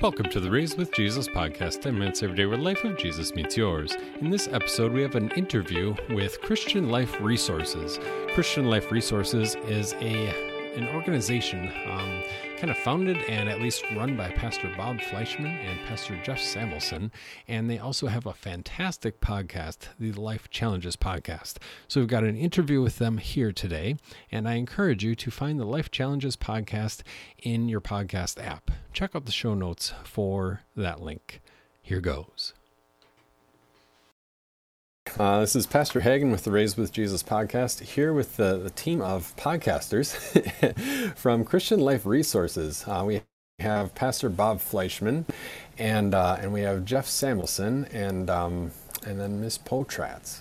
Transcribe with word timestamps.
Welcome 0.00 0.30
to 0.30 0.38
the 0.38 0.48
Raised 0.48 0.78
with 0.78 0.92
Jesus 0.92 1.26
podcast, 1.26 1.80
10 1.80 1.98
minutes 1.98 2.22
every 2.22 2.36
day 2.36 2.46
where 2.46 2.56
life 2.56 2.84
of 2.84 2.96
Jesus 2.96 3.34
meets 3.34 3.56
yours. 3.56 3.96
In 4.20 4.30
this 4.30 4.46
episode, 4.46 4.92
we 4.92 5.02
have 5.02 5.16
an 5.16 5.32
interview 5.32 5.92
with 6.10 6.40
Christian 6.40 6.88
Life 6.88 7.20
Resources. 7.20 7.98
Christian 8.32 8.70
Life 8.70 8.92
Resources 8.92 9.56
is 9.66 9.94
a 9.94 10.48
an 10.76 10.86
organization 10.94 11.72
um, 11.90 12.22
kind 12.58 12.70
of 12.70 12.76
founded 12.78 13.16
and 13.28 13.48
at 13.48 13.60
least 13.60 13.82
run 13.96 14.16
by 14.16 14.30
Pastor 14.30 14.72
Bob 14.76 15.00
Fleischmann 15.00 15.58
and 15.58 15.80
Pastor 15.88 16.16
Jeff 16.22 16.38
Samuelson. 16.38 17.10
And 17.48 17.68
they 17.68 17.78
also 17.78 18.06
have 18.06 18.26
a 18.26 18.32
fantastic 18.32 19.20
podcast, 19.20 19.88
the 19.98 20.12
Life 20.12 20.48
Challenges 20.50 20.94
podcast. 20.94 21.56
So 21.88 22.00
we've 22.00 22.08
got 22.08 22.22
an 22.22 22.36
interview 22.36 22.80
with 22.80 22.98
them 22.98 23.18
here 23.18 23.50
today. 23.50 23.96
And 24.30 24.48
I 24.48 24.54
encourage 24.54 25.02
you 25.02 25.16
to 25.16 25.30
find 25.32 25.58
the 25.58 25.64
Life 25.64 25.90
Challenges 25.90 26.36
podcast 26.36 27.02
in 27.42 27.68
your 27.68 27.80
podcast 27.80 28.40
app. 28.40 28.70
Check 28.98 29.14
out 29.14 29.26
the 29.26 29.30
show 29.30 29.54
notes 29.54 29.94
for 30.02 30.62
that 30.74 31.00
link. 31.00 31.40
Here 31.82 32.00
goes. 32.00 32.52
Uh, 35.16 35.38
this 35.38 35.54
is 35.54 35.68
Pastor 35.68 36.00
Hagen 36.00 36.32
with 36.32 36.42
the 36.42 36.50
Raised 36.50 36.76
with 36.76 36.90
Jesus 36.90 37.22
podcast, 37.22 37.78
here 37.78 38.12
with 38.12 38.36
the, 38.36 38.58
the 38.58 38.70
team 38.70 39.00
of 39.00 39.36
podcasters 39.36 40.16
from 41.16 41.44
Christian 41.44 41.78
Life 41.78 42.06
Resources. 42.06 42.82
Uh, 42.88 43.04
we 43.06 43.20
have 43.60 43.94
Pastor 43.94 44.28
Bob 44.28 44.58
Fleischmann, 44.58 45.26
and 45.78 46.12
uh, 46.12 46.36
and 46.40 46.52
we 46.52 46.62
have 46.62 46.84
Jeff 46.84 47.06
Samuelson, 47.06 47.84
and 47.92 48.28
um, 48.28 48.72
and 49.06 49.20
then 49.20 49.40
Miss 49.40 49.58
Potratz. 49.58 50.40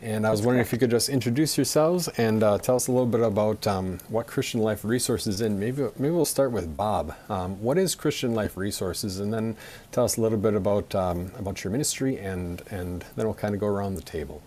And 0.00 0.24
I 0.26 0.30
was 0.30 0.42
wondering 0.42 0.60
if 0.60 0.72
you 0.72 0.78
could 0.78 0.90
just 0.90 1.08
introduce 1.08 1.58
yourselves 1.58 2.06
and 2.18 2.44
uh, 2.44 2.58
tell 2.58 2.76
us 2.76 2.86
a 2.86 2.92
little 2.92 3.06
bit 3.06 3.20
about 3.20 3.66
um, 3.66 3.98
what 4.08 4.28
Christian 4.28 4.60
Life 4.60 4.84
Resources 4.84 5.40
is. 5.40 5.50
Maybe 5.50 5.82
maybe 5.98 6.14
we'll 6.14 6.24
start 6.24 6.52
with 6.52 6.76
Bob. 6.76 7.16
Um, 7.28 7.60
what 7.60 7.78
is 7.78 7.96
Christian 7.96 8.32
Life 8.32 8.56
Resources, 8.56 9.18
and 9.18 9.32
then 9.32 9.56
tell 9.90 10.04
us 10.04 10.16
a 10.16 10.20
little 10.20 10.38
bit 10.38 10.54
about 10.54 10.94
um, 10.94 11.32
about 11.36 11.64
your 11.64 11.72
ministry, 11.72 12.16
and 12.16 12.62
and 12.70 13.04
then 13.16 13.26
we'll 13.26 13.34
kind 13.34 13.54
of 13.54 13.60
go 13.60 13.66
around 13.66 13.96
the 13.96 14.02
table. 14.02 14.40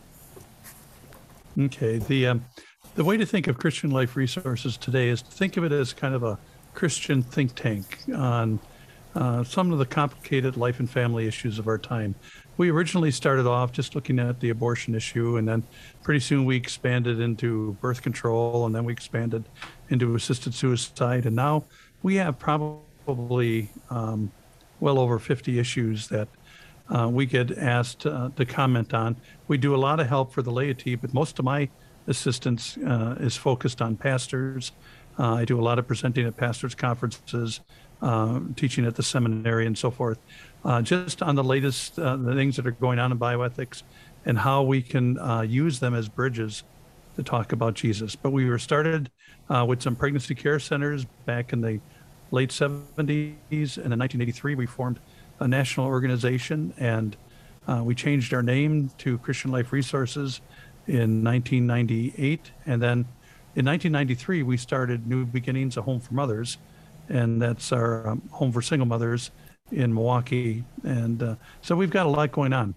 Okay. 1.59 1.97
The 1.97 2.27
um, 2.27 2.45
the 2.95 3.03
way 3.03 3.17
to 3.17 3.25
think 3.25 3.47
of 3.47 3.57
Christian 3.57 3.91
Life 3.91 4.15
Resources 4.15 4.77
today 4.77 5.09
is 5.09 5.21
to 5.21 5.31
think 5.31 5.57
of 5.57 5.65
it 5.65 5.73
as 5.73 5.91
kind 5.91 6.15
of 6.15 6.23
a 6.23 6.39
Christian 6.73 7.23
think 7.23 7.55
tank 7.55 7.97
on 8.15 8.59
uh, 9.15 9.43
some 9.43 9.71
of 9.71 9.79
the 9.79 9.85
complicated 9.85 10.57
life 10.57 10.79
and 10.79 10.89
family 10.89 11.27
issues 11.27 11.59
of 11.59 11.67
our 11.67 11.77
time 11.77 12.15
we 12.61 12.69
originally 12.69 13.09
started 13.09 13.47
off 13.47 13.71
just 13.71 13.95
looking 13.95 14.19
at 14.19 14.39
the 14.39 14.49
abortion 14.49 14.93
issue, 14.93 15.37
and 15.37 15.47
then 15.47 15.63
pretty 16.03 16.19
soon 16.19 16.45
we 16.45 16.55
expanded 16.55 17.19
into 17.19 17.75
birth 17.81 18.03
control, 18.03 18.67
and 18.67 18.75
then 18.75 18.85
we 18.85 18.93
expanded 18.93 19.43
into 19.89 20.13
assisted 20.13 20.53
suicide, 20.53 21.25
and 21.25 21.35
now 21.35 21.63
we 22.03 22.13
have 22.17 22.37
probably 22.37 23.71
um, 23.89 24.31
well 24.79 24.99
over 24.99 25.17
50 25.17 25.57
issues 25.57 26.07
that 26.09 26.27
uh, 26.89 27.09
we 27.11 27.25
get 27.25 27.57
asked 27.57 28.05
uh, 28.05 28.29
to 28.35 28.45
comment 28.45 28.93
on. 28.93 29.15
We 29.47 29.57
do 29.57 29.73
a 29.73 29.77
lot 29.77 29.99
of 29.99 30.05
help 30.05 30.31
for 30.31 30.43
the 30.43 30.51
laity, 30.51 30.93
but 30.93 31.15
most 31.15 31.39
of 31.39 31.45
my 31.45 31.67
assistance 32.05 32.77
uh, 32.77 33.15
is 33.19 33.35
focused 33.35 33.81
on 33.81 33.97
pastors. 33.97 34.71
Uh, 35.21 35.35
I 35.35 35.45
do 35.45 35.59
a 35.59 35.61
lot 35.61 35.77
of 35.77 35.85
presenting 35.85 36.25
at 36.25 36.35
pastors' 36.35 36.73
conferences, 36.73 37.59
uh, 38.01 38.39
teaching 38.55 38.87
at 38.87 38.95
the 38.95 39.03
seminary, 39.03 39.67
and 39.67 39.77
so 39.77 39.91
forth. 39.91 40.17
Uh, 40.65 40.81
just 40.81 41.21
on 41.21 41.35
the 41.35 41.43
latest 41.43 41.99
uh, 41.99 42.15
the 42.15 42.33
things 42.33 42.55
that 42.55 42.65
are 42.65 42.71
going 42.71 42.97
on 42.97 43.11
in 43.11 43.19
bioethics 43.19 43.83
and 44.25 44.39
how 44.39 44.63
we 44.63 44.81
can 44.81 45.19
use 45.47 45.79
them 45.79 45.93
as 45.93 46.09
bridges 46.09 46.63
to 47.17 47.23
talk 47.23 47.51
about 47.51 47.75
Jesus. 47.75 48.15
But 48.15 48.31
we 48.31 48.49
were 48.49 48.57
started 48.57 49.11
with 49.67 49.83
some 49.83 49.95
pregnancy 49.95 50.33
care 50.33 50.59
centers 50.59 51.05
back 51.25 51.53
in 51.53 51.61
the 51.61 51.79
late 52.31 52.49
70s, 52.49 52.87
and 53.77 53.93
in 53.93 53.99
1983 53.99 54.55
we 54.55 54.65
formed 54.65 54.99
a 55.39 55.47
national 55.47 55.85
organization, 55.85 56.73
and 56.77 57.15
uh, 57.67 57.81
we 57.83 57.93
changed 57.93 58.33
our 58.33 58.43
name 58.43 58.89
to 58.99 59.17
Christian 59.19 59.51
Life 59.51 59.71
Resources 59.71 60.41
in 60.87 61.23
1998, 61.23 62.51
and 62.65 62.81
then 62.81 63.05
in 63.55 63.65
1993 63.65 64.43
we 64.43 64.57
started 64.57 65.07
New 65.07 65.25
Beginnings, 65.25 65.77
a 65.77 65.81
home 65.81 65.99
for 65.99 66.13
mothers, 66.13 66.57
and 67.09 67.41
that's 67.41 67.71
our 67.71 68.07
um, 68.09 68.21
home 68.31 68.51
for 68.51 68.61
single 68.61 68.87
mothers 68.87 69.31
in 69.71 69.93
Milwaukee, 69.93 70.63
and 70.83 71.21
uh, 71.21 71.35
so 71.61 71.75
we've 71.75 71.89
got 71.89 72.05
a 72.05 72.09
lot 72.09 72.31
going 72.31 72.53
on. 72.53 72.75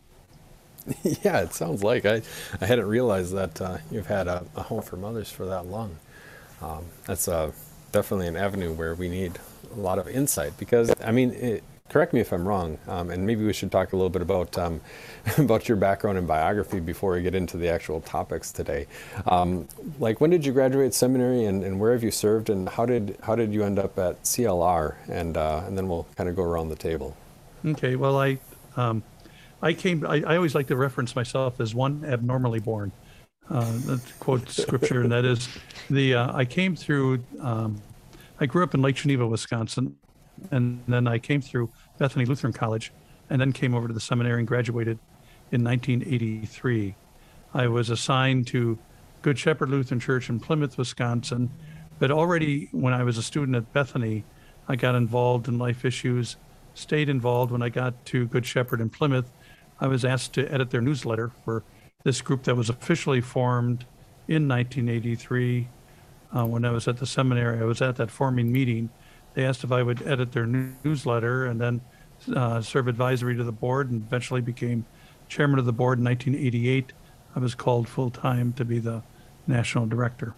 yeah, 1.23 1.41
it 1.41 1.53
sounds 1.53 1.83
like 1.83 2.05
I, 2.05 2.23
I 2.61 2.67
hadn't 2.67 2.87
realized 2.87 3.33
that 3.35 3.61
uh, 3.61 3.79
you've 3.91 4.07
had 4.07 4.29
a, 4.29 4.45
a, 4.55 4.63
home 4.63 4.83
for 4.83 4.97
mothers 4.97 5.31
for 5.31 5.47
that 5.47 5.67
long. 5.67 5.97
Um, 6.61 6.85
that's 7.07 7.27
uh, 7.27 7.53
definitely 7.93 8.27
an 8.27 8.37
avenue 8.37 8.73
where 8.73 8.95
we 8.95 9.09
need 9.09 9.39
a 9.73 9.81
lot 9.81 9.99
of 9.99 10.09
insight 10.09 10.57
because 10.59 10.93
I 11.03 11.11
mean 11.11 11.31
it, 11.31 11.65
correct 11.95 12.13
me 12.13 12.19
if 12.19 12.33
I'm 12.33 12.47
wrong, 12.47 12.77
um, 12.89 13.11
and 13.11 13.25
maybe 13.25 13.45
we 13.45 13.53
should 13.53 13.71
talk 13.71 13.93
a 13.93 13.97
little 13.97 14.11
bit 14.11 14.21
about 14.21 14.59
um, 14.59 14.81
about 15.39 15.69
your 15.69 15.77
background 15.77 16.19
and 16.19 16.27
biography 16.27 16.81
before 16.81 17.13
we 17.13 17.23
get 17.23 17.37
into 17.37 17.57
the 17.57 17.69
actual 17.69 18.01
topics 18.01 18.51
today. 18.51 18.89
Um, 19.27 19.69
like, 20.01 20.21
when 20.21 20.31
did 20.31 20.45
you 20.45 20.53
graduate 20.53 20.93
seminary, 20.93 21.45
and, 21.45 21.63
and, 21.63 21.79
where 21.79 21.93
have 21.93 22.03
you 22.03 22.11
served, 22.11 22.51
and 22.51 22.69
how 22.69 22.85
did 22.85 23.17
how 23.23 23.37
did 23.37 23.53
you 23.53 23.63
end 23.63 23.79
up 23.79 23.97
at 23.97 24.21
CLR? 24.25 24.97
And 25.09 25.37
uh, 25.37 25.63
and 25.67 25.79
then 25.79 25.89
we'll 25.89 26.07
kind 26.17 26.29
of 26.29 26.35
go 26.35 26.43
around 26.43 26.69
the 26.69 26.77
table. 26.77 27.17
Okay. 27.65 27.95
Well, 27.95 28.19
I 28.19 28.39
um, 28.77 29.05
I 29.63 29.73
came. 29.73 30.05
I, 30.05 30.23
I, 30.27 30.37
always 30.37 30.55
like 30.57 30.67
to 30.69 30.77
reference 30.77 31.15
myself 31.15 31.61
as 31.61 31.77
one 31.77 32.05
abnormally 32.05 32.61
born. 32.61 32.91
Uh, 33.49 33.99
quote 34.19 34.49
scripture, 34.65 35.03
and 35.03 35.13
that 35.13 35.25
is 35.25 35.49
the 35.91 36.15
uh, 36.15 36.37
I 36.37 36.45
came 36.45 36.75
through. 36.75 37.23
Um, 37.41 37.81
I 38.41 38.47
grew 38.47 38.65
up 38.65 38.75
in 38.75 38.83
Lake 38.83 38.97
Geneva, 38.97 39.29
Wisconsin, 39.29 39.97
and 40.51 40.83
then 40.87 41.07
I 41.07 41.19
came 41.19 41.41
through 41.41 41.71
Bethany 41.99 42.25
Lutheran 42.25 42.53
College, 42.53 42.93
and 43.31 43.41
then 43.41 43.53
came 43.53 43.75
over 43.75 43.89
to 43.89 43.95
the 43.95 44.01
seminary 44.01 44.41
and 44.41 44.49
graduated 44.49 44.99
in 45.51 45.65
1983. 45.65 46.95
I 47.55 47.67
was 47.69 47.91
assigned 47.91 48.47
to 48.49 48.79
Good 49.23 49.39
Shepherd 49.39 49.71
Lutheran 49.71 50.01
Church 50.01 50.29
in 50.29 50.41
Plymouth, 50.41 50.77
Wisconsin, 50.77 51.51
but 51.99 52.11
already 52.11 52.69
when 52.73 52.93
I 52.93 53.05
was 53.05 53.17
a 53.17 53.23
student 53.23 53.57
at 53.57 53.73
Bethany, 53.73 54.25
I 54.69 54.77
got 54.77 54.95
involved 54.95 55.49
in 55.49 55.59
life 55.59 55.85
issues, 55.85 56.37
stayed 56.75 57.09
involved. 57.09 57.53
When 57.53 57.63
I 57.63 57.69
got 57.69 58.05
to 58.07 58.27
Good 58.27 58.45
Shepherd 58.45 58.81
in 58.81 58.91
Plymouth, 58.91 59.31
I 59.81 59.87
was 59.87 60.05
asked 60.05 60.33
to 60.35 60.53
edit 60.53 60.71
their 60.71 60.81
newsletter 60.81 61.33
for 61.45 61.65
this 62.05 62.21
group 62.21 62.43
that 62.45 62.57
was 62.57 62.69
officially 62.69 63.21
formed 63.21 63.87
in 64.29 64.49
1983. 64.49 65.69
Uh, 66.37 66.47
when 66.47 66.65
I 66.65 66.71
was 66.71 66.89
at 66.89 66.99
the 66.99 67.07
seminary, 67.07 67.61
I 67.61 67.65
was 67.65 67.81
at 67.81 67.97
that 67.97 68.11
forming 68.11 68.53
meeting 68.53 68.91
they 69.35 69.45
asked 69.45 69.65
if 69.65 69.73
I 69.73 69.83
would 69.83 70.07
edit 70.07 70.33
their 70.33 70.47
newsletter 70.47 71.47
and 71.47 71.61
then 71.61 71.81
uh, 72.35 72.61
serve 72.61 72.89
advisory 72.89 73.37
to 73.37 73.45
the 73.45 73.53
board 73.53 73.91
and 73.91 74.03
eventually 74.03 74.41
became 74.41 74.87
chairman 75.29 75.59
of 75.59 75.67
the 75.67 75.73
board 75.73 75.99
in 75.99 76.05
1988. 76.05 76.93
I 77.37 77.39
was 77.41 77.55
called 77.55 77.89
full 77.89 78.11
time 78.11 78.53
to 78.55 78.65
be 78.65 78.79
the 78.79 79.03
national 79.47 79.87
director. 79.87 80.35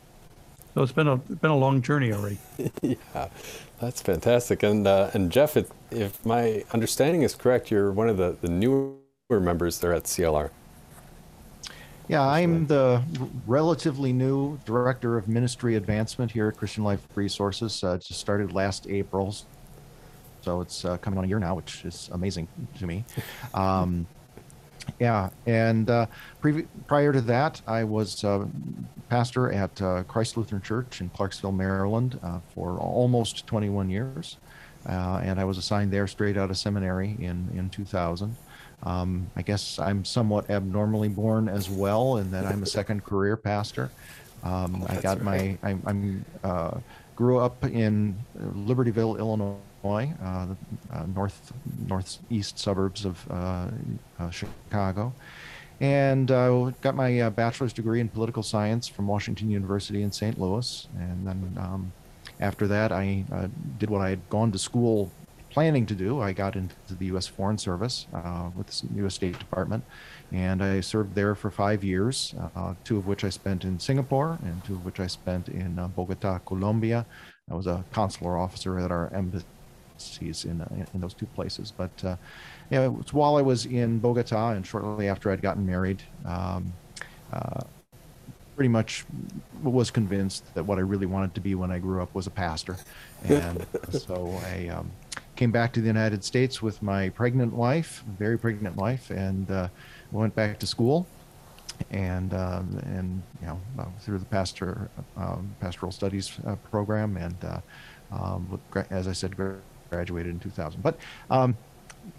So 0.74 0.82
it's 0.82 0.92
been 0.92 1.08
a 1.08 1.16
been 1.16 1.50
a 1.50 1.56
long 1.56 1.80
journey 1.80 2.12
already. 2.12 2.38
yeah, 2.82 3.28
that's 3.80 4.02
fantastic. 4.02 4.62
And 4.62 4.86
uh, 4.86 5.10
and 5.14 5.32
Jeff, 5.32 5.56
if, 5.56 5.70
if 5.90 6.24
my 6.26 6.64
understanding 6.72 7.22
is 7.22 7.34
correct, 7.34 7.70
you're 7.70 7.90
one 7.92 8.10
of 8.10 8.18
the, 8.18 8.36
the 8.40 8.48
newer 8.48 8.96
members 9.30 9.78
there 9.80 9.94
at 9.94 10.04
CLR. 10.04 10.50
Yeah, 12.08 12.22
I'm 12.24 12.68
the 12.68 13.02
relatively 13.48 14.12
new 14.12 14.58
director 14.64 15.18
of 15.18 15.26
ministry 15.26 15.74
advancement 15.74 16.30
here 16.30 16.46
at 16.46 16.56
Christian 16.56 16.84
Life 16.84 17.00
Resources. 17.16 17.82
Uh, 17.82 17.98
just 17.98 18.20
started 18.20 18.52
last 18.52 18.86
April, 18.88 19.34
so 20.42 20.60
it's 20.60 20.84
uh, 20.84 20.98
coming 20.98 21.18
on 21.18 21.24
a 21.24 21.26
year 21.26 21.40
now, 21.40 21.56
which 21.56 21.84
is 21.84 22.08
amazing 22.12 22.46
to 22.78 22.86
me. 22.86 23.04
Um, 23.54 24.06
yeah, 25.00 25.30
and 25.46 25.90
uh, 25.90 26.06
pre- 26.40 26.68
prior 26.86 27.12
to 27.12 27.20
that, 27.22 27.60
I 27.66 27.82
was 27.82 28.22
uh, 28.22 28.46
pastor 29.08 29.50
at 29.50 29.82
uh, 29.82 30.04
Christ 30.04 30.36
Lutheran 30.36 30.62
Church 30.62 31.00
in 31.00 31.08
Clarksville, 31.08 31.50
Maryland, 31.50 32.20
uh, 32.22 32.38
for 32.54 32.78
almost 32.78 33.48
21 33.48 33.90
years, 33.90 34.36
and 34.86 35.40
I 35.40 35.44
was 35.44 35.58
assigned 35.58 35.92
there 35.92 36.06
straight 36.06 36.36
out 36.36 36.50
of 36.50 36.56
seminary 36.56 37.16
in 37.18 37.48
in 37.56 37.68
2000. 37.68 38.36
Um, 38.86 39.28
I 39.34 39.42
guess 39.42 39.80
I'm 39.80 40.04
somewhat 40.04 40.48
abnormally 40.48 41.08
born 41.08 41.48
as 41.48 41.68
well, 41.68 42.18
in 42.18 42.30
that 42.30 42.46
I'm 42.46 42.62
a 42.62 42.66
second 42.78 43.04
career 43.04 43.36
pastor. 43.36 43.90
Um, 44.44 44.82
oh, 44.82 44.86
I 44.88 45.00
got 45.00 45.20
right. 45.24 45.60
my 45.62 45.68
I, 45.68 45.90
am 45.90 46.24
uh, 46.44 46.78
grew 47.16 47.38
up 47.38 47.64
in 47.64 48.16
Libertyville, 48.38 49.18
Illinois, 49.18 49.58
uh, 50.22 50.46
uh, 50.92 51.06
north 51.14 51.52
northeast 51.88 52.60
suburbs 52.60 53.04
of 53.04 53.26
uh, 53.28 53.68
uh, 54.20 54.30
Chicago, 54.30 55.12
and 55.80 56.30
uh, 56.30 56.70
got 56.80 56.94
my 56.94 57.28
bachelor's 57.30 57.72
degree 57.72 57.98
in 57.98 58.08
political 58.08 58.44
science 58.44 58.86
from 58.86 59.08
Washington 59.08 59.50
University 59.50 60.02
in 60.02 60.12
St. 60.12 60.38
Louis, 60.40 60.86
and 60.98 61.26
then. 61.26 61.58
Um, 61.60 61.92
after 62.38 62.66
that, 62.66 62.92
I 62.92 63.24
did 63.78 63.88
what 63.88 64.02
I 64.02 64.10
had 64.10 64.28
gone 64.28 64.52
to 64.52 64.58
school 64.58 65.10
planning 65.56 65.86
to 65.86 65.94
do. 65.94 66.20
I 66.20 66.34
got 66.34 66.54
into 66.54 66.74
the 66.90 67.06
U.S. 67.06 67.26
Foreign 67.26 67.56
Service 67.56 68.06
uh, 68.12 68.50
with 68.54 68.66
the 68.66 68.88
U.S. 68.96 69.14
State 69.14 69.38
Department, 69.38 69.84
and 70.30 70.62
I 70.62 70.82
served 70.82 71.14
there 71.14 71.34
for 71.34 71.50
five 71.50 71.82
years, 71.82 72.34
uh, 72.54 72.74
two 72.84 72.98
of 72.98 73.06
which 73.06 73.24
I 73.24 73.30
spent 73.30 73.64
in 73.64 73.80
Singapore, 73.80 74.38
and 74.44 74.62
two 74.64 74.74
of 74.74 74.84
which 74.84 75.00
I 75.00 75.06
spent 75.06 75.48
in 75.48 75.78
uh, 75.78 75.88
Bogota, 75.88 76.40
Colombia. 76.40 77.06
I 77.50 77.54
was 77.54 77.66
a 77.66 77.82
consular 77.90 78.36
officer 78.36 78.78
at 78.78 78.90
our 78.90 79.10
embassies 79.14 80.44
in 80.44 80.60
uh, 80.60 80.84
in 80.92 81.00
those 81.00 81.14
two 81.14 81.24
places. 81.34 81.72
But 81.74 82.04
uh, 82.04 82.16
you 82.70 82.76
know, 82.76 82.84
it 82.84 82.92
was 82.92 83.14
while 83.14 83.36
I 83.36 83.42
was 83.42 83.64
in 83.64 83.98
Bogota 83.98 84.50
and 84.50 84.66
shortly 84.66 85.08
after 85.08 85.30
I'd 85.30 85.40
gotten 85.40 85.64
married. 85.64 86.02
Um, 86.26 86.74
uh, 87.32 87.62
pretty 88.56 88.68
much 88.68 89.04
was 89.62 89.90
convinced 89.90 90.54
that 90.54 90.64
what 90.64 90.78
I 90.78 90.80
really 90.80 91.04
wanted 91.04 91.34
to 91.34 91.40
be 91.40 91.54
when 91.54 91.70
I 91.70 91.78
grew 91.78 92.02
up 92.02 92.14
was 92.14 92.26
a 92.26 92.30
pastor, 92.30 92.76
and 93.24 93.66
so 93.90 94.38
I 94.52 94.68
um, 94.68 94.90
came 95.36 95.52
back 95.52 95.72
to 95.74 95.80
the 95.80 95.86
United 95.86 96.24
States 96.24 96.62
with 96.62 96.82
my 96.82 97.10
pregnant 97.10 97.52
wife, 97.52 98.02
very 98.18 98.38
pregnant 98.38 98.74
wife, 98.76 99.10
and 99.10 99.50
uh, 99.50 99.68
went 100.10 100.34
back 100.34 100.58
to 100.58 100.66
school, 100.66 101.06
and 101.90 102.32
um, 102.34 102.80
and 102.86 103.22
you 103.40 103.46
know 103.46 103.60
uh, 103.78 103.84
through 104.00 104.18
the 104.18 104.24
pastor 104.24 104.90
um, 105.16 105.54
pastoral 105.60 105.92
studies 105.92 106.38
uh, 106.46 106.56
program, 106.70 107.16
and 107.16 107.36
uh, 107.44 107.60
um, 108.10 108.60
as 108.90 109.06
I 109.06 109.12
said, 109.12 109.36
graduated 109.90 110.32
in 110.32 110.40
2000. 110.40 110.82
But 110.82 110.98
um, 111.30 111.56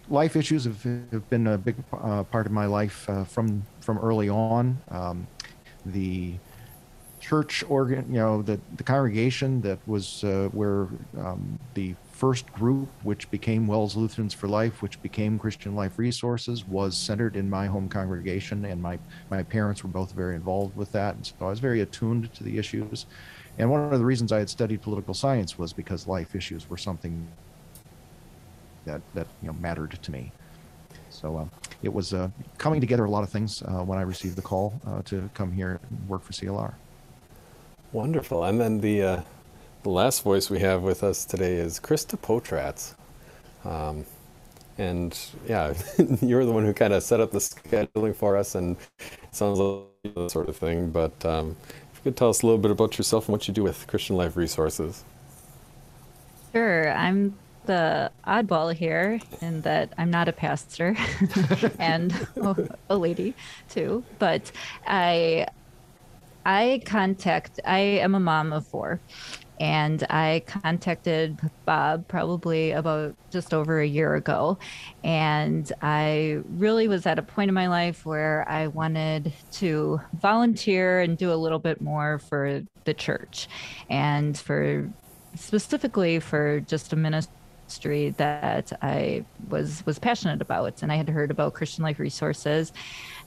life 0.08 0.36
issues 0.36 0.64
have, 0.64 0.82
have, 0.82 1.28
been 1.28 1.46
a 1.48 1.58
big 1.58 1.76
uh, 1.92 2.22
part 2.24 2.46
of 2.46 2.52
my 2.52 2.66
life 2.66 3.08
uh, 3.10 3.24
from 3.24 3.64
from 3.80 3.98
early 3.98 4.28
on. 4.28 4.78
Um, 4.90 5.26
the 5.84 6.34
church 7.20 7.64
organ, 7.68 8.06
you 8.08 8.18
know, 8.18 8.42
the, 8.42 8.60
the 8.76 8.82
congregation 8.82 9.60
that 9.62 9.78
was 9.86 10.22
uh, 10.24 10.48
where 10.52 10.88
um, 11.18 11.58
the 11.74 11.94
first 12.18 12.52
group, 12.52 12.88
which 13.04 13.30
became 13.30 13.68
WELS 13.68 13.94
Lutherans 13.94 14.34
for 14.34 14.48
Life, 14.48 14.82
which 14.82 15.00
became 15.02 15.38
Christian 15.38 15.76
Life 15.76 16.00
Resources, 16.00 16.66
was 16.66 16.96
centered 16.96 17.36
in 17.36 17.48
my 17.48 17.66
home 17.66 17.88
congregation, 17.88 18.64
and 18.64 18.82
my, 18.82 18.98
my 19.30 19.44
parents 19.44 19.84
were 19.84 19.88
both 19.88 20.10
very 20.10 20.34
involved 20.34 20.76
with 20.76 20.90
that. 20.90 21.14
And 21.14 21.24
so 21.24 21.34
I 21.40 21.44
was 21.44 21.60
very 21.60 21.80
attuned 21.80 22.34
to 22.34 22.42
the 22.42 22.58
issues. 22.58 23.06
And 23.56 23.70
one 23.70 23.92
of 23.92 23.96
the 23.96 24.04
reasons 24.04 24.32
I 24.32 24.40
had 24.40 24.50
studied 24.50 24.82
political 24.82 25.14
science 25.14 25.56
was 25.58 25.72
because 25.72 26.08
life 26.08 26.34
issues 26.34 26.68
were 26.68 26.76
something 26.76 27.24
that, 28.84 29.00
that 29.14 29.28
you 29.40 29.46
know, 29.46 29.56
mattered 29.60 29.96
to 30.02 30.10
me. 30.10 30.32
So 31.10 31.36
uh, 31.36 31.44
it 31.84 31.94
was 31.94 32.12
uh, 32.12 32.30
coming 32.58 32.80
together 32.80 33.04
a 33.04 33.10
lot 33.10 33.22
of 33.22 33.30
things 33.30 33.62
uh, 33.62 33.84
when 33.84 33.96
I 33.96 34.02
received 34.02 34.34
the 34.34 34.42
call 34.42 34.80
uh, 34.88 35.02
to 35.02 35.30
come 35.34 35.52
here 35.52 35.78
and 35.88 36.08
work 36.08 36.24
for 36.24 36.32
CLR. 36.32 36.74
Wonderful. 37.92 38.42
And 38.42 38.60
then 38.60 38.80
the 38.80 39.02
uh, 39.02 39.22
the 39.82 39.90
last 39.90 40.22
voice 40.22 40.50
we 40.50 40.58
have 40.60 40.82
with 40.82 41.02
us 41.02 41.24
today 41.24 41.54
is 41.54 41.78
Krista 41.78 42.18
Potratz. 42.18 42.94
Um, 43.64 44.04
and 44.76 45.18
yeah, 45.46 45.74
you're 46.20 46.44
the 46.44 46.52
one 46.52 46.64
who 46.64 46.72
kind 46.72 46.92
of 46.92 47.02
set 47.02 47.20
up 47.20 47.30
the 47.30 47.38
scheduling 47.38 48.14
for 48.14 48.36
us, 48.36 48.54
and 48.54 48.76
it 48.98 49.34
sounds 49.34 49.58
like 49.58 50.14
the 50.14 50.28
sort 50.28 50.48
of 50.48 50.56
thing. 50.56 50.90
But 50.90 51.24
um, 51.24 51.56
if 51.92 51.98
you 51.98 52.02
could 52.04 52.16
tell 52.16 52.28
us 52.28 52.42
a 52.42 52.46
little 52.46 52.60
bit 52.60 52.70
about 52.70 52.98
yourself 52.98 53.28
and 53.28 53.32
what 53.32 53.46
you 53.48 53.54
do 53.54 53.62
with 53.62 53.86
Christian 53.86 54.16
Life 54.16 54.36
Resources. 54.36 55.04
Sure. 56.52 56.92
I'm 56.92 57.36
the 57.66 58.10
oddball 58.26 58.72
here 58.72 59.20
in 59.42 59.60
that 59.60 59.92
I'm 59.98 60.10
not 60.10 60.26
a 60.26 60.32
pastor 60.32 60.96
and 61.78 62.26
a 62.88 62.96
lady 62.96 63.34
too, 63.68 64.02
but 64.18 64.50
I 64.86 65.46
I 66.46 66.80
contact 66.86 67.60
I 67.66 67.78
am 67.78 68.14
a 68.14 68.20
mom 68.20 68.54
of 68.54 68.66
four 68.66 69.00
and 69.60 70.04
I 70.10 70.42
contacted 70.46 71.38
Bob 71.64 72.06
probably 72.08 72.72
about 72.72 73.14
just 73.30 73.52
over 73.52 73.80
a 73.80 73.86
year 73.86 74.14
ago. 74.14 74.58
And 75.04 75.70
I 75.82 76.40
really 76.50 76.88
was 76.88 77.06
at 77.06 77.18
a 77.18 77.22
point 77.22 77.48
in 77.48 77.54
my 77.54 77.68
life 77.68 78.06
where 78.06 78.48
I 78.48 78.68
wanted 78.68 79.32
to 79.52 80.00
volunteer 80.20 81.00
and 81.00 81.18
do 81.18 81.32
a 81.32 81.34
little 81.34 81.58
bit 81.58 81.80
more 81.80 82.18
for 82.18 82.62
the 82.84 82.94
church. 82.94 83.48
And 83.90 84.38
for 84.38 84.88
specifically 85.34 86.20
for 86.20 86.60
just 86.60 86.92
a 86.92 86.96
ministry 86.96 88.10
that 88.16 88.72
I 88.80 89.24
was 89.48 89.84
was 89.84 89.98
passionate 89.98 90.40
about, 90.40 90.82
and 90.82 90.90
I 90.90 90.96
had 90.96 91.08
heard 91.08 91.30
about 91.30 91.54
Christian 91.54 91.84
Life 91.84 91.98
Resources, 91.98 92.72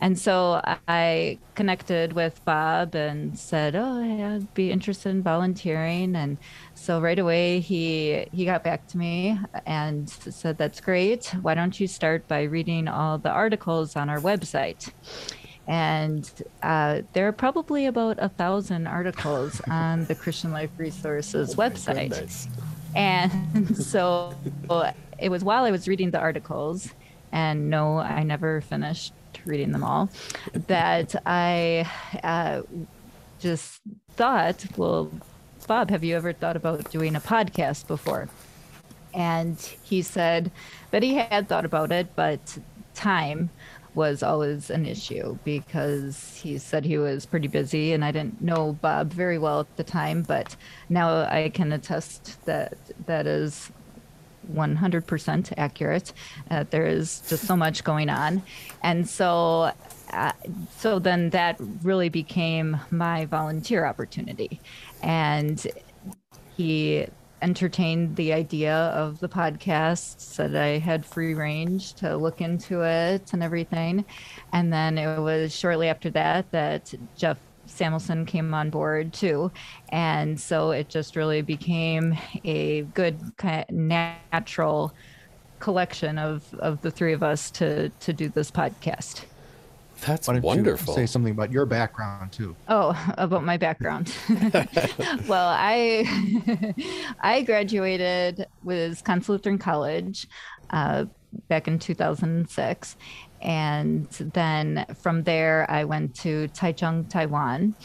and 0.01 0.17
so 0.17 0.61
I 0.87 1.37
connected 1.53 2.13
with 2.13 2.43
Bob 2.43 2.95
and 2.95 3.37
said, 3.37 3.75
"Oh, 3.75 4.01
I'd 4.01 4.51
be 4.55 4.71
interested 4.71 5.09
in 5.09 5.21
volunteering." 5.21 6.15
And 6.15 6.37
so 6.73 6.99
right 6.99 7.19
away 7.19 7.59
he 7.59 8.25
he 8.33 8.43
got 8.45 8.63
back 8.63 8.87
to 8.87 8.97
me 8.97 9.39
and 9.65 10.09
said, 10.09 10.57
"That's 10.57 10.81
great. 10.81 11.27
Why 11.41 11.53
don't 11.53 11.79
you 11.79 11.87
start 11.87 12.27
by 12.27 12.43
reading 12.43 12.87
all 12.87 13.19
the 13.19 13.29
articles 13.29 13.95
on 13.95 14.09
our 14.09 14.19
website?" 14.19 14.91
and 15.67 16.29
uh, 16.63 17.01
there 17.13 17.27
are 17.27 17.31
probably 17.31 17.85
about 17.85 18.17
a 18.19 18.29
thousand 18.29 18.87
articles 18.87 19.61
on 19.69 20.05
the 20.05 20.15
Christian 20.15 20.51
Life 20.51 20.71
Resources 20.77 21.53
oh 21.53 21.57
website. 21.57 22.47
And 22.95 23.77
so 23.77 24.35
it 25.19 25.29
was 25.29 25.43
while 25.43 25.63
I 25.63 25.71
was 25.71 25.87
reading 25.87 26.11
the 26.11 26.19
articles, 26.19 26.89
and 27.31 27.69
no, 27.69 27.99
I 27.99 28.23
never 28.23 28.61
finished 28.61 29.13
reading 29.45 29.71
them 29.71 29.83
all, 29.83 30.09
that 30.67 31.15
I 31.25 31.89
uh, 32.23 32.61
just 33.39 33.81
thought, 34.15 34.65
well, 34.77 35.11
Bob, 35.67 35.89
have 35.89 36.03
you 36.03 36.15
ever 36.15 36.33
thought 36.33 36.55
about 36.55 36.89
doing 36.91 37.15
a 37.15 37.21
podcast 37.21 37.87
before? 37.87 38.29
And 39.13 39.57
he 39.83 40.01
said 40.01 40.51
that 40.91 41.03
he 41.03 41.15
had 41.15 41.47
thought 41.47 41.65
about 41.65 41.91
it, 41.91 42.15
but 42.15 42.57
time 42.93 43.49
was 43.93 44.23
always 44.23 44.69
an 44.69 44.85
issue 44.85 45.37
because 45.43 46.39
he 46.41 46.57
said 46.57 46.85
he 46.85 46.97
was 46.97 47.25
pretty 47.25 47.47
busy 47.47 47.91
and 47.91 48.05
I 48.05 48.11
didn't 48.11 48.41
know 48.41 48.73
Bob 48.73 49.11
very 49.11 49.37
well 49.37 49.61
at 49.61 49.77
the 49.77 49.83
time, 49.83 50.23
but 50.23 50.55
now 50.89 51.23
I 51.25 51.49
can 51.53 51.73
attest 51.73 52.43
that 52.45 52.77
that 53.05 53.27
is 53.27 53.69
100% 54.53 55.53
accurate. 55.57 56.13
Uh, 56.49 56.65
there 56.69 56.85
is 56.85 57.21
just 57.27 57.45
so 57.45 57.55
much 57.55 57.83
going 57.83 58.09
on. 58.09 58.41
And 58.83 59.07
so 59.07 59.71
uh, 60.11 60.33
so 60.77 60.99
then 60.99 61.29
that 61.29 61.55
really 61.83 62.09
became 62.09 62.77
my 62.91 63.25
volunteer 63.25 63.85
opportunity. 63.85 64.59
And 65.01 65.65
he 66.57 67.07
entertained 67.41 68.15
the 68.15 68.33
idea 68.33 68.75
of 68.75 69.19
the 69.19 69.29
podcast, 69.29 70.19
said 70.19 70.55
I 70.55 70.77
had 70.77 71.05
free 71.05 71.33
range 71.33 71.93
to 71.95 72.15
look 72.15 72.41
into 72.41 72.81
it 72.81 73.33
and 73.33 73.41
everything. 73.41 74.05
And 74.53 74.71
then 74.71 74.97
it 74.97 75.19
was 75.19 75.55
shortly 75.55 75.87
after 75.87 76.09
that 76.11 76.51
that 76.51 76.93
Jeff 77.15 77.37
Samuelson 77.71 78.25
came 78.25 78.53
on 78.53 78.69
board 78.69 79.13
too. 79.13 79.51
And 79.89 80.39
so 80.39 80.71
it 80.71 80.89
just 80.89 81.15
really 81.15 81.41
became 81.41 82.17
a 82.43 82.83
good 82.83 83.19
kind 83.37 83.65
of 83.67 83.75
natural 83.75 84.93
collection 85.59 86.17
of, 86.17 86.53
of 86.55 86.81
the 86.81 86.91
three 86.91 87.13
of 87.13 87.23
us 87.23 87.51
to, 87.51 87.89
to 87.89 88.13
do 88.13 88.29
this 88.29 88.51
podcast. 88.51 89.25
That's 90.01 90.27
Why 90.27 90.35
don't 90.35 90.43
wonderful. 90.43 90.93
You 90.93 91.01
say 91.01 91.05
something 91.05 91.31
about 91.31 91.51
your 91.51 91.65
background 91.65 92.31
too. 92.31 92.55
Oh, 92.67 92.97
about 93.17 93.43
my 93.43 93.57
background. 93.57 94.13
well, 95.27 95.47
I 95.47 97.13
I 97.19 97.43
graduated 97.43 98.47
with 98.63 98.89
Wisconsin 98.89 99.33
Lutheran 99.33 99.57
College 99.59 100.27
uh, 100.71 101.05
back 101.47 101.67
in 101.67 101.77
2006, 101.77 102.95
and 103.41 104.07
then 104.33 104.85
from 105.01 105.23
there 105.23 105.69
I 105.69 105.83
went 105.83 106.15
to 106.17 106.47
Taichung, 106.49 107.09
Taiwan, 107.09 107.75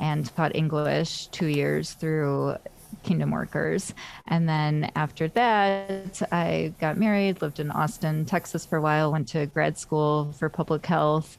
and 0.00 0.34
taught 0.34 0.54
English 0.54 1.28
two 1.28 1.46
years 1.46 1.92
through 1.92 2.56
Kingdom 3.02 3.30
Workers. 3.30 3.94
And 4.26 4.48
then 4.48 4.90
after 4.96 5.28
that, 5.28 6.22
I 6.32 6.72
got 6.80 6.96
married, 6.96 7.42
lived 7.42 7.60
in 7.60 7.70
Austin, 7.70 8.24
Texas 8.24 8.66
for 8.66 8.78
a 8.78 8.80
while, 8.80 9.12
went 9.12 9.28
to 9.28 9.46
grad 9.46 9.78
school 9.78 10.32
for 10.32 10.48
public 10.48 10.84
health, 10.86 11.38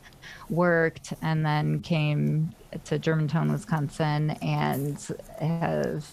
worked, 0.50 1.14
and 1.22 1.46
then 1.46 1.82
came 1.82 2.54
to 2.86 3.00
Germantown, 3.00 3.52
Wisconsin, 3.52 4.32
and 4.42 4.98
have 5.40 6.06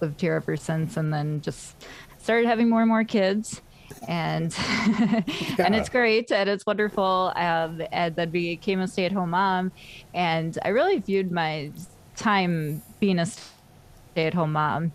lived 0.00 0.20
here 0.20 0.34
ever 0.34 0.56
since. 0.56 0.96
And 0.96 1.12
then 1.12 1.40
just 1.40 1.84
started 2.18 2.46
having 2.46 2.68
more 2.68 2.80
and 2.80 2.88
more 2.88 3.04
kids. 3.04 3.60
And 4.08 4.54
yeah. 4.56 5.22
and 5.58 5.74
it's 5.74 5.88
great 5.88 6.30
and 6.32 6.48
it's 6.48 6.66
wonderful. 6.66 7.32
Um, 7.36 7.82
and 7.92 8.14
then 8.16 8.30
became 8.30 8.80
a 8.80 8.88
stay-at-home 8.88 9.30
mom, 9.30 9.72
and 10.14 10.58
I 10.64 10.68
really 10.68 10.98
viewed 10.98 11.30
my 11.30 11.70
time 12.16 12.82
being 13.00 13.18
a 13.18 13.26
stay 13.26 14.26
at 14.26 14.34
home 14.34 14.52
mom 14.52 14.92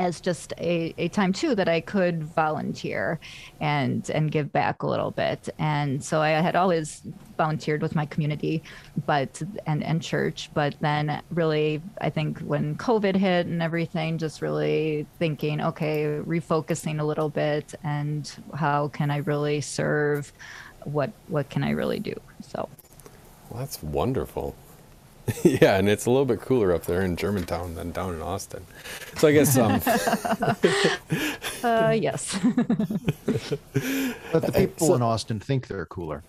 as 0.00 0.18
just 0.18 0.54
a, 0.56 0.94
a 0.96 1.08
time 1.08 1.30
too 1.30 1.54
that 1.54 1.68
I 1.68 1.80
could 1.82 2.24
volunteer 2.24 3.20
and 3.60 4.08
and 4.10 4.32
give 4.32 4.50
back 4.50 4.82
a 4.82 4.86
little 4.86 5.10
bit. 5.10 5.50
And 5.58 6.02
so 6.02 6.22
I 6.22 6.30
had 6.30 6.56
always 6.56 7.02
volunteered 7.36 7.82
with 7.82 7.94
my 7.94 8.06
community, 8.06 8.62
but 9.06 9.42
and 9.66 9.84
and 9.84 10.00
church. 10.00 10.50
But 10.54 10.74
then 10.80 11.22
really, 11.30 11.82
I 12.00 12.08
think 12.08 12.40
when 12.40 12.76
COVID 12.76 13.14
hit 13.14 13.46
and 13.46 13.62
everything, 13.62 14.16
just 14.16 14.40
really 14.40 15.06
thinking, 15.18 15.60
okay, 15.60 16.18
refocusing 16.26 16.98
a 16.98 17.04
little 17.04 17.28
bit, 17.28 17.74
and 17.84 18.24
how 18.54 18.88
can 18.88 19.10
I 19.10 19.18
really 19.18 19.60
serve? 19.60 20.32
What 20.84 21.10
what 21.28 21.50
can 21.50 21.62
I 21.62 21.70
really 21.70 22.00
do? 22.00 22.14
So, 22.40 22.68
well, 23.50 23.60
that's 23.60 23.82
wonderful. 23.82 24.56
yeah, 25.44 25.76
and 25.76 25.88
it's 25.88 26.06
a 26.06 26.10
little 26.10 26.24
bit 26.24 26.40
cooler 26.40 26.72
up 26.72 26.84
there 26.84 27.02
in 27.02 27.16
Germantown 27.16 27.74
than 27.74 27.92
down 27.92 28.14
in 28.14 28.22
Austin. 28.22 28.64
So 29.16 29.28
I 29.28 29.32
guess 29.32 29.56
um 29.56 29.72
uh, 31.64 31.90
yes. 31.90 32.38
but 34.32 34.42
the 34.42 34.52
people 34.54 34.86
so, 34.88 34.94
in 34.94 35.02
Austin 35.02 35.40
think 35.40 35.66
they're 35.66 35.86
cooler. 35.86 36.22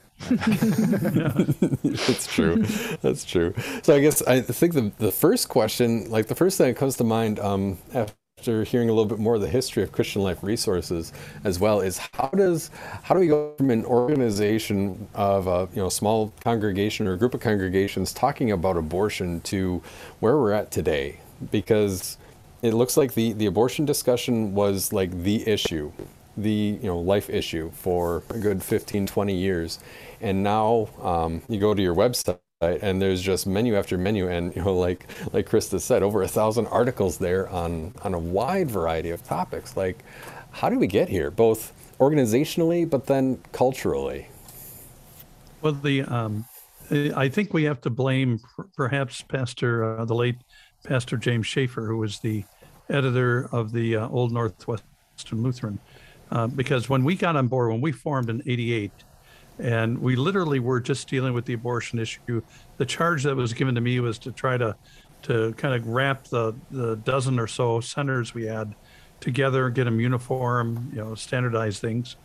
That's 1.84 2.28
true. 2.28 2.64
That's 3.02 3.24
true. 3.26 3.54
So 3.82 3.96
I 3.96 4.00
guess 4.00 4.22
I 4.24 4.42
think 4.42 4.74
the 4.74 4.92
the 4.98 5.12
first 5.12 5.50
question, 5.50 6.10
like 6.12 6.28
the 6.28 6.36
first 6.36 6.58
thing 6.58 6.68
that 6.68 6.78
comes 6.78 6.98
to 6.98 7.04
mind 7.04 7.40
um, 7.40 7.80
after 7.94 8.14
hearing 8.46 8.90
a 8.90 8.94
little 8.94 9.06
bit 9.06 9.20
more 9.20 9.36
of 9.36 9.42
the 9.42 9.50
history 9.50 9.84
of 9.84 9.92
Christian 9.92 10.22
Life 10.22 10.44
Resources 10.44 11.14
as 11.44 11.60
well, 11.60 11.82
is 11.82 11.98
how 12.14 12.30
does 12.30 12.70
how 13.04 13.16
do 13.16 13.22
we 13.22 13.28
go 13.28 13.54
from 13.58 13.70
an 13.70 13.86
organization 13.86 15.08
of 15.14 15.48
a 15.48 15.68
you 15.74 15.82
know 15.82 15.90
small 15.90 16.34
congregation 16.44 17.08
or 17.08 17.18
group 17.18 17.34
of 17.34 17.42
congregations 17.42 18.14
talking 18.14 18.52
about 18.52 18.78
abortion 18.78 19.42
to 19.42 19.82
where 20.20 20.38
we're 20.38 20.52
at 20.52 20.72
today? 20.72 21.20
Because 21.52 22.18
it 22.62 22.74
looks 22.74 22.98
like 22.98 23.14
the 23.14 23.34
the 23.34 23.46
abortion 23.46 23.86
discussion 23.86 24.54
was 24.54 24.94
like 24.94 25.24
the 25.24 25.48
issue 25.48 25.92
the 26.38 26.80
you 26.82 26.88
know 26.88 27.00
life 27.00 27.30
issue 27.30 27.70
for 27.72 28.24
a 28.30 28.38
good 28.38 28.64
15 28.64 29.06
20 29.06 29.36
years 29.36 29.80
and 30.22 30.44
now 30.44 30.88
um, 31.02 31.42
you 31.50 31.60
go 31.60 31.74
to 31.74 31.82
your 31.82 31.96
website 31.96 32.40
and 32.62 33.02
there's 33.02 33.22
just 33.22 33.48
menu 33.48 33.76
after 33.76 33.98
menu 33.98 34.30
and 34.30 34.56
you 34.56 34.64
know 34.64 34.76
like 34.76 35.08
like 35.34 35.50
krista 35.50 35.80
said 35.80 36.04
over 36.04 36.22
a 36.22 36.28
thousand 36.28 36.68
articles 36.68 37.18
there 37.18 37.50
on 37.50 37.94
on 38.04 38.14
a 38.14 38.20
wide 38.20 38.70
variety 38.70 39.10
of 39.10 39.24
topics. 39.24 39.76
Like 39.76 40.04
how 40.52 40.70
do 40.70 40.78
we 40.78 40.88
get 40.88 41.10
here 41.10 41.32
both 41.32 41.74
organizationally 42.00 42.90
but 42.90 43.08
then 43.08 43.40
culturally? 43.52 44.28
Well 45.62 45.74
the 45.74 46.04
um, 46.04 46.46
i 47.16 47.30
think 47.30 47.54
we 47.54 47.64
have 47.64 47.82
to 47.82 47.90
blame 47.90 48.40
perhaps 48.76 49.22
pastor 49.22 50.00
uh, 50.00 50.06
the 50.06 50.16
late 50.16 50.38
pastor 50.84 51.16
james 51.16 51.48
schaefer 51.48 51.86
who 51.88 51.98
was 51.98 52.20
the 52.20 52.44
editor 52.90 53.48
of 53.52 53.72
the 53.72 53.96
uh, 53.96 54.10
old 54.10 54.32
northwestern 54.32 55.42
lutheran. 55.42 55.80
Uh, 56.32 56.48
because 56.48 56.90
when 56.90 57.04
we 57.04 57.16
got 57.16 57.36
on 57.36 57.48
board 57.48 57.72
when 57.72 57.82
we 57.82 57.92
formed 57.92 58.30
in 58.30 58.42
88 58.46 58.92
and 59.62 60.00
we 60.00 60.16
literally 60.16 60.60
were 60.60 60.80
just 60.80 61.08
dealing 61.08 61.34
with 61.34 61.46
the 61.46 61.54
abortion 61.54 62.00
issue. 62.00 62.42
The 62.78 62.86
charge 62.86 63.24
that 63.24 63.36
was 63.36 63.54
given 63.54 63.76
to 63.76 63.82
me 63.82 64.00
was 64.00 64.18
to 64.20 64.32
try 64.32 64.58
to 64.58 64.76
to 65.24 65.54
kind 65.54 65.76
of 65.76 65.88
wrap 65.88 66.26
the 66.26 66.54
the 66.72 66.96
dozen 66.98 67.40
or 67.40 67.48
so 67.48 67.80
centers 67.80 68.34
we 68.34 68.46
had 68.46 68.74
together, 69.20 69.70
get 69.70 69.84
them 69.84 70.00
uniform, 70.00 70.90
you 70.92 70.98
know, 70.98 71.14
standardize 71.14 71.80
things. 71.80 72.16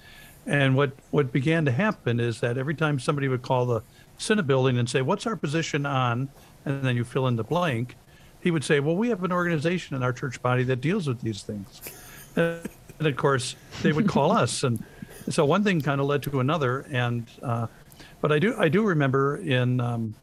And 0.47 0.75
what 0.75 0.93
what 1.11 1.31
began 1.31 1.67
to 1.67 1.73
happen 1.73 2.21
is 2.21 2.41
that 2.41 2.57
every 2.57 2.75
time 2.75 2.99
somebody 2.99 3.29
would 3.29 3.43
call 3.43 3.67
the 3.67 3.83
Synod 4.19 4.47
building 4.47 4.79
and 4.79 4.89
say, 4.89 5.03
"What's 5.03 5.27
our 5.27 5.37
position 5.37 5.85
on?" 5.85 6.31
and 6.65 6.83
then 6.83 6.97
you 6.97 7.05
fill 7.05 7.29
in 7.29 7.37
the 7.37 7.45
blank, 7.45 7.97
he 8.41 8.51
would 8.51 8.65
say, 8.65 8.81
"Well, 8.81 8.97
we 8.97 9.11
have 9.11 9.23
an 9.25 9.33
organization 9.33 9.95
in 9.95 10.03
our 10.03 10.13
church 10.13 10.41
body 10.41 10.65
that 10.65 10.81
deals 10.81 11.07
with 11.07 11.21
these 11.21 11.43
things." 11.43 11.83
And 12.37 13.07
of 13.07 13.17
course, 13.17 13.57
they 13.83 13.93
would 13.93 14.09
call 14.09 14.33
us 14.33 14.63
and 14.63 14.83
so 15.29 15.45
one 15.45 15.65
thing 15.65 15.81
kind 15.81 16.01
of 16.01 16.07
led 16.07 16.23
to 16.25 16.41
another, 16.41 16.87
and 16.91 17.29
uh, 17.43 17.67
but 18.21 18.33
I 18.33 18.39
do 18.39 18.55
I 18.59 18.69
do 18.69 18.83
remember 18.83 19.37
in 19.37 19.81
um, 19.81 20.15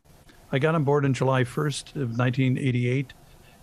I 0.51 0.59
got 0.59 0.75
on 0.75 0.83
board 0.83 1.05
in 1.05 1.13
July 1.13 1.43
1st 1.43 1.95
of 1.95 2.17
1988, 2.17 3.13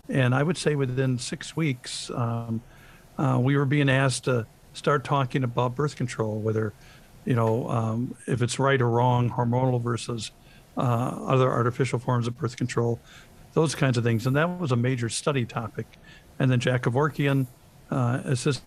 and 0.09 0.35
I 0.35 0.43
would 0.43 0.57
say 0.57 0.75
within 0.75 1.17
six 1.17 1.55
weeks 1.55 2.11
um, 2.11 2.61
uh, 3.17 3.39
we 3.41 3.55
were 3.55 3.65
being 3.65 3.89
asked 3.89 4.25
to 4.25 4.45
start 4.73 5.03
talking 5.03 5.43
about 5.43 5.75
birth 5.75 5.95
control, 5.95 6.39
whether 6.39 6.73
you 7.25 7.35
know 7.35 7.69
um, 7.69 8.15
if 8.27 8.41
it's 8.41 8.59
right 8.59 8.81
or 8.81 8.89
wrong, 8.89 9.29
hormonal 9.29 9.81
versus 9.81 10.31
uh, 10.77 10.81
other 10.81 11.51
artificial 11.51 11.99
forms 11.99 12.27
of 12.27 12.37
birth 12.37 12.55
control, 12.55 12.99
those 13.53 13.75
kinds 13.75 13.97
of 13.97 14.03
things, 14.03 14.27
and 14.27 14.35
that 14.35 14.59
was 14.59 14.71
a 14.71 14.77
major 14.77 15.09
study 15.09 15.45
topic. 15.45 15.87
And 16.39 16.49
then 16.49 16.59
Jack 16.59 16.83
Kevorkian, 16.83 17.47
uh, 17.91 18.21
assisted 18.25 18.63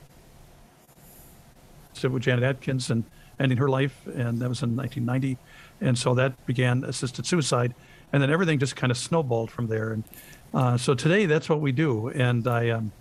with 2.03 2.23
Janet 2.23 2.45
Adkins 2.45 2.91
and 2.91 3.05
ending 3.39 3.59
her 3.59 3.69
life, 3.69 4.07
and 4.07 4.41
that 4.41 4.49
was 4.49 4.63
in 4.63 4.77
1990. 4.77 5.39
And 5.81 5.99
so 5.99 6.15
that 6.15 6.47
began 6.47 6.85
assisted 6.85 7.27
suicide, 7.27 7.75
and 8.13 8.23
then 8.23 8.31
everything 8.31 8.59
just 8.59 8.77
kind 8.77 8.91
of 8.91 8.97
snowballed 8.97 9.51
from 9.51 9.67
there. 9.67 9.93
And 9.93 10.05
uh, 10.53 10.77
so 10.77 10.95
today, 10.95 11.27
that's 11.27 11.49
what 11.49 11.61
we 11.61 11.73
do. 11.73 12.09
And 12.09 12.47
I, 12.47 12.71
um, 12.71 12.93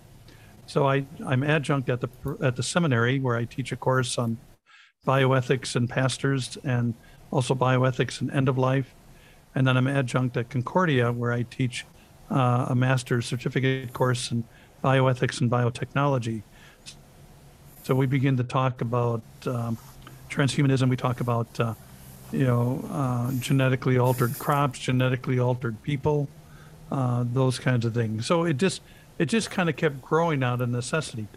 so 0.66 0.88
I, 0.88 1.06
I'm 1.26 1.44
adjunct 1.44 1.90
at 1.90 2.02
the 2.02 2.10
at 2.42 2.56
the 2.56 2.64
seminary 2.64 3.20
where 3.20 3.36
I 3.36 3.46
teach 3.46 3.72
a 3.72 3.76
course 3.76 4.18
on 4.18 4.38
bioethics 5.06 5.76
and 5.76 5.90
pastors, 5.90 6.58
and 6.64 6.96
also 7.32 7.54
bioethics 7.54 8.22
and 8.22 8.32
end 8.32 8.50
of 8.50 8.58
life. 8.58 8.96
And 9.56 9.68
then 9.68 9.78
I'm 9.78 9.88
adjunct 9.88 10.36
at 10.38 10.50
Concordia 10.50 11.12
where 11.12 11.32
I 11.32 11.44
teach 11.44 11.86
uh, 12.32 12.68
a 12.70 12.76
master's 12.76 13.26
certificate 13.26 13.94
course 13.94 14.32
in 14.32 14.46
bioethics 14.84 15.42
and 15.42 15.50
biotechnology. 15.50 16.44
So 17.84 17.94
we 17.94 18.06
begin 18.06 18.38
to 18.38 18.44
talk 18.44 18.80
about 18.82 19.22
um, 19.46 19.78
transhumanism. 20.30 20.90
We 20.90 20.96
talk 20.96 21.20
about, 21.20 21.60
uh, 21.60 21.74
you 22.32 22.46
know, 22.46 22.84
uh, 22.90 23.32
genetically 23.34 23.98
altered 23.98 24.40
crops, 24.40 24.80
genetically 24.80 25.38
altered 25.38 25.82
people, 25.84 26.30
uh, 26.92 27.26
those 27.34 27.60
kinds 27.60 27.86
of 27.86 27.94
things. 27.94 28.26
So 28.26 28.46
it 28.46 28.58
just 28.58 28.82
it 29.20 29.26
just 29.26 29.52
kind 29.52 29.70
of 29.70 29.76
kept 29.76 30.02
growing 30.02 30.44
out 30.44 30.62
of 30.62 30.70
necessity. 30.70 31.28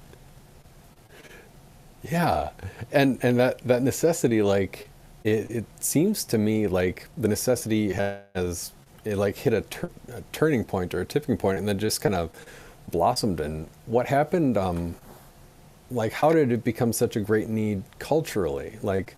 Yeah, 2.03 2.51
and 2.93 3.19
and 3.23 3.39
that 3.39 3.59
that 3.67 3.83
necessity, 3.83 4.41
like 4.41 4.89
it, 5.25 5.51
it 5.51 5.65
seems 5.81 6.23
to 6.25 6.39
me 6.39 6.69
like 6.69 7.09
the 7.17 7.27
necessity 7.27 7.93
has 7.93 8.73
it 9.05 9.17
like 9.17 9.37
hit 9.37 9.53
a, 9.53 9.63
tur- 9.63 9.91
a 10.13 10.23
turning 10.33 10.63
point 10.63 10.95
or 10.95 11.01
a 11.01 11.05
tipping 11.05 11.37
point, 11.37 11.59
and 11.59 11.67
then 11.67 11.79
just 11.81 12.01
kind 12.01 12.15
of 12.15 12.31
blossomed. 12.89 13.41
And 13.41 13.67
what 13.87 14.07
happened? 14.07 14.57
Um, 14.57 14.95
like 15.91 16.13
how 16.13 16.33
did 16.33 16.53
it 16.53 16.65
become 16.65 16.93
such 16.93 17.17
a 17.17 17.21
great 17.21 17.49
need 17.49 17.83
culturally? 17.99 18.79
Like 18.83 19.17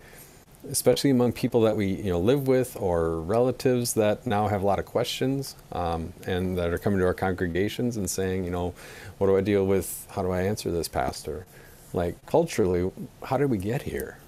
especially 0.71 1.11
among 1.11 1.33
people 1.33 1.63
that 1.63 1.77
we 1.77 1.87
you 1.87 2.11
know 2.11 2.19
live 2.19 2.47
with 2.49 2.77
or 2.81 3.21
relatives 3.21 3.95
that 3.95 4.27
now 4.27 4.49
have 4.49 4.63
a 4.63 4.67
lot 4.67 4.79
of 4.79 4.85
questions 4.85 5.55
um, 5.73 6.13
and 6.27 6.59
that 6.59 6.73
are 6.73 6.79
coming 6.79 6.99
to 6.99 7.07
our 7.07 7.15
congregations 7.15 7.97
and 7.97 8.11
saying 8.11 8.45
you 8.45 8.51
know 8.51 8.75
what 9.19 9.29
do 9.29 9.37
i 9.37 9.41
deal 9.41 9.67
with? 9.67 10.07
How 10.11 10.23
do 10.23 10.31
i 10.31 10.43
answer 10.43 10.71
this 10.71 10.89
pastor? 10.89 11.47
Like 11.93 12.25
culturally 12.27 12.91
how 13.25 13.37
did 13.37 13.51
we 13.51 13.59
get 13.59 13.83
here? 13.83 14.19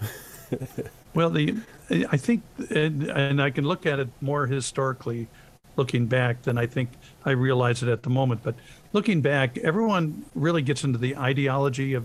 Well 1.13 1.31
the 1.31 1.57
i 2.09 2.17
think 2.17 2.45
and, 2.71 3.03
and 3.03 3.43
i 3.43 3.51
can 3.51 3.65
look 3.65 3.85
at 3.85 3.99
it 3.99 4.09
more 4.21 4.47
historically 4.47 5.27
looking 5.75 6.07
back 6.07 6.43
than 6.43 6.57
i 6.57 6.67
think 6.67 6.91
i 7.25 7.33
realize 7.33 7.83
it 7.83 7.89
at 7.89 8.05
the 8.05 8.11
moment. 8.11 8.45
But 8.45 8.55
looking 8.93 9.21
back 9.21 9.59
everyone 9.59 10.25
really 10.37 10.63
gets 10.63 10.85
into 10.85 10.99
the 10.99 11.17
ideology 11.17 11.95
of 11.95 12.05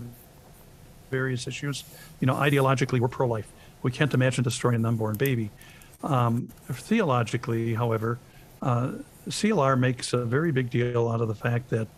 various 1.10 1.46
issues. 1.46 1.84
You 2.20 2.26
know, 2.26 2.34
ideologically, 2.34 3.00
we're 3.00 3.08
pro 3.08 3.26
life. 3.26 3.50
We 3.82 3.90
can't 3.90 4.12
imagine 4.14 4.44
destroying 4.44 4.76
an 4.76 4.86
unborn 4.86 5.16
baby. 5.16 5.50
Um, 6.02 6.48
theologically, 6.70 7.74
however, 7.74 8.18
uh, 8.62 8.92
CLR 9.28 9.78
makes 9.78 10.12
a 10.12 10.24
very 10.24 10.52
big 10.52 10.70
deal 10.70 11.08
out 11.08 11.20
of 11.20 11.28
the 11.28 11.34
fact 11.34 11.70
that 11.70 11.88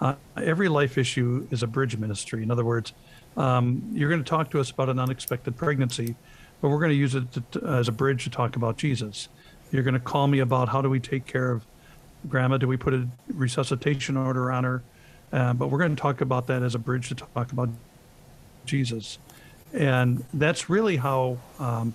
uh, 0.00 0.14
every 0.36 0.68
life 0.68 0.98
issue 0.98 1.46
is 1.50 1.62
a 1.62 1.66
bridge 1.66 1.96
ministry. 1.96 2.42
In 2.42 2.50
other 2.50 2.64
words, 2.64 2.92
um, 3.36 3.82
you're 3.92 4.08
going 4.08 4.22
to 4.22 4.28
talk 4.28 4.50
to 4.50 4.60
us 4.60 4.70
about 4.70 4.88
an 4.88 4.98
unexpected 4.98 5.56
pregnancy, 5.56 6.16
but 6.60 6.68
we're 6.68 6.80
going 6.80 6.90
to 6.90 6.96
use 6.96 7.14
it 7.14 7.24
to, 7.52 7.64
as 7.64 7.88
a 7.88 7.92
bridge 7.92 8.24
to 8.24 8.30
talk 8.30 8.56
about 8.56 8.76
Jesus. 8.76 9.28
You're 9.70 9.84
going 9.84 9.94
to 9.94 10.00
call 10.00 10.26
me 10.26 10.40
about 10.40 10.68
how 10.68 10.82
do 10.82 10.90
we 10.90 11.00
take 11.00 11.26
care 11.26 11.50
of 11.50 11.64
grandma? 12.28 12.58
Do 12.58 12.68
we 12.68 12.76
put 12.76 12.94
a 12.94 13.08
resuscitation 13.32 14.16
order 14.16 14.50
on 14.50 14.64
her? 14.64 14.82
Uh, 15.32 15.54
but 15.54 15.68
we're 15.68 15.78
going 15.78 15.94
to 15.94 16.00
talk 16.00 16.20
about 16.20 16.46
that 16.48 16.62
as 16.62 16.74
a 16.74 16.78
bridge 16.78 17.08
to 17.08 17.14
talk 17.14 17.52
about 17.52 17.70
Jesus. 18.64 19.18
And 19.72 20.24
that's 20.34 20.68
really 20.68 20.96
how 20.96 21.38
um, 21.58 21.94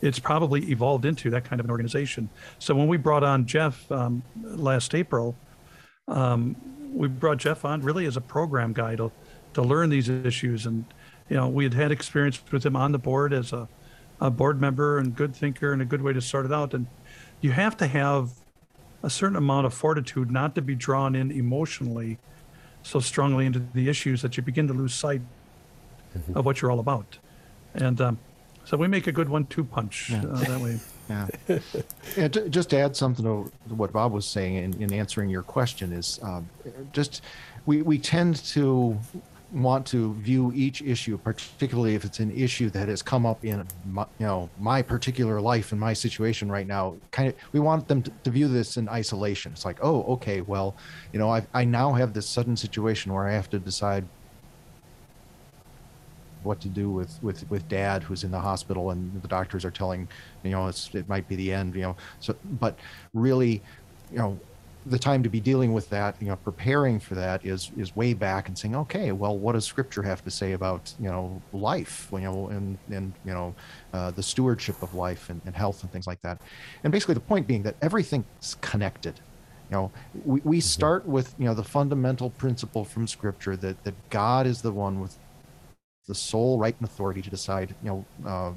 it's 0.00 0.18
probably 0.18 0.70
evolved 0.70 1.04
into 1.04 1.30
that 1.30 1.44
kind 1.44 1.60
of 1.60 1.66
an 1.66 1.70
organization. 1.70 2.28
So 2.58 2.74
when 2.74 2.88
we 2.88 2.96
brought 2.96 3.24
on 3.24 3.46
Jeff 3.46 3.90
um, 3.90 4.22
last 4.42 4.94
April, 4.94 5.34
um, 6.08 6.56
we 6.92 7.08
brought 7.08 7.38
Jeff 7.38 7.64
on 7.64 7.82
really 7.82 8.06
as 8.06 8.16
a 8.16 8.20
program 8.20 8.72
guy 8.72 8.96
to, 8.96 9.10
to 9.54 9.62
learn 9.62 9.90
these 9.90 10.08
issues. 10.08 10.66
And, 10.66 10.84
you 11.28 11.36
know, 11.36 11.48
we 11.48 11.64
had 11.64 11.74
had 11.74 11.90
experience 11.90 12.40
with 12.52 12.64
him 12.64 12.76
on 12.76 12.92
the 12.92 12.98
board 12.98 13.32
as 13.32 13.52
a, 13.52 13.68
a 14.20 14.30
board 14.30 14.60
member 14.60 14.98
and 14.98 15.14
good 15.14 15.34
thinker 15.34 15.72
and 15.72 15.82
a 15.82 15.84
good 15.84 16.02
way 16.02 16.12
to 16.12 16.20
sort 16.20 16.46
it 16.46 16.52
out. 16.52 16.74
And 16.74 16.86
you 17.40 17.50
have 17.52 17.76
to 17.78 17.86
have 17.86 18.30
a 19.02 19.10
certain 19.10 19.36
amount 19.36 19.66
of 19.66 19.74
fortitude 19.74 20.30
not 20.30 20.54
to 20.54 20.62
be 20.62 20.74
drawn 20.74 21.14
in 21.14 21.30
emotionally 21.30 22.18
so 22.82 23.00
strongly 23.00 23.46
into 23.46 23.58
the 23.74 23.88
issues 23.88 24.22
that 24.22 24.36
you 24.36 24.42
begin 24.42 24.68
to 24.68 24.72
lose 24.72 24.94
sight 24.94 25.20
mm-hmm. 26.16 26.36
of 26.36 26.44
what 26.44 26.60
you're 26.60 26.70
all 26.70 26.80
about. 26.80 27.18
And 27.74 28.00
um, 28.00 28.18
so 28.64 28.76
we 28.76 28.88
make 28.88 29.06
a 29.06 29.12
good 29.12 29.28
one-two 29.28 29.64
punch 29.64 30.10
yeah. 30.10 30.24
uh, 30.24 30.38
that 30.44 30.60
way. 30.60 30.78
Yeah. 31.08 31.28
yeah 32.16 32.26
to, 32.26 32.48
just 32.48 32.70
to 32.70 32.78
add 32.78 32.96
something 32.96 33.24
to 33.24 33.48
what 33.68 33.92
Bob 33.92 34.10
was 34.10 34.26
saying 34.26 34.56
in, 34.56 34.82
in 34.82 34.92
answering 34.92 35.30
your 35.30 35.44
question 35.44 35.92
is 35.92 36.18
uh, 36.20 36.40
just 36.92 37.22
we, 37.64 37.80
we 37.82 37.96
tend 37.96 38.34
to 38.46 38.98
want 39.52 39.86
to 39.86 40.14
view 40.14 40.52
each 40.54 40.82
issue, 40.82 41.16
particularly 41.18 41.94
if 41.94 42.04
it's 42.04 42.18
an 42.18 42.30
issue 42.32 42.70
that 42.70 42.88
has 42.88 43.02
come 43.02 43.24
up 43.24 43.44
in 43.44 43.64
my, 43.84 44.04
you 44.18 44.26
know 44.26 44.50
my 44.58 44.82
particular 44.82 45.40
life 45.40 45.72
and 45.72 45.80
my 45.80 45.92
situation 45.92 46.50
right 46.50 46.66
now. 46.66 46.96
Kind 47.12 47.28
of, 47.28 47.34
we 47.52 47.60
want 47.60 47.86
them 47.88 48.02
to, 48.02 48.10
to 48.24 48.30
view 48.30 48.48
this 48.48 48.76
in 48.76 48.88
isolation. 48.88 49.52
It's 49.52 49.64
like, 49.64 49.78
oh, 49.82 50.02
okay, 50.14 50.40
well, 50.40 50.76
you 51.12 51.18
know, 51.18 51.30
I 51.30 51.46
I 51.54 51.64
now 51.64 51.92
have 51.92 52.12
this 52.12 52.28
sudden 52.28 52.56
situation 52.56 53.12
where 53.12 53.26
I 53.26 53.32
have 53.32 53.48
to 53.50 53.58
decide 53.58 54.04
what 56.46 56.60
to 56.60 56.68
do 56.68 56.90
with 56.90 57.18
with 57.22 57.48
with 57.50 57.68
dad 57.68 58.02
who's 58.02 58.24
in 58.24 58.30
the 58.30 58.40
hospital 58.40 58.90
and 58.90 59.20
the 59.22 59.28
doctors 59.28 59.64
are 59.64 59.70
telling 59.70 60.08
you 60.42 60.50
know 60.50 60.66
it's 60.68 60.94
it 60.94 61.08
might 61.08 61.28
be 61.28 61.36
the 61.36 61.52
end 61.52 61.74
you 61.74 61.82
know 61.82 61.96
so 62.20 62.34
but 62.60 62.78
really 63.12 63.60
you 64.10 64.18
know 64.18 64.38
the 64.86 64.98
time 64.98 65.22
to 65.22 65.28
be 65.28 65.40
dealing 65.40 65.72
with 65.72 65.90
that, 65.90 66.14
you 66.20 66.28
know, 66.28 66.36
preparing 66.36 67.00
for 67.00 67.16
that 67.16 67.44
is 67.44 67.72
is 67.76 67.94
way 67.96 68.14
back 68.14 68.48
and 68.48 68.56
saying, 68.56 68.76
okay, 68.76 69.10
well, 69.10 69.36
what 69.36 69.52
does 69.52 69.64
Scripture 69.64 70.02
have 70.02 70.22
to 70.24 70.30
say 70.30 70.52
about 70.52 70.94
you 71.00 71.08
know 71.08 71.42
life, 71.52 72.08
you 72.12 72.20
know, 72.20 72.48
and 72.48 72.78
and 72.90 73.12
you 73.24 73.32
know 73.32 73.54
uh, 73.92 74.12
the 74.12 74.22
stewardship 74.22 74.80
of 74.82 74.94
life 74.94 75.28
and, 75.28 75.40
and 75.44 75.54
health 75.56 75.82
and 75.82 75.90
things 75.90 76.06
like 76.06 76.22
that, 76.22 76.40
and 76.84 76.92
basically 76.92 77.14
the 77.14 77.20
point 77.20 77.46
being 77.46 77.62
that 77.64 77.74
everything's 77.82 78.56
connected. 78.60 79.20
You 79.70 79.76
know, 79.76 79.92
we, 80.24 80.40
we 80.44 80.58
mm-hmm. 80.58 80.62
start 80.62 81.06
with 81.06 81.34
you 81.38 81.46
know 81.46 81.54
the 81.54 81.64
fundamental 81.64 82.30
principle 82.30 82.84
from 82.84 83.08
Scripture 83.08 83.56
that 83.56 83.82
that 83.82 83.94
God 84.10 84.46
is 84.46 84.62
the 84.62 84.72
one 84.72 85.00
with 85.00 85.18
the 86.06 86.14
sole 86.14 86.56
right 86.58 86.76
and 86.78 86.88
authority 86.88 87.20
to 87.20 87.30
decide, 87.30 87.74
you 87.82 87.88
know, 87.90 88.04
uh, 88.24 88.52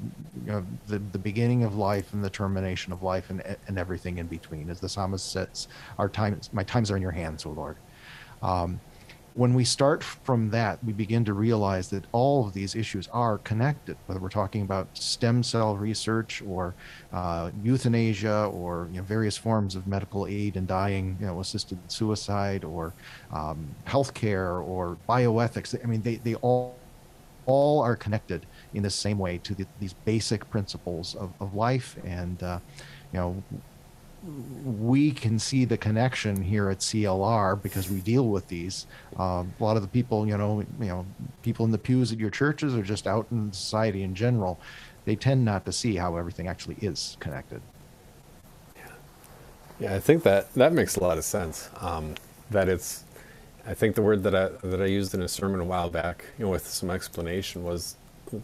you 0.46 0.52
know 0.52 0.64
the, 0.86 0.98
the 1.10 1.18
beginning 1.18 1.64
of 1.64 1.74
life 1.74 2.12
and 2.12 2.22
the 2.22 2.30
termination 2.30 2.92
of 2.92 3.02
life 3.02 3.30
and, 3.30 3.42
and 3.66 3.76
everything 3.78 4.18
in 4.18 4.26
between. 4.28 4.70
As 4.70 4.78
the 4.78 4.88
psalmist 4.88 5.32
says, 5.32 5.66
our 5.98 6.08
times, 6.08 6.50
my 6.52 6.62
times 6.62 6.90
are 6.90 6.96
in 6.96 7.02
your 7.02 7.10
hands, 7.10 7.44
O 7.44 7.50
Lord. 7.50 7.76
Um, 8.40 8.80
when 9.34 9.54
we 9.54 9.64
start 9.64 10.02
from 10.02 10.50
that, 10.50 10.82
we 10.84 10.92
begin 10.92 11.24
to 11.24 11.34
realize 11.34 11.88
that 11.90 12.04
all 12.12 12.46
of 12.46 12.52
these 12.52 12.74
issues 12.74 13.08
are 13.12 13.38
connected, 13.38 13.96
whether 14.06 14.20
we're 14.20 14.28
talking 14.28 14.62
about 14.62 14.88
stem 14.96 15.42
cell 15.42 15.76
research 15.76 16.42
or 16.46 16.74
uh, 17.12 17.50
euthanasia 17.62 18.50
or 18.52 18.88
you 18.90 18.98
know, 18.98 19.04
various 19.04 19.36
forms 19.36 19.76
of 19.76 19.86
medical 19.86 20.26
aid 20.26 20.56
and 20.56 20.66
dying, 20.66 21.16
you 21.20 21.26
know, 21.26 21.40
assisted 21.40 21.78
suicide 21.88 22.64
or 22.64 22.92
um, 23.32 23.72
healthcare 23.86 24.66
or 24.66 24.98
bioethics. 25.08 25.78
I 25.82 25.86
mean, 25.86 26.02
they, 26.02 26.16
they 26.16 26.34
all 26.36 26.79
all 27.50 27.82
are 27.82 27.96
connected 27.96 28.46
in 28.74 28.82
the 28.82 28.90
same 28.90 29.18
way 29.18 29.38
to 29.38 29.54
the, 29.54 29.66
these 29.80 29.92
basic 29.92 30.48
principles 30.50 31.14
of, 31.16 31.32
of 31.40 31.54
life. 31.54 31.96
And, 32.04 32.42
uh, 32.42 32.60
you 33.12 33.18
know, 33.18 33.42
we 34.64 35.12
can 35.12 35.38
see 35.38 35.64
the 35.64 35.78
connection 35.78 36.42
here 36.42 36.68
at 36.68 36.78
CLR 36.78 37.60
because 37.60 37.90
we 37.90 38.00
deal 38.00 38.28
with 38.28 38.48
these. 38.48 38.86
Um, 39.16 39.52
a 39.58 39.64
lot 39.64 39.76
of 39.76 39.82
the 39.82 39.88
people, 39.88 40.26
you 40.26 40.36
know, 40.36 40.64
you 40.78 40.86
know, 40.86 41.06
people 41.42 41.64
in 41.64 41.72
the 41.72 41.78
pews 41.78 42.12
at 42.12 42.18
your 42.18 42.30
churches 42.30 42.74
or 42.74 42.82
just 42.82 43.06
out 43.06 43.26
in 43.30 43.52
society 43.52 44.02
in 44.02 44.14
general, 44.14 44.60
they 45.06 45.16
tend 45.16 45.44
not 45.44 45.64
to 45.64 45.72
see 45.72 45.96
how 45.96 46.16
everything 46.16 46.48
actually 46.48 46.76
is 46.82 47.16
connected. 47.18 47.62
Yeah, 48.76 48.82
yeah, 49.80 49.94
I 49.94 50.00
think 50.00 50.22
that 50.24 50.52
that 50.54 50.72
makes 50.72 50.96
a 50.96 51.00
lot 51.00 51.16
of 51.16 51.24
sense. 51.24 51.70
Um, 51.80 52.14
that 52.50 52.68
it's 52.68 53.04
I 53.66 53.74
think 53.74 53.94
the 53.94 54.02
word 54.02 54.22
that 54.24 54.34
I 54.34 54.48
that 54.66 54.80
I 54.80 54.86
used 54.86 55.14
in 55.14 55.22
a 55.22 55.28
sermon 55.28 55.60
a 55.60 55.64
while 55.64 55.90
back, 55.90 56.24
you 56.38 56.44
know, 56.44 56.50
with 56.50 56.66
some 56.66 56.90
explanation 56.90 57.62
was 57.64 57.96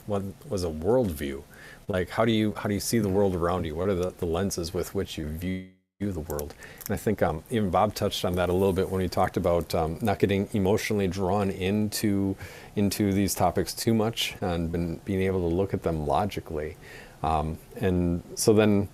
one 0.06 0.34
was 0.48 0.64
a 0.64 0.68
worldview. 0.68 1.42
Like 1.88 2.10
how 2.10 2.24
do 2.24 2.32
you 2.32 2.54
how 2.56 2.68
do 2.68 2.74
you 2.74 2.80
see 2.80 2.98
the 2.98 3.08
world 3.08 3.34
around 3.34 3.64
you? 3.64 3.74
What 3.74 3.88
are 3.88 3.94
the, 3.94 4.10
the 4.18 4.26
lenses 4.26 4.74
with 4.74 4.94
which 4.94 5.16
you 5.16 5.26
view 5.28 5.68
the 6.00 6.20
world? 6.20 6.54
And 6.86 6.94
I 6.94 6.96
think 6.96 7.22
um, 7.22 7.42
even 7.50 7.70
Bob 7.70 7.94
touched 7.94 8.24
on 8.24 8.34
that 8.34 8.48
a 8.48 8.52
little 8.52 8.72
bit 8.72 8.90
when 8.90 9.00
he 9.00 9.08
talked 9.08 9.36
about 9.36 9.74
um, 9.74 9.98
not 10.02 10.18
getting 10.18 10.48
emotionally 10.52 11.08
drawn 11.08 11.50
into 11.50 12.36
into 12.74 13.12
these 13.12 13.34
topics 13.34 13.72
too 13.72 13.94
much 13.94 14.34
and 14.40 14.70
been, 14.70 15.00
being 15.04 15.22
able 15.22 15.48
to 15.48 15.54
look 15.54 15.72
at 15.72 15.82
them 15.82 16.06
logically. 16.06 16.76
Um, 17.22 17.58
and 17.76 18.22
so 18.34 18.52
then, 18.52 18.88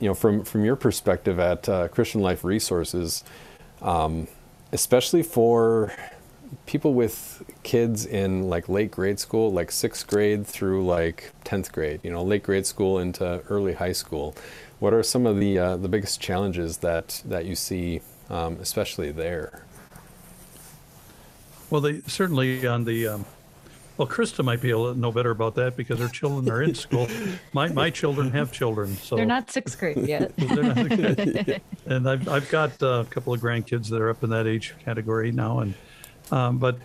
you 0.00 0.08
know, 0.08 0.14
from 0.14 0.44
from 0.44 0.64
your 0.64 0.76
perspective 0.76 1.38
at 1.38 1.68
uh, 1.68 1.88
Christian 1.88 2.20
Life 2.20 2.44
Resources. 2.44 3.24
Um, 3.80 4.28
especially 4.72 5.22
for 5.22 5.92
people 6.66 6.94
with 6.94 7.42
kids 7.62 8.04
in 8.06 8.48
like 8.48 8.68
late 8.68 8.90
grade 8.90 9.18
school, 9.18 9.52
like 9.52 9.70
sixth 9.70 10.06
grade 10.06 10.46
through 10.46 10.84
like 10.84 11.32
10th 11.44 11.72
grade, 11.72 12.00
you 12.02 12.10
know, 12.10 12.22
late 12.22 12.42
grade 12.42 12.66
school 12.66 12.98
into 12.98 13.42
early 13.48 13.74
high 13.74 13.92
school. 13.92 14.34
What 14.78 14.92
are 14.92 15.02
some 15.02 15.26
of 15.26 15.38
the 15.38 15.58
uh, 15.58 15.76
the 15.76 15.88
biggest 15.88 16.20
challenges 16.20 16.78
that 16.78 17.22
that 17.24 17.44
you 17.44 17.54
see, 17.54 18.00
um, 18.30 18.56
especially 18.60 19.12
there? 19.12 19.64
Well, 21.70 21.80
they 21.80 22.00
certainly 22.00 22.66
on 22.66 22.84
the 22.84 23.06
um, 23.06 23.24
well, 24.02 24.10
Krista 24.10 24.44
might 24.44 24.60
be 24.60 24.70
able 24.70 24.92
to 24.92 24.98
know 24.98 25.12
better 25.12 25.30
about 25.30 25.54
that 25.54 25.76
because 25.76 26.00
her 26.00 26.08
children 26.08 26.52
are 26.52 26.60
in 26.60 26.74
school. 26.74 27.06
My 27.52 27.68
my 27.68 27.88
children 27.88 28.32
have 28.32 28.50
children, 28.50 28.96
so 28.96 29.14
they're 29.14 29.24
not 29.24 29.48
sixth 29.48 29.78
grade 29.78 29.96
yet. 30.08 30.32
and 31.86 32.10
I've 32.10 32.28
I've 32.28 32.50
got 32.50 32.82
a 32.82 33.06
couple 33.08 33.32
of 33.32 33.40
grandkids 33.40 33.88
that 33.90 34.00
are 34.00 34.10
up 34.10 34.24
in 34.24 34.30
that 34.30 34.48
age 34.48 34.74
category 34.84 35.30
now, 35.30 35.60
and 35.60 35.74
um, 36.32 36.58
but 36.58 36.78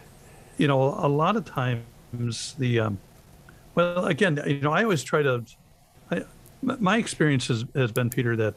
you 0.60 0.68
know 0.68 0.84
a 0.84 1.10
lot 1.10 1.36
of 1.36 1.46
times 1.46 2.54
the 2.60 2.82
um, 2.82 3.00
well 3.74 4.06
again 4.06 4.40
you 4.46 4.62
know 4.62 4.72
I 4.72 4.84
always 4.84 5.04
try 5.04 5.24
to 5.24 5.44
I, 6.12 6.24
my 6.62 6.98
experience 6.98 7.48
has, 7.48 7.66
has 7.74 7.92
been 7.92 8.12
Peter 8.12 8.36
that 8.36 8.54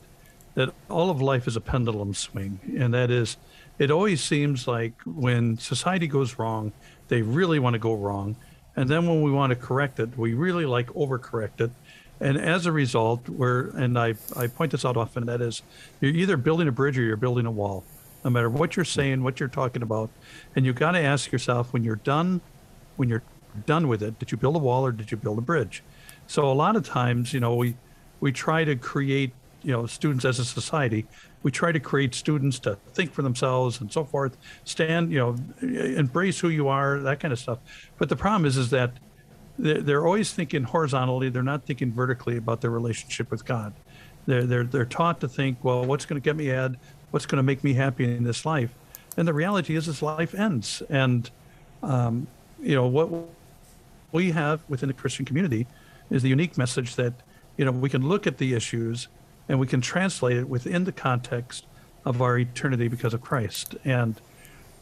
that 0.53 0.75
all 0.90 1.09
of 1.09 1.23
life 1.23 1.49
is 1.49 1.57
a 1.57 1.62
pendulum 1.62 2.12
swing, 2.12 2.61
and 2.77 2.92
that 2.92 3.11
is 3.11 3.38
it 3.79 3.90
always 3.90 4.23
seems 4.23 4.68
like 4.68 4.92
when 5.07 5.57
society 5.57 6.07
goes 6.07 6.38
wrong 6.38 6.73
they 7.11 7.23
really 7.23 7.59
want 7.59 7.75
to 7.75 7.79
go 7.79 7.92
wrong. 7.92 8.37
And 8.77 8.89
then 8.89 9.07
when 9.07 9.23
we 9.23 9.31
want 9.31 9.51
to 9.51 9.57
correct 9.57 10.01
it, 10.01 10.17
we 10.17 10.35
really 10.35 10.67
like 10.67 10.87
overcorrect 10.89 11.61
it. 11.61 11.71
And 12.21 12.39
as 12.39 12.67
a 12.67 12.73
result, 12.73 13.29
we're, 13.29 13.71
and 13.71 13.99
I, 13.99 14.15
I 14.37 14.47
point 14.47 14.73
this 14.73 14.85
out 14.85 14.97
often, 14.97 15.27
that 15.27 15.41
is, 15.41 15.63
you're 16.01 16.13
either 16.13 16.37
building 16.37 16.69
a 16.69 16.73
bridge 16.73 16.99
or 16.99 17.03
you're 17.03 17.17
building 17.17 17.47
a 17.47 17.51
wall, 17.51 17.83
no 18.25 18.31
matter 18.31 18.51
what 18.51 18.77
you're 18.77 18.85
saying, 18.85 19.23
what 19.23 19.41
you're 19.41 19.49
talking 19.49 19.83
about. 19.83 20.11
And 20.55 20.67
you've 20.67 20.77
got 20.77 20.93
to 20.93 21.01
ask 21.01 21.33
yourself 21.33 21.73
when 21.73 21.83
you're 21.83 21.97
done, 21.97 22.43
when 22.97 23.09
you're 23.09 23.23
done 23.65 23.89
with 23.89 24.03
it, 24.03 24.19
did 24.19 24.31
you 24.31 24.37
build 24.37 24.57
a 24.57 24.59
wall 24.59 24.85
or 24.85 24.93
did 24.93 25.11
you 25.11 25.17
build 25.17 25.39
a 25.39 25.43
bridge? 25.43 25.83
So 26.27 26.51
a 26.51 26.53
lot 26.53 26.77
of 26.77 26.87
times, 26.87 27.33
you 27.33 27.41
know, 27.41 27.55
we, 27.55 27.77
we 28.21 28.33
try 28.33 28.65
to 28.65 28.77
create, 28.77 29.33
you 29.63 29.73
know, 29.73 29.87
students 29.87 30.25
as 30.25 30.39
a 30.39 30.45
society, 30.45 31.07
we 31.42 31.50
try 31.50 31.72
to 31.72 31.81
create 31.81 32.14
students 32.14 32.59
to 32.61 32.76
think 32.92 33.12
for 33.12 33.22
themselves 33.22 33.81
and 33.81 33.90
so 33.92 34.05
forth 34.05 34.37
stand 34.64 35.11
you 35.11 35.18
know 35.18 35.37
embrace 35.62 36.38
who 36.38 36.48
you 36.48 36.68
are 36.68 37.00
that 37.00 37.20
kind 37.20 37.33
of 37.33 37.38
stuff. 37.38 37.59
But 37.98 38.09
the 38.09 38.16
problem 38.16 38.44
is 38.44 38.57
is 38.57 38.70
that 38.70 38.92
they're 39.59 40.07
always 40.07 40.33
thinking 40.33 40.62
horizontally. 40.62 41.29
They're 41.29 41.42
not 41.42 41.66
thinking 41.66 41.92
vertically 41.92 42.38
about 42.38 42.62
their 42.62 42.70
relationship 42.70 43.31
with 43.31 43.44
god. 43.44 43.72
They're 44.26 44.44
they're, 44.44 44.64
they're 44.64 44.85
taught 44.85 45.20
to 45.20 45.29
think 45.29 45.62
well 45.64 45.85
what's 45.85 46.07
going 46.07 46.20
to 46.20 46.24
get 46.24 46.37
me 46.37 46.50
ahead? 46.50 46.79
What's 47.11 47.26
going 47.26 47.38
to 47.38 47.42
make 47.42 47.64
me 47.64 47.74
happy 47.74 48.05
in 48.05 48.24
this 48.24 48.46
life? 48.46 48.74
And 49.16 49.26
the 49.26 49.35
reality 49.35 49.76
is 49.76 49.87
this 49.87 50.03
life 50.03 50.35
ends. 50.35 50.83
And 50.88 51.31
um, 51.83 52.26
you 52.62 52.74
know 52.74 52.87
what 52.87 53.11
we 54.12 54.33
have 54.33 54.61
within 54.68 54.88
the 54.88 54.94
christian 54.94 55.24
community 55.24 55.66
is 56.11 56.22
the 56.22 56.29
unique 56.29 56.59
message 56.59 56.96
that 56.96 57.14
you 57.57 57.64
know 57.64 57.70
we 57.70 57.88
can 57.88 58.07
look 58.07 58.26
at 58.26 58.38
the 58.38 58.55
issues 58.55 59.09
and 59.51 59.59
we 59.59 59.67
can 59.67 59.81
translate 59.81 60.37
it 60.37 60.49
within 60.49 60.85
the 60.85 60.93
context 60.93 61.67
of 62.05 62.23
our 62.23 62.39
eternity 62.39 62.87
because 62.87 63.13
of 63.13 63.21
Christ. 63.21 63.75
And 63.85 64.15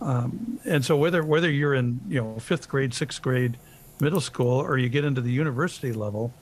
um, 0.03 0.61
and 0.67 0.85
so 0.85 0.95
whether 0.95 1.25
whether 1.25 1.51
you're 1.51 1.75
in 1.75 2.01
you 2.07 2.21
know 2.21 2.39
fifth 2.39 2.69
grade, 2.69 2.93
sixth 2.93 3.23
grade, 3.23 3.57
middle 3.99 4.21
school, 4.21 4.61
or 4.61 4.77
you 4.77 4.91
get 4.91 5.07
into 5.07 5.23
the 5.23 5.33
university 5.33 5.91
level, 5.91 6.35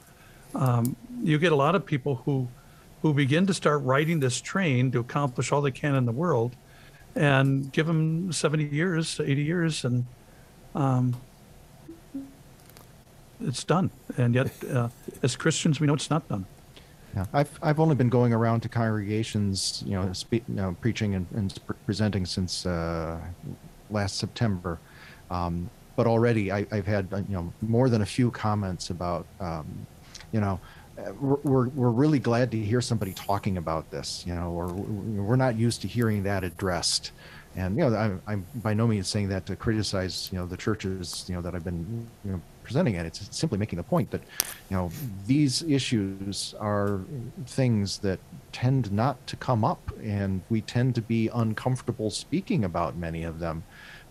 um, 0.57 0.97
you 1.23 1.39
get 1.39 1.53
a 1.53 1.57
lot 1.57 1.77
of 1.77 1.87
people 1.87 2.17
who 2.17 2.49
who 3.03 3.15
begin 3.15 3.47
to 3.47 3.55
start 3.55 3.81
riding 3.85 4.19
this 4.19 4.41
train 4.41 4.91
to 4.91 4.99
accomplish 4.99 5.53
all 5.53 5.63
they 5.63 5.71
can 5.71 5.95
in 5.95 6.05
the 6.05 6.13
world, 6.13 6.57
and 7.15 7.71
give 7.73 7.87
them 7.87 8.33
70 8.33 8.65
years, 8.65 9.21
80 9.21 9.43
years, 9.43 9.85
and 9.85 10.05
um, 10.75 11.15
it's 13.41 13.63
done. 13.63 13.91
And 14.17 14.35
yet, 14.35 14.51
uh, 14.69 14.89
as 15.23 15.37
Christians, 15.37 15.79
we 15.79 15.87
know 15.87 15.95
it's 15.95 16.11
not 16.11 16.29
done. 16.29 16.45
Yeah, 17.17 17.25
I've 17.33 17.59
I've 17.63 17.81
only 17.81 17.95
been 17.95 18.11
going 18.11 18.35
around 18.35 18.61
to 18.61 18.69
congregations, 18.69 19.83
you 19.87 19.93
know, 19.93 20.13
spe- 20.13 20.35
you 20.35 20.43
know 20.49 20.77
preaching 20.83 21.15
and, 21.15 21.27
and 21.35 21.59
presenting 21.87 22.27
since 22.27 22.67
uh, 22.67 23.19
last 23.89 24.19
September, 24.19 24.79
um, 25.31 25.71
but 25.97 26.07
already 26.07 26.53
I, 26.53 26.67
have 26.71 26.87
had 26.87 27.09
uh, 27.11 27.17
you 27.17 27.35
know 27.35 27.53
more 27.63 27.89
than 27.89 28.03
a 28.03 28.07
few 28.07 28.31
comments 28.31 28.91
about, 28.91 29.27
um, 29.41 29.87
you 30.31 30.41
know, 30.41 30.61
we're 31.19 31.69
we're 31.69 31.91
really 31.91 32.19
glad 32.19 32.51
to 32.51 32.59
hear 32.59 32.83
somebody 32.83 33.15
talking 33.15 33.57
about 33.57 33.91
this, 33.91 34.23
you 34.27 34.35
know, 34.35 34.51
or 34.51 34.67
we're 34.67 35.37
not 35.37 35.57
used 35.57 35.81
to 35.83 35.89
hearing 35.89 36.23
that 36.25 36.45
addressed, 36.45 37.13
and 37.57 37.79
you 37.79 37.89
know 37.89 37.97
I, 37.97 38.33
I'm 38.33 38.45
by 38.57 38.75
no 38.75 38.87
means 38.87 39.09
saying 39.09 39.31
that 39.31 39.47
to 39.47 39.57
criticize 39.57 40.29
you 40.31 40.39
know 40.39 40.45
the 40.45 40.57
churches 40.59 41.25
you 41.29 41.35
know 41.35 41.41
that 41.41 41.55
I've 41.55 41.65
been 41.65 42.07
you 42.27 42.33
know 42.33 42.43
presenting 42.67 42.95
it. 42.97 43.07
It's 43.07 43.21
simply 43.31 43.59
making 43.59 43.79
the 43.83 43.89
point 43.95 44.09
that, 44.11 44.23
you 44.71 44.77
know, 44.77 44.91
these 45.27 45.55
issues 45.79 46.55
are 46.59 47.01
things 47.47 47.99
that 47.99 48.19
tend 48.53 48.91
not 48.91 49.17
to 49.31 49.37
come 49.49 49.63
up, 49.73 49.83
and 50.03 50.31
we 50.53 50.61
tend 50.61 50.95
to 50.95 51.03
be 51.03 51.23
uncomfortable 51.45 52.11
speaking 52.11 52.65
about 52.65 52.97
many 52.97 53.23
of 53.25 53.39
them. 53.39 53.57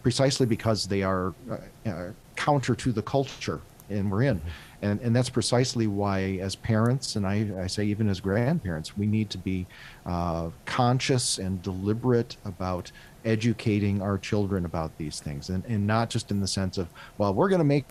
precisely 0.05 0.45
because 0.45 0.85
they 0.85 1.01
are 1.01 1.33
uh, 1.49 1.89
uh, 1.89 2.11
counter 2.35 2.75
to 2.75 2.91
the 2.91 3.01
culture 3.01 3.59
and 3.89 4.11
we're 4.11 4.21
in. 4.21 4.39
And, 4.83 5.01
and 5.01 5.15
that's 5.15 5.31
precisely 5.31 5.87
why, 5.87 6.37
as 6.43 6.55
parents, 6.55 7.15
and 7.15 7.25
I, 7.25 7.49
I 7.63 7.65
say 7.65 7.85
even 7.85 8.07
as 8.07 8.19
grandparents, 8.19 8.95
we 8.95 9.07
need 9.07 9.31
to 9.31 9.39
be 9.39 9.65
uh, 10.05 10.51
conscious 10.65 11.39
and 11.39 11.59
deliberate 11.63 12.37
about 12.45 12.91
educating 13.25 14.03
our 14.03 14.19
children 14.19 14.63
about 14.65 14.95
these 14.99 15.19
things. 15.19 15.49
And, 15.49 15.65
and 15.65 15.87
not 15.87 16.11
just 16.11 16.29
in 16.29 16.39
the 16.39 16.47
sense 16.47 16.77
of, 16.77 16.87
well, 17.17 17.33
we're 17.33 17.49
going 17.49 17.65
to 17.65 17.65
make 17.65 17.85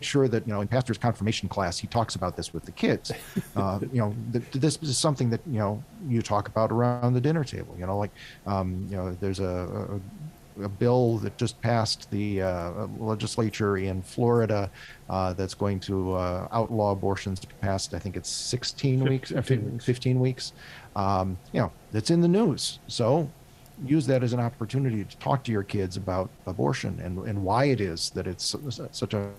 sure 0.00 0.28
that 0.28 0.46
you 0.46 0.52
know 0.52 0.60
in 0.60 0.68
pastor's 0.68 0.98
confirmation 0.98 1.48
class 1.48 1.78
he 1.78 1.86
talks 1.86 2.14
about 2.14 2.36
this 2.36 2.52
with 2.52 2.64
the 2.64 2.72
kids 2.72 3.12
uh, 3.56 3.78
you 3.92 4.00
know 4.00 4.14
th- 4.32 4.44
this 4.52 4.78
is 4.82 4.96
something 4.96 5.30
that 5.30 5.40
you 5.46 5.58
know 5.58 5.82
you 6.08 6.22
talk 6.22 6.48
about 6.48 6.70
around 6.70 7.12
the 7.12 7.20
dinner 7.20 7.44
table 7.44 7.74
you 7.78 7.86
know 7.86 7.98
like 7.98 8.10
um, 8.46 8.86
you 8.90 8.96
know 8.96 9.16
there's 9.20 9.40
a, 9.40 9.90
a 9.90 10.00
a 10.62 10.68
bill 10.68 11.18
that 11.18 11.36
just 11.36 11.60
passed 11.60 12.10
the 12.10 12.42
uh, 12.42 12.86
legislature 12.98 13.76
in 13.78 14.02
Florida 14.02 14.70
uh, 15.08 15.32
that's 15.32 15.54
going 15.54 15.80
to 15.80 16.14
uh, 16.14 16.48
outlaw 16.52 16.92
abortions 16.92 17.40
past, 17.60 17.94
I 17.94 17.98
think 17.98 18.16
it's 18.16 18.28
16 18.28 19.04
weeks, 19.04 19.30
15 19.30 19.72
weeks. 19.72 19.84
15 19.84 20.20
weeks. 20.20 20.52
Um, 20.96 21.38
you 21.52 21.60
know, 21.60 21.72
that's 21.92 22.10
in 22.10 22.20
the 22.20 22.28
news. 22.28 22.78
So 22.88 23.30
use 23.84 24.06
that 24.06 24.22
as 24.22 24.32
an 24.32 24.40
opportunity 24.40 25.04
to 25.04 25.16
talk 25.18 25.42
to 25.44 25.52
your 25.52 25.62
kids 25.62 25.96
about 25.96 26.30
abortion 26.46 27.00
and, 27.02 27.18
and 27.26 27.42
why 27.42 27.66
it 27.66 27.80
is 27.80 28.10
that 28.10 28.26
it's 28.26 28.56
such 28.92 29.14
a 29.14 29.30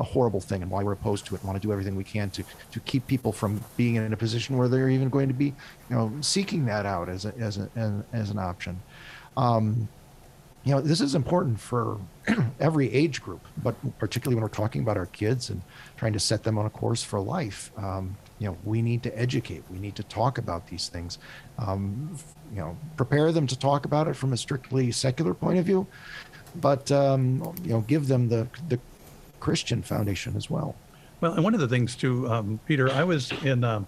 a 0.00 0.02
horrible 0.02 0.40
thing 0.40 0.62
and 0.62 0.70
why 0.70 0.82
we're 0.82 0.92
opposed 0.92 1.26
to 1.26 1.34
it 1.34 1.44
want 1.44 1.60
to 1.60 1.64
do 1.64 1.72
everything 1.72 1.94
we 1.94 2.04
can 2.04 2.30
to 2.30 2.42
to 2.72 2.80
keep 2.80 3.06
people 3.06 3.32
from 3.32 3.62
being 3.76 3.94
in 3.94 4.12
a 4.12 4.16
position 4.16 4.56
where 4.56 4.66
they're 4.66 4.88
even 4.88 5.08
going 5.08 5.28
to 5.28 5.34
be 5.34 5.46
you 5.88 5.96
know 5.96 6.12
seeking 6.20 6.64
that 6.64 6.86
out 6.86 7.08
as 7.08 7.24
a, 7.24 7.34
as 7.38 7.58
a, 7.58 8.04
as 8.12 8.30
an 8.30 8.38
option 8.38 8.80
um, 9.36 9.88
you 10.64 10.74
know, 10.74 10.80
this 10.80 11.00
is 11.00 11.14
important 11.14 11.58
for 11.58 11.98
every 12.60 12.92
age 12.92 13.22
group, 13.22 13.40
but 13.62 13.74
particularly 13.98 14.34
when 14.34 14.42
we're 14.42 14.48
talking 14.48 14.82
about 14.82 14.98
our 14.98 15.06
kids 15.06 15.48
and 15.48 15.62
trying 15.96 16.12
to 16.12 16.20
set 16.20 16.42
them 16.42 16.58
on 16.58 16.66
a 16.66 16.70
course 16.70 17.02
for 17.02 17.18
life. 17.18 17.70
Um, 17.78 18.16
you 18.38 18.48
know, 18.48 18.56
we 18.64 18.82
need 18.82 19.02
to 19.04 19.18
educate. 19.18 19.64
We 19.70 19.78
need 19.78 19.96
to 19.96 20.02
talk 20.02 20.36
about 20.36 20.66
these 20.66 20.88
things. 20.88 21.18
Um, 21.58 22.16
you 22.52 22.58
know, 22.58 22.76
prepare 22.96 23.32
them 23.32 23.46
to 23.46 23.58
talk 23.58 23.86
about 23.86 24.06
it 24.06 24.14
from 24.14 24.32
a 24.32 24.36
strictly 24.36 24.92
secular 24.92 25.32
point 25.32 25.58
of 25.58 25.64
view, 25.64 25.86
but 26.56 26.90
um, 26.92 27.54
you 27.62 27.70
know, 27.70 27.80
give 27.82 28.08
them 28.08 28.28
the 28.28 28.46
the 28.68 28.78
Christian 29.40 29.82
foundation 29.82 30.36
as 30.36 30.48
well. 30.48 30.76
Well, 31.20 31.32
and 31.32 31.44
one 31.44 31.54
of 31.54 31.60
the 31.60 31.68
things 31.68 31.96
too, 31.96 32.28
um, 32.28 32.60
Peter, 32.66 32.90
I 32.90 33.04
was 33.04 33.32
in 33.42 33.64
uh, 33.64 33.84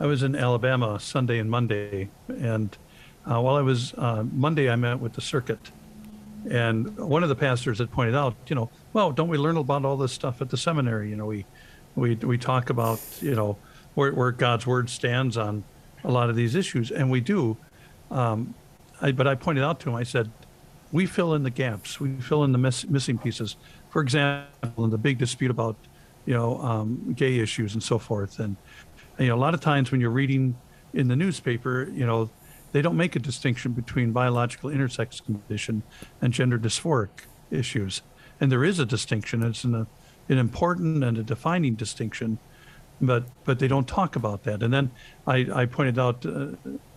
I 0.00 0.06
was 0.06 0.22
in 0.22 0.34
Alabama 0.34 0.98
Sunday 1.00 1.38
and 1.38 1.50
Monday, 1.50 2.10
and 2.28 2.76
uh, 3.30 3.40
while 3.40 3.56
I 3.56 3.62
was 3.62 3.94
uh, 3.94 4.24
Monday, 4.32 4.68
I 4.70 4.76
met 4.76 5.00
with 5.00 5.14
the 5.14 5.20
circuit 5.20 5.70
and 6.50 6.96
one 6.98 7.22
of 7.22 7.28
the 7.28 7.34
pastors 7.34 7.78
had 7.78 7.90
pointed 7.90 8.14
out, 8.14 8.34
you 8.48 8.54
know, 8.54 8.70
well, 8.92 9.12
don't 9.12 9.28
we 9.28 9.38
learn 9.38 9.56
about 9.56 9.84
all 9.84 9.96
this 9.96 10.12
stuff 10.12 10.42
at 10.42 10.50
the 10.50 10.56
seminary? 10.56 11.10
You 11.10 11.16
know, 11.16 11.26
we 11.26 11.46
we 11.94 12.16
we 12.16 12.38
talk 12.38 12.70
about, 12.70 13.00
you 13.20 13.34
know, 13.34 13.56
where, 13.94 14.12
where 14.12 14.30
God's 14.30 14.66
word 14.66 14.90
stands 14.90 15.36
on 15.36 15.64
a 16.02 16.10
lot 16.10 16.28
of 16.28 16.36
these 16.36 16.54
issues, 16.54 16.90
and 16.90 17.10
we 17.10 17.20
do. 17.20 17.56
Um, 18.10 18.54
I, 19.00 19.12
but 19.12 19.26
I 19.26 19.34
pointed 19.34 19.64
out 19.64 19.80
to 19.80 19.90
him, 19.90 19.96
I 19.96 20.04
said, 20.04 20.30
we 20.92 21.06
fill 21.06 21.34
in 21.34 21.42
the 21.42 21.50
gaps, 21.50 21.98
we 21.98 22.14
fill 22.16 22.44
in 22.44 22.52
the 22.52 22.58
miss, 22.58 22.86
missing 22.86 23.18
pieces. 23.18 23.56
For 23.94 24.02
example, 24.02 24.86
in 24.86 24.90
the 24.90 24.98
big 24.98 25.18
dispute 25.18 25.52
about, 25.52 25.76
you 26.26 26.34
know, 26.34 26.60
um, 26.62 27.14
gay 27.16 27.38
issues 27.38 27.74
and 27.74 27.82
so 27.82 27.96
forth, 27.96 28.40
and 28.40 28.56
you 29.20 29.28
know, 29.28 29.36
a 29.36 29.42
lot 29.46 29.54
of 29.54 29.60
times 29.60 29.92
when 29.92 30.00
you're 30.00 30.10
reading 30.10 30.56
in 30.94 31.06
the 31.06 31.14
newspaper, 31.14 31.88
you 31.92 32.04
know, 32.04 32.28
they 32.72 32.82
don't 32.82 32.96
make 32.96 33.14
a 33.14 33.20
distinction 33.20 33.70
between 33.70 34.10
biological 34.10 34.68
intersex 34.68 35.24
condition 35.24 35.84
and 36.20 36.32
gender 36.32 36.58
dysphoric 36.58 37.10
issues. 37.52 38.02
And 38.40 38.50
there 38.50 38.64
is 38.64 38.80
a 38.80 38.84
distinction. 38.84 39.44
It's 39.44 39.62
an, 39.62 39.86
an 40.28 40.38
important 40.38 41.04
and 41.04 41.16
a 41.16 41.22
defining 41.22 41.76
distinction, 41.76 42.40
but 43.00 43.22
but 43.44 43.60
they 43.60 43.68
don't 43.68 43.86
talk 43.86 44.16
about 44.16 44.42
that. 44.42 44.64
And 44.64 44.74
then 44.74 44.90
I, 45.24 45.46
I 45.54 45.66
pointed 45.66 46.00
out, 46.00 46.26
uh, 46.26 46.48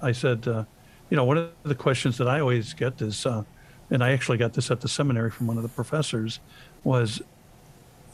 I 0.02 0.14
said, 0.14 0.48
uh, 0.48 0.64
you 1.12 1.18
know, 1.18 1.26
one 1.26 1.38
of 1.38 1.52
the 1.62 1.76
questions 1.76 2.18
that 2.18 2.28
I 2.28 2.40
always 2.40 2.74
get 2.74 3.00
is, 3.04 3.24
uh, 3.28 3.44
and 3.90 4.04
I 4.04 4.12
actually 4.14 4.38
got 4.38 4.54
this 4.54 4.72
at 4.72 4.82
the 4.82 4.88
seminary 4.88 5.30
from 5.30 5.48
one 5.48 5.58
of 5.58 5.64
the 5.64 5.70
professors, 5.70 6.40
was, 6.84 7.22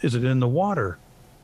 is 0.01 0.15
it 0.15 0.23
in 0.23 0.39
the 0.39 0.47
water? 0.47 0.97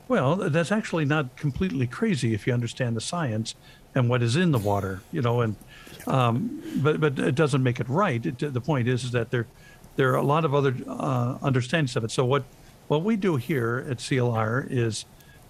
Well, 0.07 0.35
that's 0.35 0.71
actually 0.71 1.05
not 1.05 1.35
completely 1.35 1.85
crazy 1.85 2.33
if 2.33 2.47
you 2.47 2.53
understand 2.53 2.95
the 2.97 3.01
science 3.01 3.55
and 3.93 4.09
what 4.09 4.21
is 4.21 4.35
in 4.35 4.51
the 4.51 4.57
water, 4.57 5.01
you 5.11 5.21
know, 5.21 5.41
and 5.41 5.55
um, 6.07 6.61
but 6.77 6.99
but 6.99 7.19
it 7.19 7.35
doesn't 7.35 7.61
make 7.61 7.79
it 7.79 7.87
right. 7.89 8.25
It, 8.25 8.39
the 8.39 8.61
point 8.61 8.87
is, 8.87 9.03
is 9.03 9.11
that 9.11 9.31
there 9.31 9.45
there 9.95 10.11
are 10.13 10.17
a 10.17 10.23
lot 10.23 10.45
of 10.45 10.55
other 10.55 10.75
uh, 10.87 11.37
understandings 11.41 11.95
of 11.95 12.03
it. 12.03 12.11
So 12.11 12.25
what 12.25 12.43
what 12.87 13.03
we 13.03 13.15
do 13.15 13.35
here 13.35 13.85
at 13.89 13.97
CLR 13.97 14.67
is, 14.69 15.05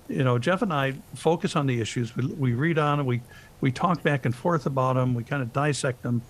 you 0.07 0.23
know, 0.23 0.37
Jeff 0.37 0.61
and 0.61 0.73
I 0.73 0.95
focus 1.15 1.55
on 1.55 1.67
the 1.67 1.79
issues. 1.79 2.15
We, 2.15 2.25
we 2.25 2.53
read 2.53 2.77
on 2.77 2.97
them. 2.97 3.07
We 3.07 3.21
we 3.61 3.71
talk 3.71 4.03
back 4.03 4.25
and 4.25 4.35
forth 4.35 4.65
about 4.65 4.95
them. 4.95 5.13
We 5.13 5.23
kind 5.23 5.41
of 5.41 5.53
dissect 5.53 6.03
them, 6.03 6.21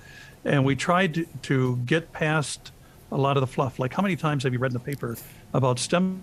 and 0.44 0.66
we 0.66 0.76
try 0.76 1.08
to, 1.08 1.26
to 1.44 1.78
get 1.78 2.12
past 2.12 2.72
a 3.12 3.18
lot 3.18 3.38
of 3.38 3.42
the 3.42 3.48
fluff. 3.48 3.80
Like 3.80 3.94
how 3.94 4.02
many 4.02 4.16
times 4.16 4.44
have 4.44 4.54
you 4.54 4.60
read 4.60 4.72
in 4.72 4.74
the 4.74 4.80
paper 4.80 5.18
about 5.54 5.80
stem 5.80 6.22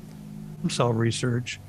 cell 0.68 0.92
research, 0.92 1.61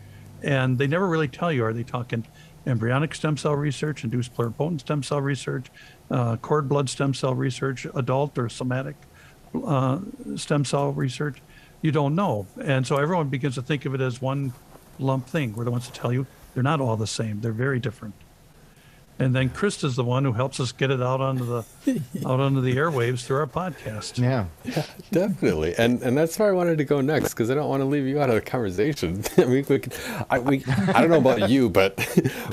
and 0.44 0.78
they 0.78 0.88
never 0.88 1.08
really 1.08 1.28
tell 1.28 1.52
you. 1.52 1.64
Are 1.66 1.74
they 1.74 1.84
talking 1.84 2.26
embryonic 2.66 3.16
stem 3.16 3.38
cell 3.38 3.56
research, 3.56 4.04
induced 4.04 4.36
pluripotent 4.36 4.82
stem 4.82 5.04
cell 5.04 5.22
research, 5.22 5.68
uh, 6.12 6.36
cord 6.38 6.68
blood 6.70 6.90
stem 6.90 7.14
cell 7.14 7.34
research, 7.34 7.86
adult 7.96 8.38
or 8.38 8.50
somatic 8.50 8.96
uh, 9.66 10.00
stem 10.36 10.66
cell 10.66 10.92
research, 10.92 11.42
you 11.82 11.92
don't 11.92 12.16
know. 12.16 12.48
And 12.62 12.86
so 12.86 12.98
everyone 12.98 13.30
begins 13.30 13.56
to 13.56 13.62
think 13.62 13.86
of 13.86 13.94
it 13.94 14.02
as 14.02 14.22
one 14.22 14.54
lump 15.00 15.28
thing. 15.28 15.54
We're 15.54 15.64
the 15.64 15.72
ones 15.72 15.88
to 15.88 15.94
tell 15.94 16.12
you 16.12 16.26
they're 16.54 16.64
not 16.64 16.82
all 16.82 16.98
the 16.98 17.08
same. 17.08 17.42
They're 17.42 17.52
very 17.52 17.80
different. 17.80 18.16
And 19.20 19.36
then 19.36 19.50
Krista's 19.50 19.96
the 19.96 20.04
one 20.04 20.24
who 20.24 20.34
helps 20.34 20.60
us 20.60 20.72
get 20.72 20.92
it 20.92 21.02
out 21.02 21.22
onto 21.22 21.46
the 21.46 21.64
out 22.26 22.40
onto 22.40 22.62
the 22.62 22.76
airwaves 22.76 23.26
through 23.26 23.38
our 23.38 23.48
podcast. 23.48 24.22
Yeah, 24.22 24.46
yeah 24.64 24.86
definitely. 25.12 25.74
And 25.78 26.02
and 26.02 26.18
that's 26.18 26.38
where 26.38 26.50
I 26.50 26.52
wanted 26.52 26.78
to 26.78 26.84
go 26.84 27.02
next 27.02 27.34
because 27.34 27.50
I 27.50 27.56
don't 27.56 27.70
want 27.70 27.82
to 27.82 27.86
leave 27.86 28.06
you 28.06 28.22
out 28.22 28.30
of 28.30 28.36
the 28.36 28.42
conversation. 28.42 29.24
I 29.38 29.46
mean, 29.46 29.66
we 29.70 29.80
could, 29.80 29.94
I, 30.30 30.40
we, 30.40 30.64
I 30.68 31.02
don't 31.02 31.10
know 31.10 31.18
about 31.18 31.50
you, 31.50 31.70
but 31.70 32.00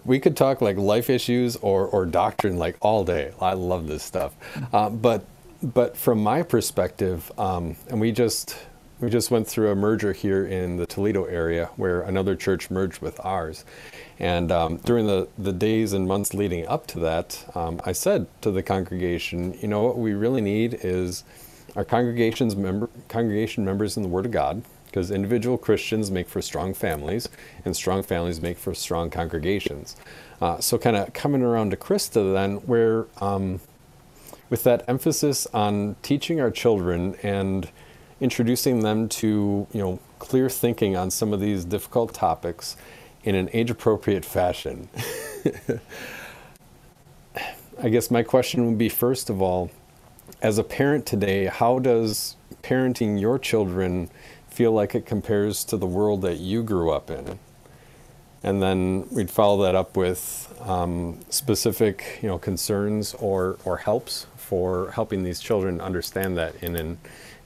we 0.04 0.18
could 0.18 0.36
talk 0.36 0.60
like 0.60 0.76
life 0.76 1.10
issues 1.10 1.56
or 1.56 1.86
or 1.86 2.06
doctrine 2.06 2.56
like 2.56 2.76
all 2.80 3.04
day. 3.04 3.32
I 3.40 3.52
love 3.52 3.86
this 3.86 4.02
stuff. 4.02 4.34
Uh, 4.72 4.88
but 4.88 5.24
but 5.62 5.96
from 5.96 6.22
my 6.22 6.42
perspective, 6.42 7.30
um, 7.38 7.76
and 7.88 8.00
we 8.00 8.12
just 8.12 8.56
we 9.00 9.10
just 9.10 9.30
went 9.30 9.46
through 9.46 9.70
a 9.70 9.74
merger 9.74 10.12
here 10.12 10.46
in 10.46 10.76
the 10.76 10.86
Toledo 10.86 11.24
area 11.24 11.68
where 11.76 12.02
another 12.02 12.34
church 12.34 12.70
merged 12.70 13.00
with 13.00 13.20
ours. 13.24 13.64
And 14.18 14.52
um, 14.52 14.76
during 14.78 15.06
the, 15.06 15.28
the 15.36 15.52
days 15.52 15.92
and 15.92 16.06
months 16.06 16.34
leading 16.34 16.66
up 16.66 16.86
to 16.88 17.00
that, 17.00 17.44
um, 17.54 17.80
I 17.84 17.92
said 17.92 18.26
to 18.42 18.50
the 18.50 18.62
congregation, 18.62 19.58
you 19.60 19.68
know, 19.68 19.82
what 19.82 19.98
we 19.98 20.12
really 20.12 20.40
need 20.40 20.78
is 20.82 21.24
our 21.74 21.84
congregation's 21.84 22.54
member, 22.54 22.88
congregation 23.08 23.64
members 23.64 23.96
in 23.96 24.02
the 24.02 24.08
Word 24.08 24.26
of 24.26 24.32
God, 24.32 24.62
because 24.86 25.10
individual 25.10 25.58
Christians 25.58 26.10
make 26.10 26.28
for 26.28 26.40
strong 26.40 26.72
families, 26.72 27.28
and 27.64 27.74
strong 27.74 28.04
families 28.04 28.40
make 28.40 28.58
for 28.58 28.74
strong 28.74 29.10
congregations. 29.10 29.96
Uh, 30.40 30.60
so, 30.60 30.78
kind 30.78 30.96
of 30.96 31.12
coming 31.12 31.42
around 31.42 31.70
to 31.72 31.76
Krista, 31.76 32.32
then, 32.32 32.56
where 32.58 33.06
um, 33.20 33.60
with 34.50 34.62
that 34.62 34.84
emphasis 34.86 35.48
on 35.52 35.96
teaching 36.02 36.40
our 36.40 36.50
children 36.50 37.16
and 37.24 37.70
introducing 38.20 38.80
them 38.80 39.08
to, 39.08 39.66
you 39.72 39.80
know, 39.80 39.98
clear 40.20 40.48
thinking 40.48 40.96
on 40.96 41.10
some 41.10 41.32
of 41.32 41.40
these 41.40 41.64
difficult 41.64 42.14
topics 42.14 42.76
in 43.24 43.34
an 43.34 43.50
age 43.52 43.70
appropriate 43.70 44.24
fashion. 44.24 44.88
I 47.82 47.88
guess 47.88 48.10
my 48.10 48.22
question 48.22 48.66
would 48.66 48.78
be 48.78 48.88
first 48.88 49.28
of 49.30 49.42
all, 49.42 49.70
as 50.40 50.58
a 50.58 50.64
parent 50.64 51.06
today, 51.06 51.46
how 51.46 51.78
does 51.78 52.36
parenting 52.62 53.20
your 53.20 53.38
children 53.38 54.10
feel 54.48 54.72
like 54.72 54.94
it 54.94 55.06
compares 55.06 55.64
to 55.64 55.76
the 55.76 55.86
world 55.86 56.22
that 56.22 56.38
you 56.38 56.62
grew 56.62 56.90
up 56.90 57.10
in? 57.10 57.38
And 58.42 58.62
then 58.62 59.08
we'd 59.10 59.30
follow 59.30 59.64
that 59.64 59.74
up 59.74 59.96
with 59.96 60.54
um, 60.60 61.18
specific, 61.30 62.18
you 62.22 62.28
know, 62.28 62.38
concerns 62.38 63.14
or, 63.14 63.58
or 63.64 63.78
helps 63.78 64.26
for 64.36 64.90
helping 64.90 65.24
these 65.24 65.40
children 65.40 65.80
understand 65.80 66.36
that 66.36 66.54
in 66.62 66.76
an 66.76 66.98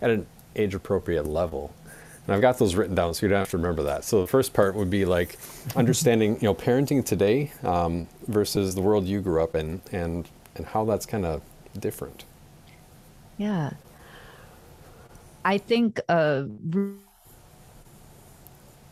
at 0.02 0.10
an 0.10 0.26
age 0.56 0.74
appropriate 0.74 1.24
level. 1.24 1.72
And 2.28 2.34
I've 2.34 2.42
got 2.42 2.58
those 2.58 2.74
written 2.74 2.94
down, 2.94 3.14
so 3.14 3.24
you 3.24 3.30
don't 3.30 3.38
have 3.38 3.50
to 3.50 3.56
remember 3.56 3.84
that. 3.84 4.04
So 4.04 4.20
the 4.20 4.26
first 4.26 4.52
part 4.52 4.74
would 4.74 4.90
be 4.90 5.06
like 5.06 5.38
understanding, 5.74 6.34
you 6.34 6.42
know, 6.42 6.54
parenting 6.54 7.02
today 7.02 7.52
um, 7.62 8.06
versus 8.26 8.74
the 8.74 8.82
world 8.82 9.06
you 9.06 9.22
grew 9.22 9.42
up 9.42 9.54
in, 9.54 9.80
and 9.92 10.28
and 10.54 10.66
how 10.66 10.84
that's 10.84 11.06
kind 11.06 11.24
of 11.24 11.40
different. 11.80 12.26
Yeah, 13.38 13.70
I 15.42 15.56
think 15.56 16.00
a 16.10 16.44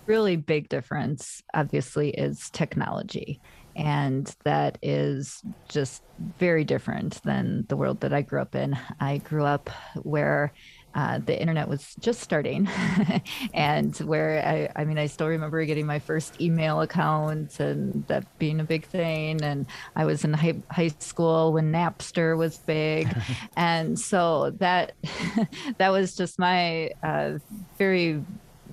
really 0.07 0.37
big 0.37 0.71
difference, 0.71 1.43
obviously, 1.53 2.13
is 2.13 2.49
technology, 2.49 3.39
and 3.75 4.35
that 4.45 4.79
is 4.81 5.43
just 5.69 6.03
very 6.39 6.65
different 6.65 7.23
than 7.23 7.67
the 7.69 7.77
world 7.77 8.01
that 8.01 8.15
I 8.15 8.23
grew 8.23 8.41
up 8.41 8.55
in. 8.55 8.79
I 8.99 9.19
grew 9.19 9.45
up 9.45 9.69
where 10.03 10.55
uh, 10.97 11.19
the 11.19 11.39
internet 11.39 11.69
was 11.69 11.95
just 12.01 12.21
starting, 12.21 12.67
and 13.55 13.95
where 13.99 14.71
I, 14.75 14.81
I 14.81 14.85
mean, 14.87 14.97
I 14.97 15.07
still 15.07 15.29
remember 15.29 15.63
getting 15.67 15.85
my 15.85 15.99
first 15.99 16.41
email 16.41 16.81
account 16.81 17.61
and 17.61 18.03
that 18.07 18.25
being 18.39 18.61
a 18.61 18.65
big 18.65 18.87
thing. 18.87 19.43
And 19.43 19.67
I 19.95 20.07
was 20.07 20.25
in 20.25 20.33
high, 20.33 20.57
high 20.71 20.91
school 20.99 21.53
when 21.53 21.71
Napster 21.71 22.35
was 22.35 22.57
big, 22.57 23.15
and 23.57 23.99
so 23.99 24.53
that 24.53 24.93
that 25.79 25.91
was 25.91 26.17
just 26.17 26.39
my 26.39 26.93
uh, 27.03 27.41
very 27.77 28.25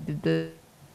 the 0.05 0.47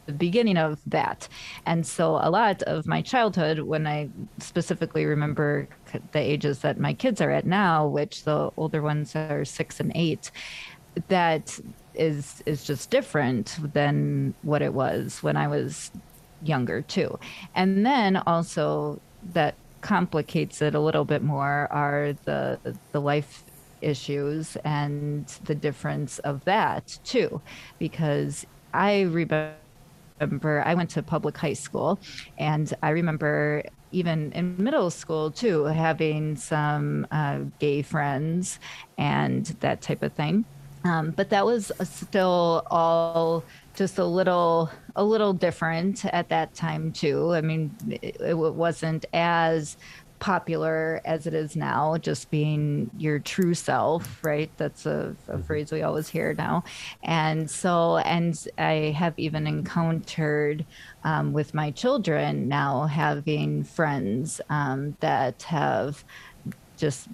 the 0.06 0.12
beginning 0.14 0.56
of 0.56 0.80
that. 0.86 1.28
And 1.66 1.86
so 1.86 2.16
a 2.16 2.30
lot 2.30 2.62
of 2.62 2.86
my 2.86 3.02
childhood, 3.02 3.58
when 3.58 3.86
I 3.86 4.08
specifically 4.38 5.04
remember 5.04 5.68
the 6.12 6.18
ages 6.18 6.60
that 6.60 6.80
my 6.80 6.94
kids 6.94 7.20
are 7.20 7.30
at 7.30 7.44
now, 7.44 7.86
which 7.86 8.24
the 8.24 8.50
older 8.56 8.80
ones 8.80 9.14
are 9.14 9.44
six 9.44 9.80
and 9.80 9.92
eight, 9.94 10.30
that 11.08 11.58
is 11.94 12.42
is 12.46 12.64
just 12.64 12.90
different 12.90 13.58
than 13.72 14.34
what 14.42 14.62
it 14.62 14.72
was 14.72 15.22
when 15.22 15.36
I 15.36 15.48
was 15.48 15.90
younger 16.42 16.82
too. 16.82 17.18
And 17.54 17.84
then 17.84 18.16
also 18.16 19.00
that 19.32 19.54
complicates 19.80 20.60
it 20.62 20.74
a 20.74 20.80
little 20.80 21.04
bit 21.04 21.22
more 21.22 21.68
are 21.70 22.14
the 22.24 22.58
the 22.92 23.00
life 23.00 23.44
issues 23.80 24.56
and 24.64 25.26
the 25.44 25.54
difference 25.54 26.18
of 26.20 26.44
that 26.44 26.98
too 27.04 27.40
because 27.78 28.44
I 28.74 29.02
remember 29.02 29.54
I 30.64 30.74
went 30.74 30.90
to 30.90 31.02
public 31.02 31.36
high 31.36 31.52
school 31.52 32.00
and 32.38 32.72
I 32.82 32.90
remember 32.90 33.62
even 33.92 34.32
in 34.32 34.56
middle 34.58 34.90
school 34.90 35.30
too 35.30 35.64
having 35.64 36.34
some 36.34 37.06
uh, 37.12 37.40
gay 37.60 37.82
friends 37.82 38.58
and 38.98 39.46
that 39.60 39.80
type 39.80 40.02
of 40.02 40.12
thing 40.12 40.44
um, 40.84 41.10
but 41.10 41.30
that 41.30 41.44
was 41.44 41.72
still 41.82 42.62
all 42.70 43.44
just 43.74 43.98
a 43.98 44.04
little 44.04 44.70
a 44.96 45.04
little 45.04 45.32
different 45.32 46.04
at 46.06 46.28
that 46.28 46.54
time 46.54 46.92
too. 46.92 47.32
I 47.32 47.40
mean, 47.40 47.74
it, 48.02 48.20
it 48.20 48.36
wasn't 48.36 49.04
as 49.12 49.76
popular 50.18 51.00
as 51.04 51.26
it 51.26 51.34
is 51.34 51.56
now, 51.56 51.96
just 51.96 52.30
being 52.30 52.90
your 52.98 53.18
true 53.18 53.54
self, 53.54 54.24
right? 54.24 54.50
That's 54.56 54.86
a, 54.86 55.14
a 55.28 55.32
mm-hmm. 55.32 55.42
phrase 55.42 55.72
we 55.72 55.82
always 55.82 56.08
hear 56.08 56.34
now. 56.34 56.64
And 57.02 57.50
so, 57.50 57.98
and 57.98 58.36
I 58.58 58.94
have 58.96 59.14
even 59.16 59.46
encountered 59.46 60.64
um, 61.04 61.32
with 61.32 61.54
my 61.54 61.70
children 61.70 62.48
now 62.48 62.86
having 62.86 63.64
friends 63.64 64.40
um, 64.50 64.96
that 65.00 65.42
have 65.44 66.04
just 66.76 67.08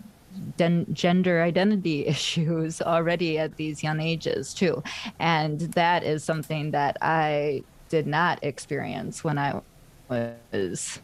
den- 0.56 0.86
gender 0.92 1.42
identity 1.42 2.06
issues 2.14 2.80
already 2.82 3.38
at 3.38 3.56
these 3.56 3.82
young 3.82 4.00
ages 4.00 4.54
too. 4.54 4.82
And 5.18 5.60
that 5.60 6.04
is 6.04 6.24
something 6.24 6.70
that 6.72 6.96
i 7.02 7.62
did 7.88 8.06
not 8.06 8.42
experience 8.42 9.22
when 9.22 9.38
i 9.38 9.60
was 10.08 10.98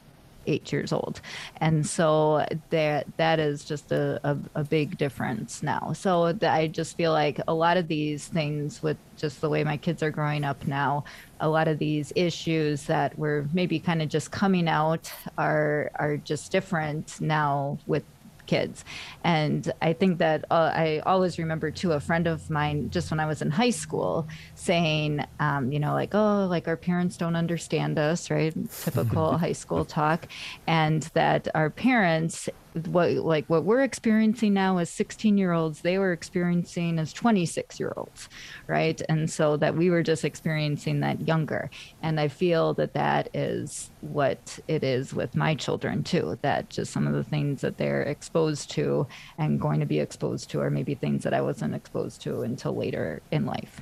eight 0.47 0.73
years 0.73 0.93
old. 0.93 1.21
And 1.59 1.87
so 1.87 2.47
that 2.71 3.07
that 3.19 3.39
is 3.39 3.65
just 3.65 3.93
a, 3.93 4.19
a, 4.25 4.37
a 4.55 4.65
big 4.65 4.97
difference 4.97 5.63
now. 5.63 5.93
So 5.93 6.37
i 6.43 6.67
just 6.67 6.97
feel 6.97 7.13
like 7.13 7.41
a 7.47 7.55
lot 7.55 7.77
of 7.77 7.89
these 7.89 8.27
things 8.27 8.83
with 8.83 8.97
just 9.17 9.41
the 9.41 9.49
way 9.49 9.63
my 9.65 9.77
kids 9.77 10.03
are 10.03 10.11
growing 10.11 10.45
up 10.45 10.67
now 10.67 11.05
a 11.41 11.49
lot 11.49 11.69
of 11.69 11.79
these 11.79 12.13
issues 12.17 12.85
that 12.85 13.19
were 13.19 13.47
maybe 13.53 13.79
kind 13.79 14.03
of 14.03 14.09
just 14.09 14.31
coming 14.31 14.69
out 14.69 15.11
are 15.39 15.91
are 15.97 16.17
just 16.19 16.53
different 16.53 17.21
now 17.21 17.79
with 17.87 18.05
kids. 18.51 18.85
And 19.23 19.73
I 19.81 19.93
think 19.93 20.19
that 20.19 20.45
uh, 20.51 20.73
I 20.75 21.03
always 21.07 21.39
remember 21.39 21.71
too 21.71 21.93
a 21.93 22.01
friend 22.01 22.27
of 22.27 22.51
mine 22.51 22.91
just 22.91 23.13
when 23.13 23.21
I 23.21 23.27
was 23.27 23.43
in 23.43 23.51
high 23.51 23.71
school 23.71 24.27
saying, 24.57 25.25
um, 25.39 25.71
you 25.71 25.79
know, 25.79 25.93
like, 25.93 26.17
oh, 26.17 26.47
like 26.51 26.67
our 26.67 26.77
parents 26.77 27.17
don't 27.17 27.37
understand 27.37 27.97
us, 27.97 28.29
right? 28.29 28.53
Typical 28.83 29.39
high 29.45 29.53
school 29.53 29.85
talk. 29.85 30.27
And 30.67 31.03
that 31.15 31.47
our 31.55 31.71
parents 31.71 32.49
what 32.87 33.11
like 33.13 33.47
what 33.49 33.65
we're 33.65 33.83
experiencing 33.83 34.53
now 34.55 34.79
as 34.79 34.89
16 34.91 35.37
year 35.37 35.51
olds 35.53 35.81
they 35.81 35.99
were 35.99 36.13
experiencing 36.13 37.01
as 37.01 37.13
26 37.13 37.81
year 37.81 37.93
olds 37.97 38.29
right 38.69 39.03
and 39.09 39.29
so 39.29 39.57
that 39.57 39.75
we 39.75 39.91
were 39.91 40.05
just 40.05 40.25
experiencing 40.25 41.01
that 41.01 41.27
younger 41.27 41.69
and 42.01 42.21
i 42.21 42.29
feel 42.29 42.73
that 42.75 42.95
that 42.95 43.29
is 43.35 43.90
what 44.01 44.59
it 44.69 44.83
is 44.83 45.13
with 45.15 45.35
my 45.35 45.55
children 45.55 46.03
too 46.03 46.39
that 46.43 46.69
just 46.71 46.93
some 46.93 47.07
of 47.07 47.13
the 47.13 47.25
things 47.25 47.61
that 47.61 47.77
they're 47.77 48.03
exposed 48.03 48.71
to 48.71 49.07
and 49.39 49.61
going 49.61 49.81
to 49.81 49.87
be 49.87 49.99
exposed 49.99 50.51
to 50.51 50.61
are 50.61 50.71
maybe 50.71 50.95
things 50.95 51.23
that 51.23 51.35
i 51.35 51.41
wasn't 51.41 51.75
exposed 51.75 52.21
to 52.21 52.43
until 52.43 52.75
later 52.75 53.21
in 53.31 53.47
life 53.47 53.81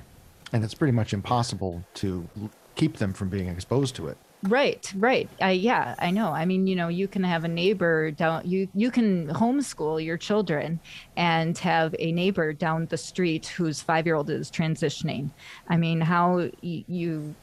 and 0.53 0.65
it's 0.65 0.75
pretty 0.75 0.93
much 0.93 1.13
impossible 1.13 1.85
to 1.95 2.29
keep 2.75 2.97
them 2.97 3.13
from 3.13 3.29
being 3.29 3.49
exposed 3.49 3.95
to 3.95 4.09
it 4.09 4.17
Right, 4.45 4.93
right. 4.97 5.29
Uh, 5.43 5.47
yeah, 5.47 5.97
I 5.99 6.13
know. 6.13 6.29
I 6.29 6.45
mean, 6.45 6.69
you 6.69 6.77
know, 6.77 6.87
you 6.87 7.09
can 7.09 7.25
have 7.25 7.43
a 7.43 7.49
neighbor 7.49 8.13
down. 8.13 8.49
You 8.49 8.69
you 8.73 8.93
can 8.93 9.27
homeschool 9.29 10.05
your 10.05 10.17
children 10.17 10.79
and 11.17 11.59
have 11.59 11.93
a 11.99 12.13
neighbor 12.13 12.53
down 12.53 12.87
the 12.87 12.97
street 12.97 13.47
whose 13.47 13.83
five 13.83 14.07
year 14.07 14.15
old 14.15 14.31
is 14.31 14.49
transitioning. 14.49 15.31
I 15.69 15.77
mean, 15.77 16.01
how 16.01 16.51
you 16.63 17.35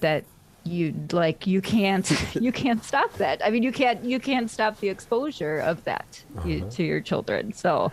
that 0.00 0.24
you 0.64 0.94
like 1.12 1.46
you 1.46 1.60
can't 1.60 2.10
you 2.34 2.52
can't 2.52 2.82
stop 2.84 3.12
that. 3.14 3.44
I 3.44 3.50
mean, 3.50 3.62
you 3.62 3.72
can't 3.72 4.04
you 4.04 4.18
can't 4.18 4.50
stop 4.50 4.80
the 4.80 4.88
exposure 4.88 5.58
of 5.58 5.84
that 5.84 6.22
uh-huh. 6.36 6.48
you, 6.48 6.68
to 6.72 6.82
your 6.82 7.00
children. 7.00 7.52
So, 7.52 7.92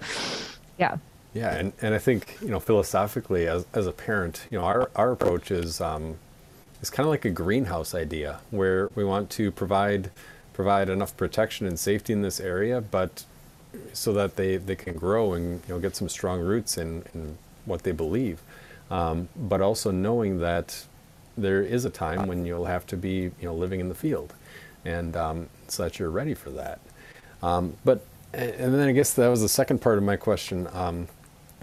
yeah. 0.77 0.97
Yeah, 1.33 1.55
and, 1.55 1.71
and 1.81 1.95
I 1.95 1.97
think 1.97 2.37
you 2.41 2.49
know 2.49 2.59
philosophically, 2.59 3.47
as 3.47 3.65
as 3.73 3.87
a 3.87 3.91
parent, 3.91 4.47
you 4.49 4.57
know, 4.57 4.65
our 4.65 4.89
our 4.95 5.11
approach 5.11 5.51
is. 5.51 5.79
Um, 5.81 6.17
it's 6.81 6.89
kind 6.89 7.05
of 7.05 7.11
like 7.11 7.25
a 7.25 7.29
greenhouse 7.29 7.93
idea 7.93 8.39
where 8.49 8.89
we 8.95 9.03
want 9.03 9.29
to 9.31 9.51
provide 9.51 10.09
provide 10.53 10.89
enough 10.89 11.15
protection 11.15 11.67
and 11.67 11.79
safety 11.79 12.11
in 12.11 12.23
this 12.23 12.39
area, 12.39 12.81
but 12.81 13.23
so 13.93 14.11
that 14.13 14.35
they, 14.35 14.57
they 14.57 14.75
can 14.75 14.95
grow 14.95 15.33
and 15.33 15.61
you 15.67 15.73
know 15.73 15.79
get 15.79 15.95
some 15.95 16.09
strong 16.09 16.41
roots 16.41 16.77
in, 16.77 17.03
in 17.13 17.37
what 17.65 17.83
they 17.83 17.91
believe. 17.91 18.41
Um, 18.89 19.29
but 19.35 19.61
also 19.61 19.91
knowing 19.91 20.39
that 20.39 20.85
there 21.41 21.61
is 21.61 21.85
a 21.85 21.89
time 21.89 22.27
when 22.27 22.45
you'll 22.45 22.65
have 22.65 22.85
to 22.87 22.97
be 22.97 23.31
you 23.39 23.43
know 23.43 23.53
living 23.53 23.79
in 23.79 23.89
the 23.89 23.95
field, 23.95 24.33
and 24.85 25.15
um, 25.15 25.49
so 25.67 25.83
that 25.83 25.99
you're 25.99 26.09
ready 26.09 26.33
for 26.33 26.49
that. 26.51 26.79
Um, 27.43 27.75
but 27.83 28.05
and 28.33 28.73
then 28.73 28.87
I 28.87 28.91
guess 28.91 29.13
that 29.13 29.27
was 29.27 29.41
the 29.41 29.49
second 29.49 29.81
part 29.81 29.97
of 29.97 30.03
my 30.03 30.15
question. 30.15 30.67
Um, 30.73 31.07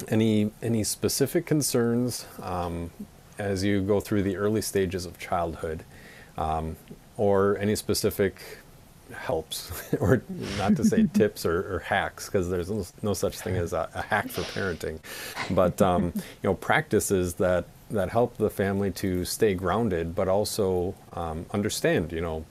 any 0.08 0.50
any 0.62 0.84
specific 0.84 1.46
concerns 1.46 2.26
um, 2.42 2.90
as 3.38 3.64
you 3.64 3.80
go 3.80 4.00
through 4.00 4.22
the 4.22 4.36
early 4.36 4.62
stages 4.62 5.06
of 5.06 5.18
childhood, 5.18 5.84
um, 6.36 6.76
or 7.16 7.56
any 7.58 7.74
specific 7.74 8.40
helps, 9.12 9.92
or 10.00 10.22
not 10.58 10.76
to 10.76 10.84
say 10.84 11.06
tips 11.14 11.46
or, 11.46 11.74
or 11.74 11.78
hacks, 11.80 12.26
because 12.26 12.48
there's 12.48 12.70
no, 12.70 12.86
no, 13.02 13.14
such 13.14 13.38
thing 13.38 13.56
as 13.56 13.72
a, 13.72 13.88
a 13.94 14.02
hack 14.02 14.28
for 14.28 14.42
parenting, 14.42 14.98
but 15.50 15.80
um, 15.80 16.12
you 16.14 16.22
know 16.44 16.54
practices 16.54 17.34
that 17.34 17.64
that 17.90 18.10
help 18.10 18.36
the 18.36 18.50
family 18.50 18.90
to 18.90 19.24
stay 19.24 19.54
grounded, 19.54 20.14
but 20.14 20.28
also 20.28 20.94
um, 21.12 21.46
understand. 21.50 22.12
You 22.12 22.20
know, 22.20 22.44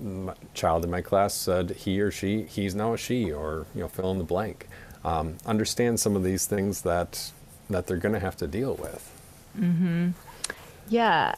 my 0.00 0.34
child 0.54 0.84
in 0.84 0.90
my 0.90 1.02
class 1.02 1.34
said 1.34 1.70
he 1.70 2.00
or 2.00 2.10
she, 2.10 2.42
he's 2.42 2.74
now 2.74 2.94
a 2.94 2.98
she, 2.98 3.32
or 3.32 3.66
you 3.74 3.82
know, 3.82 3.88
fill 3.88 4.10
in 4.10 4.18
the 4.18 4.24
blank. 4.24 4.68
Um, 5.04 5.36
understand 5.46 6.00
some 6.00 6.16
of 6.16 6.24
these 6.24 6.46
things 6.46 6.82
that 6.82 7.30
that 7.70 7.86
they're 7.86 7.96
going 7.96 8.14
to 8.14 8.20
have 8.20 8.36
to 8.36 8.46
deal 8.46 8.74
with. 8.74 9.12
Mm-hmm. 9.58 10.10
Yeah. 10.88 11.34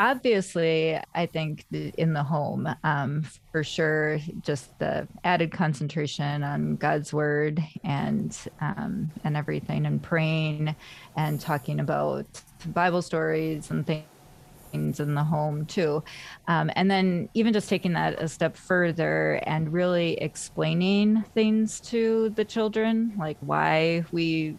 Obviously, 0.00 0.96
I 1.14 1.26
think 1.26 1.64
in 1.72 2.12
the 2.12 2.22
home, 2.22 2.68
um, 2.84 3.24
for 3.50 3.64
sure, 3.64 4.20
just 4.42 4.78
the 4.78 5.08
added 5.24 5.50
concentration 5.50 6.44
on 6.44 6.76
God's 6.76 7.12
word 7.12 7.60
and 7.82 8.36
um, 8.60 9.10
and 9.24 9.36
everything, 9.36 9.86
and 9.86 10.00
praying 10.00 10.76
and 11.16 11.40
talking 11.40 11.80
about 11.80 12.26
Bible 12.66 13.02
stories 13.02 13.72
and 13.72 13.84
things 13.84 15.00
in 15.00 15.14
the 15.14 15.24
home 15.24 15.66
too. 15.66 16.04
Um, 16.46 16.70
and 16.76 16.88
then 16.88 17.28
even 17.34 17.52
just 17.52 17.68
taking 17.68 17.94
that 17.94 18.22
a 18.22 18.28
step 18.28 18.56
further 18.56 19.40
and 19.46 19.72
really 19.72 20.14
explaining 20.18 21.24
things 21.34 21.80
to 21.80 22.30
the 22.30 22.44
children, 22.44 23.14
like 23.18 23.38
why 23.40 24.04
we 24.12 24.56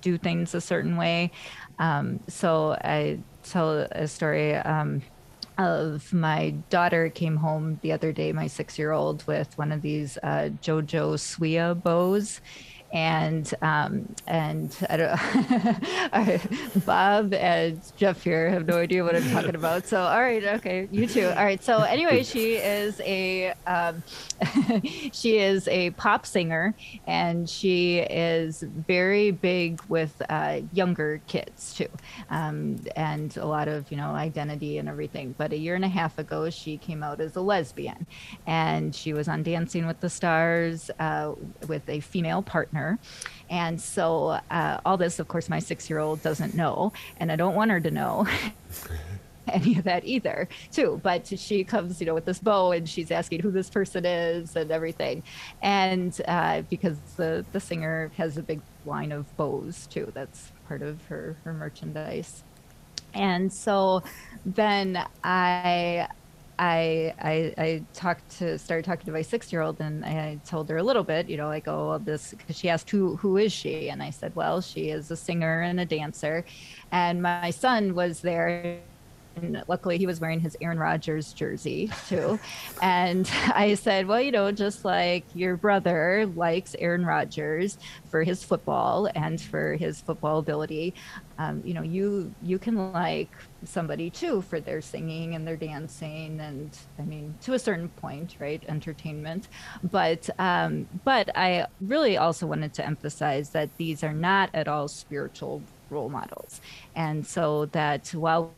do 0.00 0.16
things 0.18 0.54
a 0.54 0.60
certain 0.60 0.96
way. 0.96 1.30
Um, 1.78 2.20
so 2.28 2.72
I 2.84 3.18
tell 3.50 3.78
a 3.78 4.06
story 4.06 4.54
um, 4.54 5.02
of 5.58 6.12
my 6.12 6.50
daughter 6.70 7.08
came 7.08 7.36
home 7.36 7.78
the 7.82 7.92
other 7.92 8.12
day, 8.12 8.32
my 8.32 8.46
six 8.46 8.78
year 8.78 8.92
old, 8.92 9.26
with 9.26 9.56
one 9.58 9.72
of 9.72 9.82
these 9.82 10.16
uh, 10.22 10.50
JoJo 10.62 11.14
Siwa 11.16 11.82
bows. 11.82 12.40
And 12.92 13.52
um, 13.60 14.14
and 14.26 14.74
I 14.88 14.96
don't 14.96 16.84
Bob 16.86 17.34
and 17.34 17.80
Jeff 17.96 18.22
here 18.22 18.50
have 18.50 18.66
no 18.66 18.78
idea 18.78 19.04
what 19.04 19.14
I'm 19.14 19.30
talking 19.30 19.54
about. 19.54 19.86
So 19.86 20.00
all 20.00 20.20
right, 20.20 20.42
okay, 20.44 20.88
you 20.90 21.06
too. 21.06 21.26
All 21.26 21.44
right. 21.44 21.62
So 21.62 21.82
anyway, 21.82 22.22
she 22.24 22.54
is 22.54 23.00
a 23.04 23.52
um, 23.66 24.02
she 25.12 25.38
is 25.38 25.68
a 25.68 25.90
pop 25.90 26.24
singer, 26.24 26.74
and 27.06 27.48
she 27.48 27.98
is 27.98 28.62
very 28.62 29.32
big 29.32 29.82
with 29.88 30.20
uh, 30.28 30.60
younger 30.72 31.20
kids 31.26 31.74
too, 31.74 31.88
um, 32.30 32.76
and 32.96 33.36
a 33.36 33.46
lot 33.46 33.68
of 33.68 33.90
you 33.90 33.96
know 33.96 34.10
identity 34.10 34.78
and 34.78 34.88
everything. 34.88 35.34
But 35.36 35.52
a 35.52 35.58
year 35.58 35.74
and 35.74 35.84
a 35.84 35.88
half 35.88 36.18
ago, 36.18 36.48
she 36.48 36.78
came 36.78 37.02
out 37.02 37.20
as 37.20 37.36
a 37.36 37.40
lesbian, 37.40 38.06
and 38.46 38.94
she 38.94 39.12
was 39.12 39.28
on 39.28 39.42
Dancing 39.42 39.86
with 39.86 40.00
the 40.00 40.10
Stars 40.10 40.90
uh, 40.98 41.34
with 41.66 41.86
a 41.88 42.00
female 42.00 42.42
partner. 42.42 42.77
And 43.50 43.80
so, 43.80 44.38
uh, 44.50 44.80
all 44.84 44.96
this, 44.96 45.18
of 45.18 45.28
course, 45.28 45.48
my 45.48 45.58
six 45.58 45.88
year 45.88 45.98
old 45.98 46.22
doesn't 46.22 46.54
know, 46.54 46.92
and 47.18 47.32
I 47.32 47.36
don't 47.36 47.54
want 47.54 47.70
her 47.70 47.80
to 47.80 47.90
know. 47.90 48.26
any 49.48 49.78
of 49.78 49.84
that 49.84 50.04
either 50.04 50.48
too. 50.72 51.00
But 51.02 51.26
she 51.26 51.64
comes 51.64 52.00
you 52.00 52.06
know 52.06 52.14
with 52.14 52.24
this 52.24 52.38
bow 52.38 52.72
and 52.72 52.88
she's 52.88 53.10
asking 53.10 53.40
who 53.40 53.50
this 53.50 53.70
person 53.70 54.04
is 54.04 54.56
and 54.56 54.70
everything. 54.70 55.22
And 55.62 56.18
uh, 56.26 56.62
because 56.68 56.98
the 57.16 57.44
the 57.52 57.60
singer 57.60 58.10
has 58.16 58.36
a 58.36 58.42
big 58.42 58.60
line 58.86 59.12
of 59.12 59.34
bows 59.36 59.86
too 59.86 60.10
that's 60.14 60.52
part 60.66 60.82
of 60.82 61.04
her 61.06 61.36
her 61.44 61.52
merchandise. 61.52 62.44
And 63.14 63.52
so 63.52 64.02
then 64.44 65.04
i 65.24 66.08
I, 66.58 67.14
I 67.20 67.54
I 67.58 67.84
talked 67.94 68.28
to 68.38 68.58
started 68.58 68.84
talking 68.84 69.06
to 69.06 69.12
my 69.12 69.22
six 69.22 69.52
year 69.52 69.62
old 69.62 69.80
and 69.80 70.04
I 70.04 70.40
told 70.44 70.68
her 70.70 70.76
a 70.76 70.82
little 70.82 71.04
bit, 71.04 71.28
you 71.28 71.36
know, 71.36 71.46
like 71.46 71.68
oh 71.68 71.98
this 71.98 72.34
because 72.36 72.58
she 72.58 72.68
asked 72.68 72.90
who 72.90 73.16
who 73.16 73.36
is 73.36 73.52
she? 73.52 73.88
And 73.90 74.02
I 74.02 74.10
said 74.10 74.34
well 74.34 74.60
she 74.60 74.90
is 74.90 75.10
a 75.10 75.16
singer 75.16 75.60
and 75.62 75.78
a 75.80 75.84
dancer, 75.84 76.44
and 76.90 77.22
my 77.22 77.50
son 77.50 77.94
was 77.94 78.20
there 78.20 78.80
and 79.42 79.64
luckily 79.68 79.98
he 79.98 80.06
was 80.06 80.20
wearing 80.20 80.40
his 80.40 80.56
Aaron 80.60 80.78
Rodgers 80.78 81.32
jersey 81.32 81.90
too. 82.08 82.38
and 82.82 83.30
I 83.54 83.74
said, 83.74 84.06
well, 84.06 84.20
you 84.20 84.32
know, 84.32 84.52
just 84.52 84.84
like 84.84 85.24
your 85.34 85.56
brother 85.56 86.26
likes 86.34 86.74
Aaron 86.78 87.04
Rodgers 87.04 87.78
for 88.10 88.22
his 88.22 88.44
football 88.44 89.08
and 89.14 89.40
for 89.40 89.74
his 89.74 90.00
football 90.00 90.38
ability, 90.38 90.94
um, 91.38 91.62
you 91.64 91.72
know, 91.72 91.82
you 91.82 92.34
you 92.42 92.58
can 92.58 92.92
like 92.92 93.30
somebody 93.64 94.10
too 94.10 94.42
for 94.42 94.60
their 94.60 94.80
singing 94.80 95.34
and 95.34 95.46
their 95.46 95.56
dancing 95.56 96.40
and 96.40 96.76
I 96.98 97.02
mean 97.02 97.34
to 97.42 97.54
a 97.54 97.58
certain 97.58 97.88
point, 97.88 98.36
right? 98.38 98.62
Entertainment, 98.68 99.48
but 99.84 100.28
um, 100.38 100.88
but 101.04 101.36
I 101.36 101.66
really 101.80 102.16
also 102.16 102.46
wanted 102.46 102.74
to 102.74 102.86
emphasize 102.86 103.50
that 103.50 103.76
these 103.76 104.02
are 104.02 104.12
not 104.12 104.50
at 104.54 104.68
all 104.68 104.88
spiritual 104.88 105.62
role 105.90 106.08
models, 106.08 106.60
and 106.94 107.26
so 107.26 107.66
that 107.66 108.08
while 108.08 108.52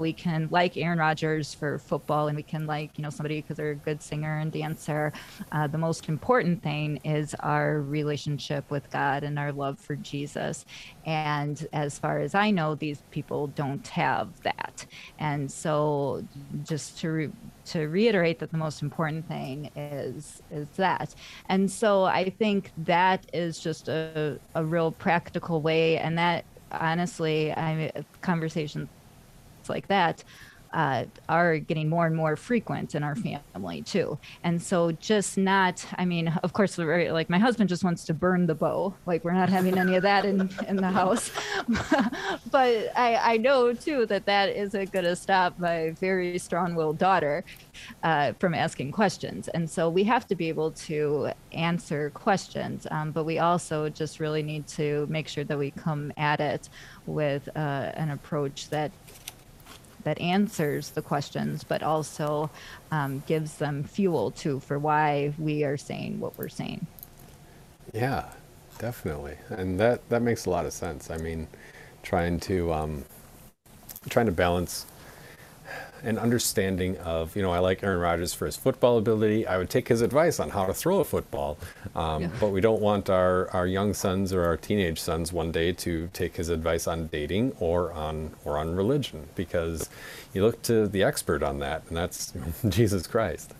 we 0.00 0.12
can 0.12 0.48
like 0.50 0.76
Aaron 0.76 0.98
Rodgers 0.98 1.54
for 1.54 1.78
football 1.78 2.28
and 2.28 2.36
we 2.36 2.42
can 2.42 2.66
like, 2.66 2.96
you 2.96 3.02
know, 3.02 3.10
somebody 3.10 3.40
because 3.40 3.56
they're 3.56 3.70
a 3.70 3.74
good 3.74 4.02
singer 4.02 4.38
and 4.38 4.50
dancer. 4.50 5.12
Uh, 5.52 5.66
the 5.66 5.78
most 5.78 6.08
important 6.08 6.62
thing 6.62 6.96
is 7.04 7.34
our 7.40 7.80
relationship 7.80 8.68
with 8.70 8.90
God 8.90 9.22
and 9.22 9.38
our 9.38 9.52
love 9.52 9.78
for 9.78 9.96
Jesus. 9.96 10.64
And 11.04 11.66
as 11.72 11.98
far 11.98 12.18
as 12.18 12.34
I 12.34 12.50
know, 12.50 12.74
these 12.74 13.02
people 13.10 13.48
don't 13.48 13.86
have 13.88 14.28
that. 14.42 14.86
And 15.18 15.50
so 15.50 16.24
just 16.64 16.98
to, 17.00 17.10
re- 17.10 17.30
to 17.66 17.86
reiterate 17.88 18.38
that 18.40 18.50
the 18.50 18.58
most 18.58 18.82
important 18.82 19.26
thing 19.28 19.70
is 19.76 20.42
is 20.50 20.68
that 20.76 21.14
and 21.48 21.70
so 21.70 22.04
i 22.04 22.28
think 22.28 22.72
that 22.76 23.24
is 23.32 23.60
just 23.60 23.88
a, 23.88 24.38
a 24.54 24.64
real 24.64 24.90
practical 24.90 25.60
way 25.60 25.96
and 25.98 26.18
that 26.18 26.44
honestly 26.72 27.52
i 27.52 27.92
conversations 28.22 28.88
like 29.68 29.88
that 29.88 30.24
uh, 30.72 31.04
are 31.28 31.58
getting 31.58 31.88
more 31.88 32.06
and 32.06 32.14
more 32.14 32.36
frequent 32.36 32.94
in 32.94 33.02
our 33.02 33.16
family 33.16 33.82
too. 33.82 34.18
And 34.44 34.62
so, 34.62 34.92
just 34.92 35.36
not, 35.36 35.84
I 35.96 36.04
mean, 36.04 36.28
of 36.42 36.52
course, 36.52 36.78
like 36.78 37.28
my 37.28 37.38
husband 37.38 37.68
just 37.68 37.82
wants 37.82 38.04
to 38.04 38.14
burn 38.14 38.46
the 38.46 38.54
bow. 38.54 38.94
Like, 39.06 39.24
we're 39.24 39.32
not 39.32 39.48
having 39.48 39.78
any 39.78 39.96
of 39.96 40.02
that 40.02 40.24
in, 40.24 40.50
in 40.68 40.76
the 40.76 40.90
house. 40.90 41.30
but 42.50 42.92
I, 42.96 43.16
I 43.22 43.36
know 43.36 43.72
too 43.72 44.06
that 44.06 44.26
that 44.26 44.50
isn't 44.50 44.92
going 44.92 45.04
to 45.04 45.16
stop 45.16 45.58
my 45.58 45.90
very 46.00 46.38
strong 46.38 46.74
willed 46.74 46.98
daughter 46.98 47.44
uh, 48.02 48.32
from 48.38 48.54
asking 48.54 48.92
questions. 48.92 49.48
And 49.48 49.68
so, 49.68 49.88
we 49.88 50.04
have 50.04 50.26
to 50.28 50.36
be 50.36 50.48
able 50.48 50.70
to 50.72 51.32
answer 51.52 52.10
questions. 52.10 52.86
Um, 52.90 53.10
but 53.10 53.24
we 53.24 53.38
also 53.40 53.88
just 53.88 54.20
really 54.20 54.42
need 54.42 54.66
to 54.68 55.06
make 55.10 55.26
sure 55.26 55.44
that 55.44 55.58
we 55.58 55.72
come 55.72 56.12
at 56.16 56.40
it 56.40 56.68
with 57.06 57.48
uh, 57.56 57.58
an 57.94 58.10
approach 58.10 58.68
that 58.70 58.92
that 60.04 60.20
answers 60.20 60.90
the 60.90 61.02
questions, 61.02 61.64
but 61.64 61.82
also 61.82 62.50
um, 62.90 63.22
gives 63.26 63.56
them 63.56 63.84
fuel 63.84 64.30
too 64.30 64.60
for 64.60 64.78
why 64.78 65.32
we 65.38 65.64
are 65.64 65.76
saying 65.76 66.20
what 66.20 66.36
we're 66.38 66.48
saying. 66.48 66.86
Yeah, 67.92 68.30
definitely, 68.78 69.36
and 69.50 69.78
that 69.80 70.08
that 70.08 70.22
makes 70.22 70.46
a 70.46 70.50
lot 70.50 70.66
of 70.66 70.72
sense. 70.72 71.10
I 71.10 71.16
mean, 71.16 71.48
trying 72.02 72.40
to 72.40 72.72
um, 72.72 73.04
trying 74.08 74.26
to 74.26 74.32
balance 74.32 74.86
an 76.02 76.18
understanding 76.18 76.96
of, 76.98 77.34
you 77.36 77.42
know, 77.42 77.50
I 77.50 77.58
like 77.58 77.82
Aaron 77.82 78.00
Rodgers 78.00 78.32
for 78.32 78.46
his 78.46 78.56
football 78.56 78.98
ability. 78.98 79.46
I 79.46 79.58
would 79.58 79.70
take 79.70 79.88
his 79.88 80.00
advice 80.00 80.40
on 80.40 80.50
how 80.50 80.66
to 80.66 80.74
throw 80.74 81.00
a 81.00 81.04
football. 81.04 81.58
Um, 81.94 82.22
yeah. 82.22 82.30
But 82.40 82.48
we 82.48 82.60
don't 82.60 82.80
want 82.80 83.10
our, 83.10 83.50
our 83.50 83.66
young 83.66 83.94
sons 83.94 84.32
or 84.32 84.44
our 84.44 84.56
teenage 84.56 85.00
sons 85.00 85.32
one 85.32 85.52
day 85.52 85.72
to 85.72 86.08
take 86.12 86.36
his 86.36 86.48
advice 86.48 86.86
on 86.86 87.08
dating 87.08 87.52
or 87.60 87.92
on 87.92 88.34
or 88.44 88.58
on 88.58 88.74
religion 88.74 89.28
because 89.34 89.88
you 90.32 90.42
look 90.42 90.62
to 90.62 90.88
the 90.88 91.02
expert 91.02 91.42
on 91.42 91.58
that, 91.60 91.82
and 91.88 91.96
that's 91.96 92.32
Jesus 92.68 93.06
Christ. 93.06 93.54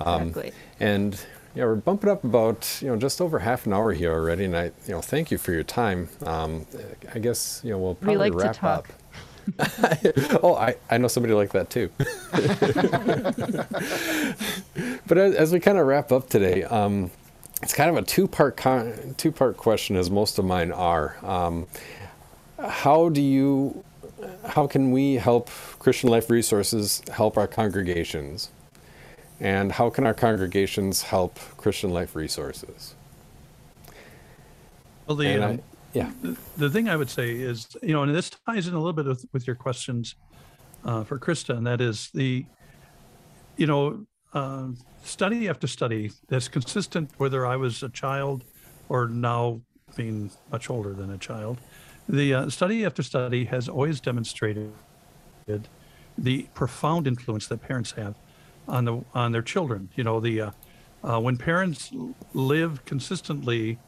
Um, 0.00 0.28
exactly. 0.28 0.52
And 0.80 1.20
yeah, 1.54 1.64
we're 1.64 1.74
bumping 1.76 2.10
up 2.10 2.24
about 2.24 2.78
you 2.80 2.88
know 2.88 2.96
just 2.96 3.20
over 3.20 3.40
half 3.40 3.66
an 3.66 3.72
hour 3.72 3.92
here 3.92 4.12
already, 4.12 4.44
and 4.44 4.56
I 4.56 4.64
you 4.86 4.92
know 4.92 5.00
thank 5.00 5.30
you 5.30 5.38
for 5.38 5.52
your 5.52 5.64
time. 5.64 6.08
Um, 6.24 6.66
I 7.14 7.18
guess 7.18 7.60
you 7.64 7.70
know 7.70 7.78
we'll 7.78 7.94
probably 7.94 8.16
we 8.16 8.30
like 8.30 8.34
wrap 8.34 8.62
up. 8.62 8.86
oh, 10.42 10.56
I, 10.58 10.76
I 10.90 10.98
know 10.98 11.08
somebody 11.08 11.34
like 11.34 11.52
that 11.52 11.70
too. 11.70 11.90
but 15.06 15.18
as, 15.18 15.34
as, 15.34 15.52
we 15.52 15.60
kind 15.60 15.78
of 15.78 15.86
wrap 15.86 16.12
up 16.12 16.28
today, 16.28 16.64
um, 16.64 17.10
it's 17.62 17.74
kind 17.74 17.90
of 17.90 17.96
a 17.96 18.02
two-part 18.02 18.56
con- 18.56 19.14
two-part 19.16 19.56
question, 19.56 19.96
as 19.96 20.10
most 20.10 20.38
of 20.38 20.44
mine 20.44 20.72
are. 20.72 21.16
Um, 21.24 21.66
how 22.58 23.08
do 23.08 23.22
you, 23.22 23.84
how 24.44 24.66
can 24.66 24.90
we 24.90 25.14
help 25.14 25.48
Christian 25.78 26.10
Life 26.10 26.30
Resources 26.30 27.02
help 27.12 27.36
our 27.36 27.46
congregations, 27.46 28.50
and 29.40 29.72
how 29.72 29.90
can 29.90 30.06
our 30.06 30.14
congregations 30.14 31.02
help 31.02 31.38
Christian 31.56 31.90
Life 31.90 32.14
Resources? 32.14 32.94
Well, 35.06 35.16
the 35.16 35.60
yeah. 35.98 36.12
The, 36.56 36.70
thing 36.70 36.88
I 36.88 36.94
would 36.94 37.10
say 37.10 37.32
is, 37.32 37.66
you 37.82 37.92
know, 37.92 38.04
and 38.04 38.14
this 38.14 38.30
ties 38.46 38.68
in 38.68 38.74
a 38.74 38.78
little 38.78 38.92
bit 38.92 39.06
with, 39.06 39.24
with 39.32 39.48
your 39.48 39.56
questions 39.56 40.14
uh, 40.84 41.02
for 41.02 41.18
Krista, 41.18 41.56
and 41.56 41.66
that 41.66 41.80
is 41.80 42.10
the, 42.14 42.46
you 43.56 43.66
know, 43.66 44.06
uh, 44.32 44.68
study 45.02 45.48
after 45.48 45.66
study 45.66 46.12
that's 46.28 46.46
consistent 46.46 47.10
whether 47.16 47.44
I 47.44 47.56
was 47.56 47.82
a 47.82 47.88
child 47.88 48.44
or 48.88 49.08
now 49.08 49.60
being 49.96 50.30
much 50.52 50.70
older 50.70 50.92
than 50.94 51.10
a 51.10 51.18
child. 51.18 51.58
The 52.08 52.32
uh, 52.32 52.48
study 52.48 52.86
after 52.86 53.02
study 53.02 53.46
has 53.46 53.68
always 53.68 54.00
demonstrated 54.00 54.72
the 56.16 56.46
profound 56.54 57.08
influence 57.08 57.48
that 57.48 57.60
parents 57.60 57.90
have 57.92 58.14
on 58.68 58.84
the 58.84 59.04
on 59.14 59.32
their 59.32 59.42
children. 59.42 59.88
You 59.96 60.04
know, 60.04 60.20
the 60.20 60.40
uh, 60.40 60.50
uh, 61.02 61.20
when 61.20 61.36
parents 61.36 61.90
live 62.34 62.84
consistently 62.84 63.78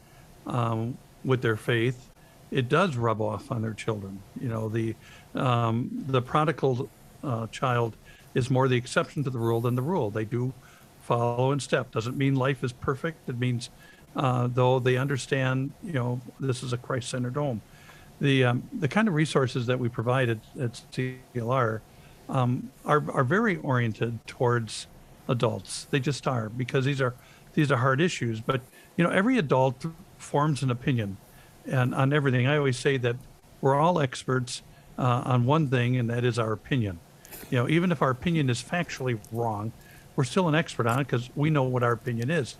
um, 0.45 0.97
with 1.23 1.41
their 1.41 1.55
faith, 1.55 2.09
it 2.51 2.67
does 2.67 2.95
rub 2.95 3.21
off 3.21 3.51
on 3.51 3.61
their 3.61 3.73
children. 3.73 4.21
You 4.39 4.49
know, 4.49 4.69
the 4.69 4.95
um, 5.35 5.89
the 6.07 6.21
prodigal 6.21 6.89
uh, 7.23 7.47
child 7.47 7.95
is 8.33 8.49
more 8.49 8.67
the 8.67 8.75
exception 8.75 9.23
to 9.23 9.29
the 9.29 9.39
rule 9.39 9.61
than 9.61 9.75
the 9.75 9.81
rule. 9.81 10.09
They 10.09 10.25
do 10.25 10.53
follow 11.01 11.51
in 11.51 11.59
step. 11.59 11.91
Doesn't 11.91 12.17
mean 12.17 12.35
life 12.35 12.63
is 12.63 12.73
perfect. 12.73 13.29
It 13.29 13.39
means 13.39 13.69
uh, 14.15 14.47
though 14.47 14.79
they 14.79 14.97
understand, 14.97 15.71
you 15.83 15.93
know, 15.93 16.21
this 16.39 16.63
is 16.63 16.73
a 16.73 16.77
Christ-centered 16.77 17.35
home. 17.35 17.61
The 18.19 18.45
um, 18.45 18.69
the 18.77 18.87
kind 18.87 19.07
of 19.07 19.13
resources 19.13 19.65
that 19.67 19.79
we 19.79 19.89
provide 19.89 20.29
at, 20.29 20.39
at 20.59 20.81
CLR 20.91 21.81
um, 22.29 22.71
are 22.85 23.03
are 23.11 23.23
very 23.23 23.57
oriented 23.57 24.25
towards 24.27 24.87
adults. 25.27 25.85
They 25.85 25.99
just 25.99 26.27
are 26.27 26.49
because 26.49 26.85
these 26.85 27.01
are 27.01 27.15
these 27.53 27.71
are 27.71 27.77
hard 27.77 27.99
issues. 27.99 28.41
But 28.41 28.61
you 29.01 29.07
know, 29.07 29.13
every 29.13 29.39
adult 29.39 29.83
forms 30.19 30.61
an 30.61 30.69
opinion 30.69 31.17
and 31.65 31.95
on 31.95 32.13
everything. 32.13 32.45
I 32.45 32.57
always 32.57 32.77
say 32.77 32.97
that 32.97 33.15
we're 33.59 33.73
all 33.73 33.99
experts 33.99 34.61
uh, 34.99 35.23
on 35.25 35.47
one 35.47 35.69
thing, 35.69 35.97
and 35.97 36.07
that 36.11 36.23
is 36.23 36.37
our 36.37 36.51
opinion. 36.51 36.99
You 37.49 37.57
know, 37.57 37.67
even 37.67 37.91
if 37.91 38.03
our 38.03 38.11
opinion 38.11 38.47
is 38.47 38.61
factually 38.61 39.19
wrong, 39.31 39.71
we're 40.15 40.23
still 40.23 40.47
an 40.47 40.53
expert 40.53 40.85
on 40.85 40.99
it 40.99 41.05
because 41.05 41.31
we 41.35 41.49
know 41.49 41.63
what 41.63 41.81
our 41.81 41.93
opinion 41.93 42.29
is. 42.29 42.57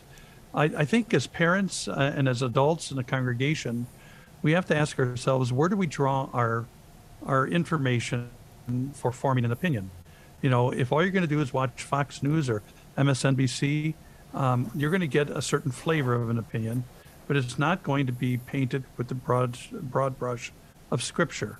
I, 0.51 0.63
I 0.63 0.83
think 0.83 1.13
as 1.13 1.27
parents 1.27 1.87
uh, 1.87 2.11
and 2.15 2.27
as 2.27 2.41
adults 2.41 2.89
in 2.89 2.97
a 2.97 3.03
congregation, 3.03 3.85
we 4.41 4.53
have 4.53 4.65
to 4.65 4.75
ask 4.75 4.97
ourselves 4.97 5.53
where 5.53 5.69
do 5.69 5.75
we 5.75 5.85
draw 5.85 6.27
our 6.33 6.65
our 7.23 7.45
information 7.45 8.31
for 8.93 9.11
forming 9.11 9.45
an 9.45 9.51
opinion? 9.51 9.91
You 10.41 10.49
know, 10.49 10.71
if 10.71 10.91
all 10.91 11.03
you're 11.03 11.11
going 11.11 11.21
to 11.21 11.35
do 11.35 11.39
is 11.39 11.53
watch 11.53 11.83
Fox 11.83 12.23
News 12.23 12.49
or 12.49 12.63
MSNBC, 12.97 13.93
um, 14.33 14.71
you're 14.75 14.91
going 14.91 15.01
to 15.01 15.07
get 15.07 15.29
a 15.29 15.41
certain 15.41 15.71
flavor 15.71 16.13
of 16.13 16.29
an 16.29 16.37
opinion, 16.37 16.83
but 17.27 17.37
it's 17.37 17.59
not 17.59 17.83
going 17.83 18.05
to 18.07 18.13
be 18.13 18.37
painted 18.37 18.83
with 18.97 19.07
the 19.07 19.15
broad 19.15 19.57
broad 19.71 20.17
brush 20.17 20.51
of 20.89 21.03
Scripture. 21.03 21.59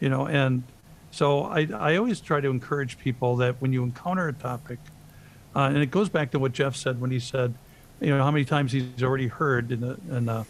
You 0.00 0.08
know, 0.08 0.26
and 0.26 0.62
so 1.10 1.44
I, 1.44 1.68
I 1.74 1.96
always 1.96 2.20
try 2.20 2.40
to 2.40 2.48
encourage 2.48 2.98
people 2.98 3.36
that 3.36 3.60
when 3.60 3.72
you 3.72 3.82
encounter 3.82 4.28
a 4.28 4.32
topic, 4.32 4.78
uh, 5.54 5.60
and 5.60 5.78
it 5.78 5.90
goes 5.90 6.08
back 6.08 6.30
to 6.30 6.38
what 6.38 6.52
Jeff 6.52 6.76
said 6.76 7.00
when 7.00 7.10
he 7.10 7.18
said, 7.18 7.54
you 8.00 8.08
know, 8.08 8.22
how 8.22 8.30
many 8.30 8.44
times 8.44 8.72
he's 8.72 9.02
already 9.02 9.26
heard 9.26 9.72
in 9.72 9.80
the, 9.80 9.98
in 10.08 10.26
the, 10.26 10.46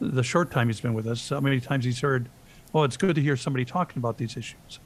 the 0.00 0.22
short 0.22 0.50
time 0.50 0.68
he's 0.68 0.80
been 0.80 0.94
with 0.94 1.06
us, 1.06 1.28
how 1.30 1.40
many 1.40 1.60
times 1.60 1.84
he's 1.84 2.00
heard, 2.00 2.28
oh, 2.74 2.82
it's 2.82 2.96
good 2.96 3.14
to 3.14 3.22
hear 3.22 3.36
somebody 3.36 3.64
talking 3.64 3.98
about 3.98 4.18
these 4.18 4.36
issues. 4.36 4.78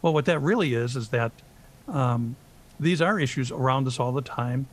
Well, 0.00 0.12
what 0.12 0.24
that 0.24 0.40
really 0.40 0.74
is, 0.74 0.96
is 0.96 1.10
that 1.10 1.32
um, 1.86 2.34
these 2.80 3.00
are 3.00 3.20
issues 3.20 3.52
around 3.52 3.86
us 3.86 4.00
all 4.00 4.12
the 4.12 4.22
time. 4.22 4.66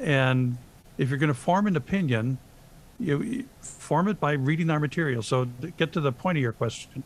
And 0.00 0.58
if 0.98 1.08
you're 1.08 1.18
going 1.18 1.28
to 1.28 1.34
form 1.34 1.66
an 1.66 1.76
opinion, 1.76 2.38
you 2.98 3.46
form 3.60 4.08
it 4.08 4.20
by 4.20 4.32
reading 4.32 4.70
our 4.70 4.80
material. 4.80 5.22
So 5.22 5.46
get 5.76 5.92
to 5.92 6.00
the 6.00 6.12
point 6.12 6.38
of 6.38 6.42
your 6.42 6.52
question, 6.52 7.02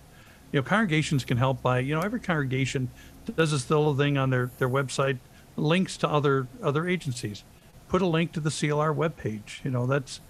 you 0.53 0.61
know, 0.61 0.63
congregations 0.63 1.25
can 1.25 1.37
help 1.39 1.63
by, 1.63 1.81
you 1.81 1.95
know, 1.95 2.01
every 2.01 2.21
congregation 2.21 2.91
does 3.35 3.51
this 3.51 3.69
little 3.69 3.95
thing 3.97 4.17
on 4.17 4.31
their, 4.31 4.51
their 4.59 4.69
website, 4.69 5.19
links 5.57 5.97
to 5.99 6.09
other 6.09 6.47
other 6.63 6.87
agencies. 6.87 7.43
Put 7.89 8.03
a 8.03 8.07
link 8.07 8.33
to 8.33 8.41
the 8.41 8.51
CLR 8.51 8.95
webpage. 8.95 9.65
You 9.65 9.71
know, 9.71 9.87
that's 9.87 10.21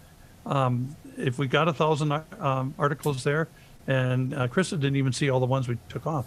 um, 0.45 0.97
if 1.17 1.39
we 1.39 1.49
got 1.49 1.69
a 1.69 1.73
thousand 1.73 2.13
um, 2.39 2.75
articles 2.79 3.25
there, 3.25 3.49
and 3.87 4.35
uh, 4.35 4.49
Krista 4.49 4.73
didn't 4.73 4.97
even 4.97 5.13
see 5.13 5.31
all 5.31 5.41
the 5.41 5.47
ones 5.47 5.69
we 5.69 5.79
took 5.89 6.07
off. 6.07 6.27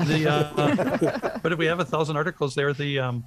The, 0.00 0.28
uh, 0.28 1.38
but 1.42 1.52
if 1.52 1.58
we 1.58 1.66
have 1.66 1.80
a 1.80 1.84
thousand 1.84 2.16
articles 2.16 2.54
there, 2.54 2.72
the 2.72 2.98
um, 2.98 3.24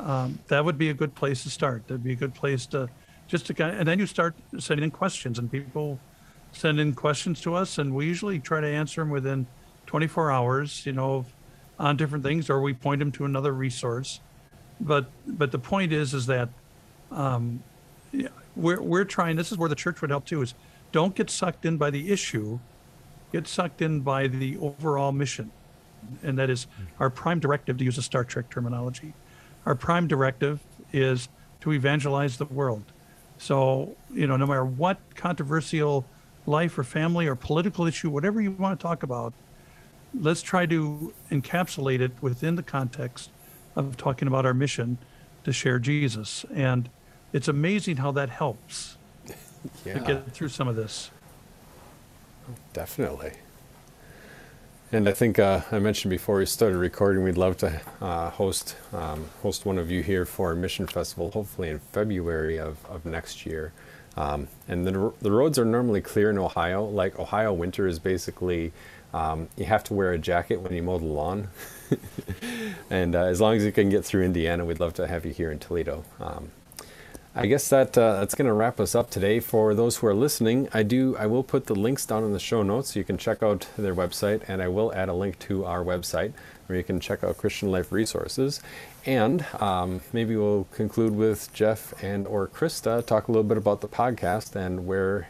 um, 0.00 0.38
that 0.48 0.64
would 0.64 0.78
be 0.78 0.90
a 0.90 0.94
good 0.94 1.14
place 1.14 1.42
to 1.44 1.50
start. 1.50 1.86
That'd 1.88 2.04
be 2.04 2.12
a 2.12 2.16
good 2.16 2.34
place 2.34 2.66
to 2.66 2.88
just 3.26 3.46
to 3.46 3.54
kind 3.54 3.72
of, 3.72 3.78
and 3.78 3.88
then 3.88 3.98
you 3.98 4.06
start 4.06 4.34
sending 4.58 4.84
in 4.84 4.90
questions, 4.90 5.38
and 5.38 5.50
people 5.50 5.98
send 6.52 6.78
in 6.78 6.94
questions 6.94 7.40
to 7.42 7.54
us, 7.54 7.78
and 7.78 7.94
we 7.94 8.06
usually 8.06 8.38
try 8.38 8.60
to 8.60 8.66
answer 8.66 9.00
them 9.00 9.10
within 9.10 9.46
24 9.86 10.30
hours. 10.30 10.84
You 10.86 10.92
know, 10.92 11.24
on 11.78 11.96
different 11.96 12.24
things, 12.24 12.50
or 12.50 12.60
we 12.60 12.72
point 12.74 12.98
them 13.00 13.12
to 13.12 13.24
another 13.24 13.52
resource. 13.52 14.20
But 14.80 15.06
but 15.26 15.52
the 15.52 15.58
point 15.58 15.92
is 15.92 16.14
is 16.14 16.26
that 16.26 16.48
um, 17.10 17.62
we're 18.56 18.80
we're 18.80 19.04
trying. 19.04 19.36
This 19.36 19.52
is 19.52 19.58
where 19.58 19.68
the 19.68 19.74
church 19.74 20.00
would 20.00 20.10
help 20.10 20.26
too. 20.26 20.42
Is 20.42 20.54
don't 20.92 21.14
get 21.14 21.30
sucked 21.30 21.64
in 21.64 21.76
by 21.76 21.90
the 21.90 22.12
issue, 22.12 22.58
get 23.32 23.46
sucked 23.46 23.82
in 23.82 24.00
by 24.00 24.26
the 24.26 24.56
overall 24.58 25.12
mission, 25.12 25.50
and 26.22 26.38
that 26.38 26.50
is 26.50 26.66
our 27.00 27.10
prime 27.10 27.40
directive. 27.40 27.78
To 27.78 27.84
use 27.84 27.98
a 27.98 28.02
Star 28.02 28.24
Trek 28.24 28.50
terminology, 28.50 29.14
our 29.66 29.74
prime 29.74 30.06
directive 30.06 30.60
is 30.92 31.28
to 31.60 31.72
evangelize 31.72 32.36
the 32.36 32.44
world. 32.44 32.84
So 33.38 33.96
you 34.12 34.26
know, 34.26 34.36
no 34.36 34.46
matter 34.46 34.64
what 34.64 34.98
controversial 35.14 36.04
life 36.46 36.78
or 36.78 36.84
family 36.84 37.26
or 37.26 37.34
political 37.34 37.86
issue, 37.86 38.10
whatever 38.10 38.40
you 38.40 38.50
want 38.52 38.78
to 38.78 38.82
talk 38.82 39.02
about, 39.02 39.32
let's 40.18 40.42
try 40.42 40.66
to 40.66 41.12
encapsulate 41.30 42.00
it 42.00 42.12
within 42.20 42.56
the 42.56 42.62
context 42.62 43.30
of 43.76 43.96
talking 43.96 44.28
about 44.28 44.46
our 44.46 44.54
mission 44.54 44.98
to 45.44 45.52
share 45.52 45.78
Jesus. 45.78 46.44
And 46.54 46.88
it's 47.32 47.48
amazing 47.48 47.96
how 47.96 48.12
that 48.12 48.30
helps 48.30 48.96
yeah. 49.84 49.94
to 49.94 50.00
get 50.00 50.32
through 50.32 50.50
some 50.50 50.68
of 50.68 50.76
this. 50.76 51.10
Definitely. 52.72 53.32
And 54.94 55.08
I 55.08 55.12
think 55.12 55.40
uh, 55.40 55.62
I 55.72 55.80
mentioned 55.80 56.10
before 56.10 56.36
we 56.36 56.46
started 56.46 56.78
recording, 56.78 57.24
we'd 57.24 57.36
love 57.36 57.56
to 57.56 57.80
uh, 58.00 58.30
host 58.30 58.76
um, 58.92 59.28
host 59.42 59.66
one 59.66 59.76
of 59.76 59.90
you 59.90 60.04
here 60.04 60.24
for 60.24 60.50
our 60.50 60.54
Mission 60.54 60.86
Festival, 60.86 61.32
hopefully 61.32 61.68
in 61.68 61.80
February 61.80 62.60
of, 62.60 62.78
of 62.86 63.04
next 63.04 63.44
year. 63.44 63.72
Um, 64.16 64.46
and 64.68 64.86
the, 64.86 65.12
the 65.20 65.32
roads 65.32 65.58
are 65.58 65.64
normally 65.64 66.00
clear 66.00 66.30
in 66.30 66.38
Ohio. 66.38 66.84
Like 66.84 67.18
Ohio 67.18 67.52
winter 67.52 67.88
is 67.88 67.98
basically 67.98 68.70
um, 69.12 69.48
you 69.56 69.64
have 69.64 69.82
to 69.84 69.94
wear 69.94 70.12
a 70.12 70.18
jacket 70.18 70.60
when 70.60 70.72
you 70.72 70.84
mow 70.84 71.00
the 71.00 71.06
lawn. 71.06 71.48
and 72.88 73.16
uh, 73.16 73.24
as 73.24 73.40
long 73.40 73.56
as 73.56 73.64
you 73.64 73.72
can 73.72 73.88
get 73.88 74.04
through 74.04 74.22
Indiana, 74.22 74.64
we'd 74.64 74.78
love 74.78 74.94
to 74.94 75.08
have 75.08 75.26
you 75.26 75.32
here 75.32 75.50
in 75.50 75.58
Toledo. 75.58 76.04
I 77.36 77.46
guess 77.46 77.68
that 77.70 77.98
uh, 77.98 78.20
that's 78.20 78.36
going 78.36 78.46
to 78.46 78.52
wrap 78.52 78.78
us 78.78 78.94
up 78.94 79.10
today. 79.10 79.40
For 79.40 79.74
those 79.74 79.96
who 79.96 80.06
are 80.06 80.14
listening, 80.14 80.68
I 80.72 80.84
do 80.84 81.16
I 81.18 81.26
will 81.26 81.42
put 81.42 81.66
the 81.66 81.74
links 81.74 82.06
down 82.06 82.22
in 82.22 82.32
the 82.32 82.38
show 82.38 82.62
notes 82.62 82.92
so 82.92 83.00
you 83.00 83.04
can 83.04 83.18
check 83.18 83.42
out 83.42 83.66
their 83.76 83.94
website, 83.94 84.42
and 84.46 84.62
I 84.62 84.68
will 84.68 84.94
add 84.94 85.08
a 85.08 85.14
link 85.14 85.40
to 85.40 85.64
our 85.64 85.82
website 85.82 86.32
where 86.66 86.78
you 86.78 86.84
can 86.84 87.00
check 87.00 87.24
out 87.24 87.36
Christian 87.36 87.72
Life 87.72 87.90
resources. 87.90 88.62
And 89.04 89.44
um, 89.60 90.00
maybe 90.12 90.36
we'll 90.36 90.68
conclude 90.72 91.16
with 91.16 91.52
Jeff 91.52 91.92
and 92.02 92.24
or 92.28 92.46
Krista 92.46 93.04
talk 93.04 93.26
a 93.26 93.32
little 93.32 93.42
bit 93.42 93.58
about 93.58 93.80
the 93.80 93.88
podcast 93.88 94.54
and 94.54 94.86
where 94.86 95.28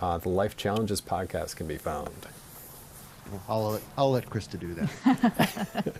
uh, 0.00 0.16
the 0.16 0.30
Life 0.30 0.56
Challenges 0.56 1.02
podcast 1.02 1.56
can 1.56 1.66
be 1.66 1.76
found. 1.76 2.08
I'll 3.46 3.72
let, 3.72 3.82
I'll 3.98 4.10
let 4.10 4.26
Krista 4.28 4.58
do 4.58 4.74
that. 4.74 5.96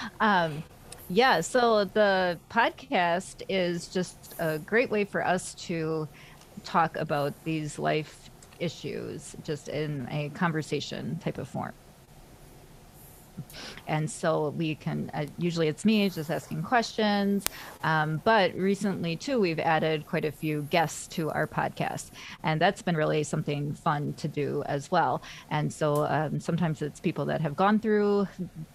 um, 0.21 0.63
yeah, 1.09 1.41
so 1.41 1.85
the 1.85 2.39
podcast 2.51 3.43
is 3.49 3.89
just 3.89 4.35
a 4.39 4.59
great 4.59 4.91
way 4.91 5.05
for 5.05 5.25
us 5.25 5.55
to 5.67 6.09
talk 6.65 6.97
about 6.97 7.33
these 7.45 7.79
life 7.79 8.31
issues 8.59 9.37
just 9.45 9.69
in 9.69 10.09
a 10.11 10.31
conversation 10.31 11.19
type 11.19 11.39
of 11.39 11.47
form 11.47 11.75
and 13.87 14.11
so 14.11 14.51
we 14.51 14.75
can 14.75 15.11
uh, 15.15 15.27
usually 15.39 15.69
it's 15.69 15.85
me 15.85 16.09
just 16.09 16.31
asking 16.31 16.63
questions. 16.63 17.47
Um, 17.83 18.21
but 18.25 18.55
recently 18.55 19.17
too 19.17 19.41
we've 19.41 19.59
added 19.59 20.07
quite 20.07 20.25
a 20.25 20.33
few 20.33 20.63
guests 20.71 21.07
to 21.09 21.31
our 21.31 21.47
podcast. 21.47 22.11
And 22.43 22.61
that's 22.61 22.83
been 22.83 22.97
really 22.97 23.23
something 23.23 23.75
fun 23.75 24.13
to 24.15 24.29
do 24.29 24.63
as 24.67 24.91
well. 24.91 25.23
And 25.51 25.73
so 25.73 26.07
um, 26.07 26.41
sometimes 26.41 26.83
it's 26.83 27.01
people 27.01 27.25
that 27.27 27.41
have 27.41 27.57
gone 27.57 27.79
through 27.79 28.27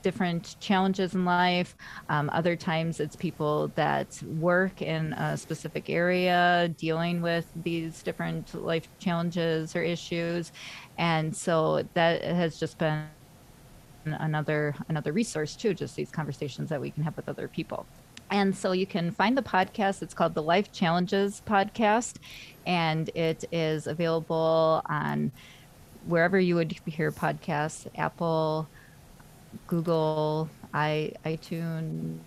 different 0.02 0.56
challenges 0.60 1.14
in 1.14 1.26
life. 1.26 1.76
Um, 2.10 2.30
other 2.34 2.56
times 2.56 3.00
it's 3.00 3.16
people 3.16 3.70
that 3.76 4.22
work 4.40 4.82
in 4.82 5.14
a 5.14 5.38
specific 5.38 5.90
area 5.90 6.74
dealing 6.78 7.22
with 7.22 7.48
these 7.64 8.04
different 8.04 8.54
life 8.54 8.88
challenges 9.00 9.76
or 9.76 9.82
issues. 9.82 10.52
And 10.98 11.36
so 11.36 11.84
that 11.94 12.24
has 12.24 12.60
just 12.60 12.78
been 12.78 13.06
another 14.06 14.76
another 14.90 15.12
resource 15.12 15.56
too 15.56 15.74
just 15.74 15.96
these 15.96 16.12
conversations 16.12 16.70
that 16.70 16.82
we 16.82 16.92
can 16.92 17.04
have 17.04 17.16
with 17.16 17.30
other 17.30 17.48
people. 17.48 17.86
And 18.30 18.56
so 18.56 18.72
you 18.72 18.88
can 18.88 19.12
find 19.12 19.38
the 19.38 19.42
podcast. 19.42 20.02
It's 20.02 20.14
called 20.14 20.34
the 20.36 20.42
life 20.42 20.72
challenges 20.72 21.42
podcast 21.46 22.16
and 22.66 23.10
it 23.10 23.44
is 23.52 23.88
available 23.88 24.82
on 24.86 25.32
wherever 26.08 26.40
you 26.40 26.56
would 26.56 26.76
hear 26.86 27.12
podcasts 27.12 27.88
apple 27.96 28.68
google 29.68 30.50
i 30.74 31.12
itunes 31.26 32.20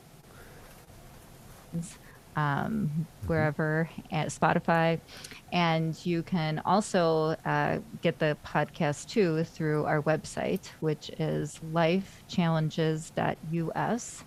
um, 2.36 2.90
mm-hmm. 2.90 3.02
wherever 3.26 3.88
at 4.10 4.28
Spotify. 4.28 5.00
And 5.52 5.94
you 6.04 6.22
can 6.22 6.60
also 6.64 7.36
uh, 7.44 7.80
get 8.02 8.18
the 8.18 8.36
podcast 8.44 9.08
too 9.08 9.44
through 9.44 9.84
our 9.84 10.02
website, 10.02 10.66
which 10.80 11.10
is 11.18 11.60
lifechallenges.us. 11.72 14.24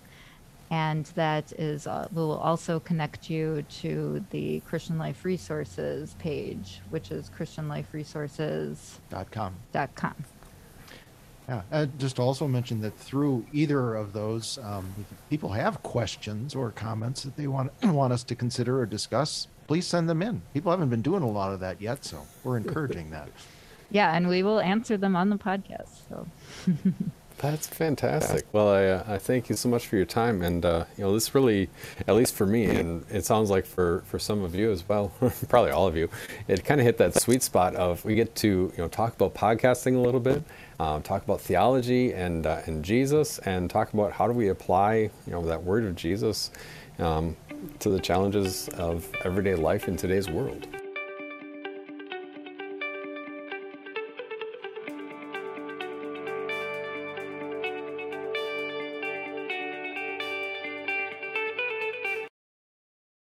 And 0.70 1.06
that 1.16 1.54
is 1.54 1.88
uh, 1.88 2.10
will 2.12 2.34
also 2.34 2.82
connect 2.82 3.30
you 3.30 3.64
to 3.80 4.26
the 4.32 4.60
Christian 4.62 4.98
Life 4.98 5.24
Resources 5.24 6.16
page, 6.20 6.82
which 6.90 7.12
is 7.12 7.30
christianliferesources.com. 7.30 9.56
.com. 9.96 10.16
Yeah, 11.48 11.62
I 11.72 11.86
just 11.86 12.20
also 12.20 12.48
mention 12.48 12.82
that 12.82 12.98
through 12.98 13.46
either 13.54 13.96
of 13.96 14.12
those, 14.12 14.60
um, 14.64 14.94
if 15.00 15.30
people 15.30 15.50
have 15.50 15.82
questions 15.82 16.54
or 16.54 16.72
comments 16.72 17.24
that 17.24 17.38
they 17.38 17.48
want 17.48 17.72
want 17.84 18.12
us 18.12 18.24
to 18.26 18.36
consider 18.36 18.82
or 18.82 18.86
discuss, 18.86 19.48
please 19.66 19.88
send 19.88 20.10
them 20.10 20.22
in. 20.22 20.42
People 20.54 20.72
haven't 20.72 20.90
been 20.90 21.02
doing 21.02 21.24
a 21.24 21.30
lot 21.30 21.54
of 21.54 21.62
that 21.62 21.82
yet, 21.82 22.04
so 22.04 22.26
we're 22.44 22.58
encouraging 22.64 23.12
that. 23.12 23.30
yeah, 23.92 24.16
and 24.16 24.28
we 24.28 24.44
will 24.44 24.60
answer 24.60 24.98
them 24.98 25.16
on 25.16 25.30
the 25.30 25.38
podcast. 25.38 26.08
So. 26.10 26.28
That's 27.40 27.68
fantastic. 27.68 28.46
Well, 28.52 28.70
I, 28.70 28.86
uh, 28.86 29.04
I 29.08 29.18
thank 29.20 29.48
you 29.48 29.56
so 29.56 29.70
much 29.70 29.86
for 29.86 29.96
your 29.96 30.06
time, 30.06 30.42
and 30.42 30.66
uh, 30.66 30.86
you 30.98 31.04
know 31.04 31.14
this 31.14 31.36
really, 31.36 31.70
at 32.08 32.16
least 32.16 32.34
for 32.34 32.48
me, 32.48 32.66
and 32.66 33.06
it 33.12 33.26
sounds 33.26 33.52
like 33.52 33.66
for, 33.66 34.04
for 34.08 34.18
some 34.18 34.44
of 34.44 34.56
you 34.56 34.72
as 34.72 34.88
well, 34.90 35.12
probably 35.48 35.70
all 35.70 35.88
of 35.88 35.96
you, 35.96 36.10
it 36.48 36.66
kind 36.66 36.82
of 36.82 36.86
hit 36.86 36.98
that 36.98 37.14
sweet 37.14 37.44
spot 37.44 37.76
of 37.76 38.04
we 38.04 38.16
get 38.16 38.34
to 38.38 38.72
you 38.76 38.78
know 38.78 38.88
talk 38.88 39.14
about 39.14 39.36
podcasting 39.36 39.96
a 39.96 40.00
little 40.00 40.20
bit, 40.20 40.44
um, 40.80 41.02
talk 41.02 41.24
about 41.24 41.42
theology 41.42 42.14
and 42.14 42.46
uh, 42.46 42.62
and 42.66 42.84
Jesus, 42.84 43.40
and 43.40 43.70
talk 43.70 43.94
about 43.94 44.12
how 44.12 44.28
do 44.28 44.34
we 44.34 44.50
apply 44.50 44.96
you 44.96 45.32
know 45.32 45.44
that 45.46 45.64
word 45.64 45.84
of 45.86 45.96
Jesus 45.96 46.52
um, 47.00 47.36
to 47.80 47.90
the 47.90 48.00
challenges 48.00 48.70
of 48.70 49.10
everyday 49.24 49.56
life 49.56 49.88
in 49.88 49.98
today's 49.98 50.30
world. 50.30 50.68